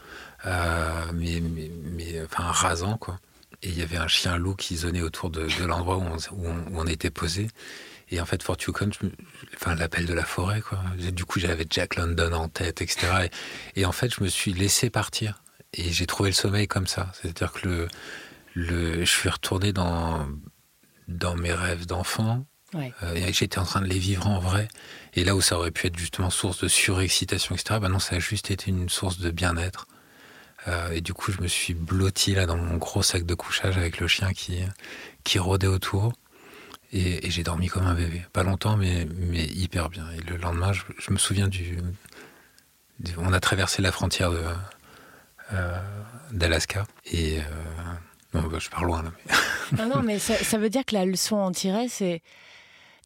euh, 0.46 1.04
mais, 1.12 1.40
mais, 1.40 2.22
enfin 2.24 2.44
rasant 2.44 2.96
quoi. 2.96 3.18
Et 3.62 3.68
il 3.68 3.78
y 3.78 3.82
avait 3.82 3.96
un 3.96 4.08
chien 4.08 4.36
loup 4.36 4.54
qui 4.54 4.76
zonnait 4.76 5.00
autour 5.00 5.30
de, 5.30 5.46
l'endroit 5.64 5.96
où, 5.96 6.04
où, 6.04 6.46
on, 6.74 6.86
était 6.86 7.10
posé. 7.10 7.48
Et 8.10 8.20
en 8.20 8.26
fait, 8.26 8.42
Fort 8.42 8.58
Yukon, 8.66 8.90
enfin 9.54 9.74
l'appel 9.74 10.04
de 10.04 10.12
la 10.12 10.24
forêt 10.24 10.60
quoi. 10.60 10.80
Du 10.98 11.24
coup, 11.24 11.40
j'avais 11.40 11.66
Jack 11.68 11.96
London 11.96 12.32
en 12.32 12.48
tête, 12.48 12.82
etc. 12.82 13.30
Et, 13.76 13.86
en 13.86 13.92
fait, 13.92 14.14
je 14.14 14.22
me 14.22 14.28
suis 14.28 14.52
laissé 14.52 14.90
partir 14.90 15.42
et 15.72 15.90
j'ai 15.92 16.06
trouvé 16.06 16.30
le 16.30 16.34
sommeil 16.34 16.68
comme 16.68 16.86
ça. 16.86 17.10
C'est-à-dire 17.14 17.52
que 17.52 17.66
le, 17.66 17.88
le, 18.54 19.04
je 19.04 19.10
suis 19.10 19.30
retourné 19.30 19.72
dans 19.72 20.26
dans 21.08 21.36
mes 21.36 21.52
rêves 21.52 21.86
d'enfant. 21.86 22.46
Euh, 22.74 23.30
j'étais 23.32 23.58
en 23.58 23.64
train 23.64 23.80
de 23.80 23.86
les 23.86 23.98
vivre 23.98 24.26
en 24.26 24.40
vrai. 24.40 24.68
Et 25.14 25.24
là 25.24 25.36
où 25.36 25.40
ça 25.40 25.56
aurait 25.56 25.70
pu 25.70 25.86
être 25.86 25.96
justement 25.96 26.30
source 26.30 26.58
de 26.58 26.68
surexcitation, 26.68 27.54
etc., 27.54 27.78
ben 27.80 27.88
non, 27.88 27.98
ça 27.98 28.16
a 28.16 28.18
juste 28.18 28.50
été 28.50 28.70
une 28.70 28.88
source 28.88 29.18
de 29.18 29.30
bien-être. 29.30 29.86
Euh, 30.66 30.90
et 30.92 31.00
du 31.00 31.12
coup, 31.12 31.32
je 31.32 31.40
me 31.40 31.48
suis 31.48 31.74
blotti 31.74 32.34
là 32.34 32.46
dans 32.46 32.56
mon 32.56 32.76
gros 32.76 33.02
sac 33.02 33.24
de 33.24 33.34
couchage 33.34 33.76
avec 33.76 34.00
le 34.00 34.08
chien 34.08 34.32
qui, 34.32 34.62
qui 35.22 35.38
rôdait 35.38 35.66
autour. 35.66 36.12
Et, 36.92 37.28
j'ai 37.30 37.42
dormi 37.42 37.68
comme 37.68 37.86
un 37.86 37.94
bébé. 37.94 38.24
Pas 38.32 38.44
longtemps, 38.44 38.76
mais, 38.76 39.06
mais 39.18 39.44
hyper 39.44 39.90
bien. 39.90 40.06
Et 40.12 40.30
le 40.30 40.36
lendemain, 40.36 40.72
je, 40.72 41.10
me 41.10 41.18
souviens 41.18 41.48
du, 41.48 41.78
On 43.18 43.32
a 43.32 43.40
traversé 43.40 43.82
la 43.82 43.92
frontière 43.92 44.30
euh, 45.52 45.78
d'Alaska. 46.30 46.84
Et. 47.04 47.40
non, 48.32 48.42
bah, 48.42 48.58
je 48.58 48.70
pars 48.70 48.84
loin 48.84 49.02
là. 49.02 49.12
Mais... 49.72 49.78
non, 49.78 49.96
non, 49.96 50.02
mais 50.02 50.18
ça, 50.18 50.36
ça, 50.36 50.56
veut 50.56 50.70
dire 50.70 50.84
que 50.84 50.94
la 50.94 51.04
leçon 51.04 51.36
en 51.36 51.50
tirer, 51.52 51.88
c'est 51.88 52.22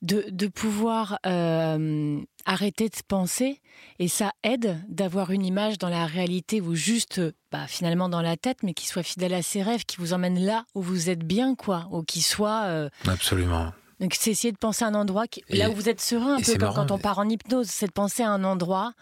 de, 0.03 0.47
pouvoir 0.47 1.19
euh, 1.27 2.21
arrêter 2.45 2.89
de 2.89 2.97
penser 3.07 3.61
et 3.99 4.09
ça 4.09 4.33
aide 4.43 4.81
d'avoir 4.89 5.31
une 5.31 5.45
image 5.45 5.79
dans 5.79 5.89
la 5.89 6.07
réalité 6.07 6.61
ou 6.61 6.75
juste 6.75 7.21
bah, 7.51 7.67
finalement 7.67 8.09
dans 8.09 8.23
la 8.23 8.37
tête 8.37 8.59
mais 8.63 8.75
qui 8.75 8.87
soit 8.87 9.03
fidèle 9.03 9.35
à 9.35 9.43
ses 9.43 9.63
rêves, 9.63 9.85
qui 9.85 9.97
vous 9.99 10.13
emmène 10.13 10.39
là 10.39 10.65
où 10.75 10.83
vous 10.83 11.11
êtes 11.11 11.25
bien 11.25 11.55
quoi, 11.55 11.89
ou 11.91 12.03
qui 12.03 12.23
soit... 12.23 12.65
Euh, 12.65 12.89
Absolument. 13.07 13.73
Donc 14.01 14.15
c'est 14.15 14.31
essayer 14.31 14.53
de 14.53 14.59
penser 14.59 14.85
à 14.85 14.89
un 14.89 14.95
endroit 14.95 15.25
là 15.51 15.71
où 15.71 15.75
vous 15.75 15.89
êtes 15.89 16.01
serein, 16.01 16.37
un 16.37 16.41
peu 16.41 16.57
comme 16.57 16.75
quand 16.75 16.91
on 16.93 16.99
part 16.99 17.19
en 17.19 17.29
hypnose, 17.29 17.67
c'est 17.69 17.89
de 17.89 17.93
penser 17.93 18.23
à 18.23 18.31
un 18.31 18.45
endroit 18.45 18.93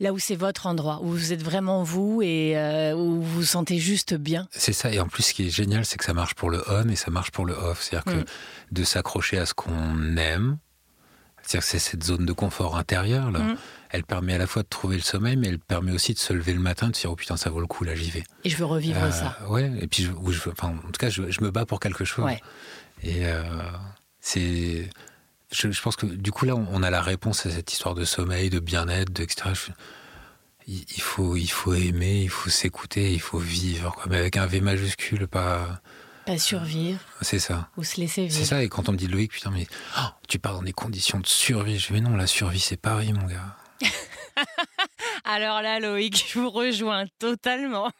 là 0.00 0.12
où 0.12 0.18
c'est 0.18 0.36
votre 0.36 0.66
endroit, 0.66 1.00
où 1.02 1.08
vous 1.08 1.32
êtes 1.32 1.42
vraiment 1.42 1.82
vous 1.82 2.20
et 2.22 2.56
euh, 2.56 2.94
où 2.94 3.22
vous 3.22 3.22
vous 3.22 3.44
sentez 3.44 3.78
juste 3.78 4.14
bien. 4.14 4.48
C'est 4.50 4.72
ça, 4.72 4.92
et 4.92 5.00
en 5.00 5.08
plus 5.08 5.22
ce 5.22 5.34
qui 5.34 5.46
est 5.46 5.50
génial, 5.50 5.84
c'est 5.84 5.96
que 5.96 6.04
ça 6.04 6.14
marche 6.14 6.34
pour 6.34 6.50
le 6.50 6.62
on 6.68 6.88
et 6.88 6.96
ça 6.96 7.10
marche 7.10 7.30
pour 7.30 7.46
le 7.46 7.54
off. 7.54 7.82
C'est-à-dire 7.82 8.12
que 8.12 8.20
mm. 8.20 8.24
de 8.72 8.84
s'accrocher 8.84 9.38
à 9.38 9.46
ce 9.46 9.54
qu'on 9.54 10.16
aime, 10.16 10.58
c'est-à-dire 11.42 11.64
que 11.64 11.70
c'est 11.70 11.78
cette 11.78 12.04
zone 12.04 12.24
de 12.24 12.32
confort 12.32 12.76
intérieur, 12.76 13.30
là, 13.30 13.40
mm. 13.40 13.56
elle 13.90 14.04
permet 14.04 14.34
à 14.34 14.38
la 14.38 14.46
fois 14.46 14.62
de 14.62 14.68
trouver 14.68 14.96
le 14.96 15.02
sommeil, 15.02 15.36
mais 15.36 15.48
elle 15.48 15.58
permet 15.58 15.92
aussi 15.92 16.14
de 16.14 16.18
se 16.18 16.32
lever 16.32 16.54
le 16.54 16.60
matin, 16.60 16.88
de 16.88 16.96
se 16.96 17.02
dire, 17.02 17.12
oh 17.12 17.16
putain, 17.16 17.36
ça 17.36 17.50
vaut 17.50 17.60
le 17.60 17.66
coup, 17.66 17.84
là, 17.84 17.94
j'y 17.94 18.10
vais. 18.10 18.24
Et 18.44 18.50
je 18.50 18.56
veux 18.56 18.64
revivre 18.64 19.02
euh, 19.02 19.10
ça. 19.10 19.36
Ouais, 19.48 19.70
et 19.80 19.86
puis, 19.86 20.04
je, 20.04 20.50
enfin, 20.50 20.68
en 20.68 20.90
tout 20.90 20.98
cas, 20.98 21.10
je, 21.10 21.22
me 21.22 21.50
bats 21.50 21.66
pour 21.66 21.80
quelque 21.80 22.04
chose. 22.04 22.30
Et 23.02 23.26
euh, 23.26 23.42
c'est 24.20 24.88
je, 25.54 25.80
pense 25.80 25.96
que 25.96 26.06
du 26.06 26.32
coup 26.32 26.44
là, 26.44 26.54
on, 26.56 26.82
a 26.82 26.90
la 26.90 27.00
réponse 27.00 27.46
à 27.46 27.50
cette 27.50 27.72
histoire 27.72 27.94
de 27.94 28.04
sommeil, 28.04 28.50
de 28.50 28.58
bien-être, 28.58 29.20
etc. 29.20 29.50
il, 30.66 31.00
faut, 31.00 31.36
il 31.36 31.50
faut 31.50 31.74
aimer, 31.74 32.22
il 32.22 32.28
faut 32.28 32.50
s'écouter, 32.50 33.12
il 33.12 33.20
faut 33.20 33.38
vivre, 33.38 33.96
mais 34.08 34.18
avec 34.18 34.36
un 34.36 34.46
V 34.46 34.60
majuscule, 34.60 35.28
pas. 35.28 35.80
Pas 36.26 36.38
survivre. 36.38 37.00
C'est 37.20 37.38
ça. 37.38 37.68
Ou 37.76 37.84
se 37.84 38.00
laisser 38.00 38.22
vivre. 38.22 38.34
C'est 38.34 38.46
ça, 38.46 38.62
et 38.62 38.68
quand 38.68 38.88
on 38.88 38.92
me 38.92 38.96
dit 38.96 39.08
Loïc, 39.08 39.30
putain, 39.30 39.50
mais 39.50 39.66
oh, 39.98 40.08
tu 40.26 40.38
parles 40.38 40.56
dans 40.56 40.62
des 40.62 40.72
conditions 40.72 41.20
de 41.20 41.26
survie. 41.26 41.78
Je 41.78 41.88
dis, 41.88 41.92
mais 41.92 42.00
non, 42.00 42.16
la 42.16 42.26
survie, 42.26 42.60
c'est 42.60 42.78
Paris, 42.78 43.12
mon 43.12 43.26
gars. 43.26 43.56
Alors 45.24 45.60
là, 45.60 45.80
Loïc, 45.80 46.24
je 46.32 46.38
vous 46.38 46.50
rejoins 46.50 47.04
totalement. 47.18 47.90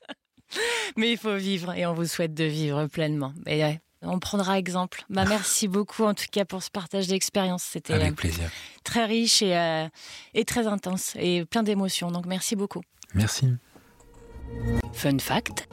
mais 0.96 1.12
il 1.12 1.18
faut 1.18 1.36
vivre, 1.36 1.74
et 1.74 1.84
on 1.84 1.92
vous 1.92 2.06
souhaite 2.06 2.32
de 2.32 2.44
vivre 2.44 2.86
pleinement. 2.86 3.34
Et 3.46 3.62
on 4.06 4.18
prendra 4.18 4.58
exemple. 4.58 5.04
Bah, 5.10 5.24
merci 5.28 5.68
beaucoup 5.68 6.04
en 6.04 6.14
tout 6.14 6.26
cas 6.30 6.44
pour 6.44 6.62
ce 6.62 6.70
partage 6.70 7.08
d'expérience. 7.08 7.62
C'était 7.62 7.94
euh, 7.94 8.12
plaisir. 8.12 8.50
très 8.84 9.04
riche 9.04 9.42
et, 9.42 9.56
euh, 9.56 9.88
et 10.34 10.44
très 10.44 10.66
intense 10.66 11.14
et 11.16 11.44
plein 11.44 11.62
d'émotions. 11.62 12.10
Donc 12.10 12.26
merci 12.26 12.56
beaucoup. 12.56 12.82
Merci. 13.14 13.52
Fun 14.92 15.18
fact, 15.18 15.68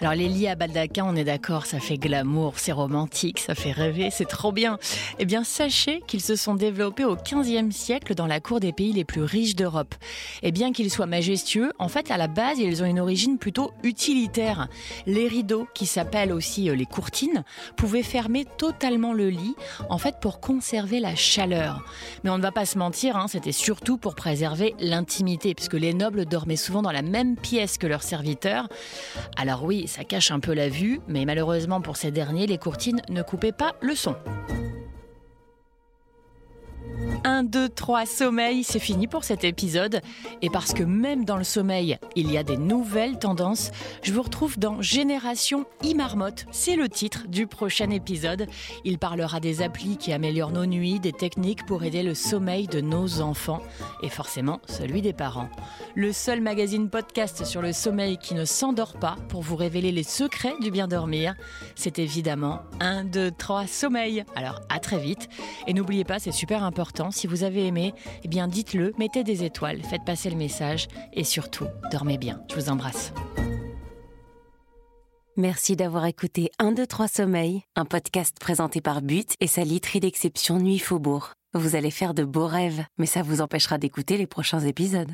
alors 0.00 0.14
les 0.14 0.28
lits 0.28 0.48
à 0.48 0.54
baldaquin, 0.54 1.04
on 1.06 1.14
est 1.14 1.24
d'accord, 1.24 1.66
ça 1.66 1.78
fait 1.78 1.98
glamour, 1.98 2.54
c'est 2.56 2.72
romantique, 2.72 3.38
ça 3.38 3.54
fait 3.54 3.70
rêver, 3.70 4.08
c'est 4.10 4.24
trop 4.24 4.50
bien. 4.50 4.78
Eh 5.18 5.26
bien 5.26 5.44
sachez 5.44 6.02
qu'ils 6.06 6.22
se 6.22 6.36
sont 6.36 6.54
développés 6.54 7.04
au 7.04 7.16
XVe 7.16 7.70
siècle 7.70 8.14
dans 8.14 8.26
la 8.26 8.40
cour 8.40 8.60
des 8.60 8.72
pays 8.72 8.94
les 8.94 9.04
plus 9.04 9.22
riches 9.22 9.56
d'Europe. 9.56 9.94
Et 10.42 10.52
bien 10.52 10.72
qu'ils 10.72 10.90
soient 10.90 11.04
majestueux, 11.04 11.72
en 11.78 11.88
fait 11.88 12.10
à 12.10 12.16
la 12.16 12.28
base 12.28 12.58
ils 12.58 12.82
ont 12.82 12.86
une 12.86 12.98
origine 12.98 13.36
plutôt 13.36 13.72
utilitaire. 13.82 14.68
Les 15.04 15.28
rideaux, 15.28 15.68
qui 15.74 15.84
s'appellent 15.84 16.32
aussi 16.32 16.70
euh, 16.70 16.74
les 16.74 16.86
courtines, 16.86 17.44
pouvaient 17.76 18.02
fermer 18.02 18.46
totalement 18.56 19.12
le 19.12 19.28
lit, 19.28 19.54
en 19.90 19.98
fait 19.98 20.14
pour 20.22 20.40
conserver 20.40 21.00
la 21.00 21.14
chaleur. 21.14 21.84
Mais 22.24 22.30
on 22.30 22.38
ne 22.38 22.42
va 22.42 22.52
pas 22.52 22.64
se 22.64 22.78
mentir, 22.78 23.18
hein, 23.18 23.28
c'était 23.28 23.52
surtout 23.52 23.98
pour 23.98 24.14
préserver 24.14 24.74
l'intimité, 24.80 25.54
puisque 25.54 25.74
les 25.74 25.92
nobles 25.92 26.24
dormaient 26.24 26.56
souvent 26.56 26.80
dans 26.80 26.90
la 26.90 27.02
même 27.02 27.36
pièce 27.36 27.76
que 27.76 27.86
leurs 27.86 28.02
serviteurs. 28.02 28.66
Alors 29.36 29.64
oui, 29.64 29.88
ça 29.90 30.04
cache 30.04 30.30
un 30.30 30.38
peu 30.38 30.54
la 30.54 30.68
vue, 30.68 31.00
mais 31.08 31.24
malheureusement 31.24 31.80
pour 31.80 31.96
ces 31.96 32.12
derniers, 32.12 32.46
les 32.46 32.58
courtines 32.58 33.02
ne 33.08 33.22
coupaient 33.22 33.50
pas 33.50 33.74
le 33.82 33.96
son. 33.96 34.14
1, 37.24 37.44
2, 37.44 37.68
3, 37.68 38.06
sommeil, 38.06 38.64
c'est 38.64 38.78
fini 38.78 39.06
pour 39.06 39.24
cet 39.24 39.44
épisode. 39.44 40.00
Et 40.40 40.48
parce 40.48 40.72
que 40.72 40.82
même 40.82 41.24
dans 41.24 41.36
le 41.36 41.44
sommeil, 41.44 41.98
il 42.16 42.30
y 42.30 42.38
a 42.38 42.42
des 42.42 42.56
nouvelles 42.56 43.18
tendances, 43.18 43.70
je 44.02 44.12
vous 44.12 44.22
retrouve 44.22 44.58
dans 44.58 44.80
Génération 44.80 45.66
e-marmotte. 45.84 46.46
C'est 46.50 46.76
le 46.76 46.88
titre 46.88 47.26
du 47.28 47.46
prochain 47.46 47.90
épisode. 47.90 48.46
Il 48.84 48.98
parlera 48.98 49.40
des 49.40 49.60
applis 49.60 49.98
qui 49.98 50.12
améliorent 50.12 50.52
nos 50.52 50.66
nuits, 50.66 50.98
des 50.98 51.12
techniques 51.12 51.66
pour 51.66 51.84
aider 51.84 52.02
le 52.02 52.14
sommeil 52.14 52.66
de 52.66 52.80
nos 52.80 53.20
enfants 53.20 53.62
et 54.02 54.08
forcément 54.08 54.60
celui 54.66 55.02
des 55.02 55.12
parents. 55.12 55.50
Le 55.94 56.12
seul 56.12 56.40
magazine 56.40 56.88
podcast 56.88 57.44
sur 57.44 57.60
le 57.60 57.72
sommeil 57.72 58.16
qui 58.16 58.34
ne 58.34 58.44
s'endort 58.44 58.94
pas 58.94 59.16
pour 59.28 59.42
vous 59.42 59.56
révéler 59.56 59.92
les 59.92 60.04
secrets 60.04 60.54
du 60.60 60.70
bien 60.70 60.88
dormir, 60.88 61.34
c'est 61.74 61.98
évidemment 61.98 62.60
1, 62.80 63.04
2, 63.04 63.30
3, 63.32 63.66
sommeil. 63.66 64.24
Alors 64.34 64.60
à 64.68 64.78
très 64.78 64.98
vite. 64.98 65.28
Et 65.66 65.74
n'oubliez 65.74 66.04
pas, 66.04 66.18
c'est 66.18 66.32
super 66.32 66.64
important 66.64 67.09
si 67.10 67.26
vous 67.26 67.44
avez 67.44 67.66
aimé, 67.66 67.94
eh 68.24 68.28
bien 68.28 68.48
dites-le, 68.48 68.92
mettez 68.98 69.24
des 69.24 69.44
étoiles, 69.44 69.82
faites 69.82 70.04
passer 70.04 70.30
le 70.30 70.36
message 70.36 70.88
et 71.12 71.24
surtout, 71.24 71.66
dormez 71.90 72.18
bien. 72.18 72.42
Je 72.50 72.56
vous 72.56 72.70
embrasse. 72.70 73.12
Merci 75.36 75.74
d'avoir 75.74 76.04
écouté 76.04 76.50
1, 76.58 76.72
2, 76.72 76.86
3 76.86 77.08
Sommeil, 77.08 77.62
un 77.74 77.86
podcast 77.86 78.36
présenté 78.38 78.80
par 78.80 79.00
But 79.00 79.36
et 79.40 79.46
sa 79.46 79.64
literie 79.64 80.00
d'exception 80.00 80.58
Nuit 80.58 80.78
Faubourg. 80.78 81.32
Vous 81.54 81.76
allez 81.76 81.90
faire 81.90 82.14
de 82.14 82.24
beaux 82.24 82.46
rêves, 82.46 82.84
mais 82.98 83.06
ça 83.06 83.22
vous 83.22 83.40
empêchera 83.40 83.78
d'écouter 83.78 84.18
les 84.18 84.26
prochains 84.26 84.60
épisodes. 84.60 85.08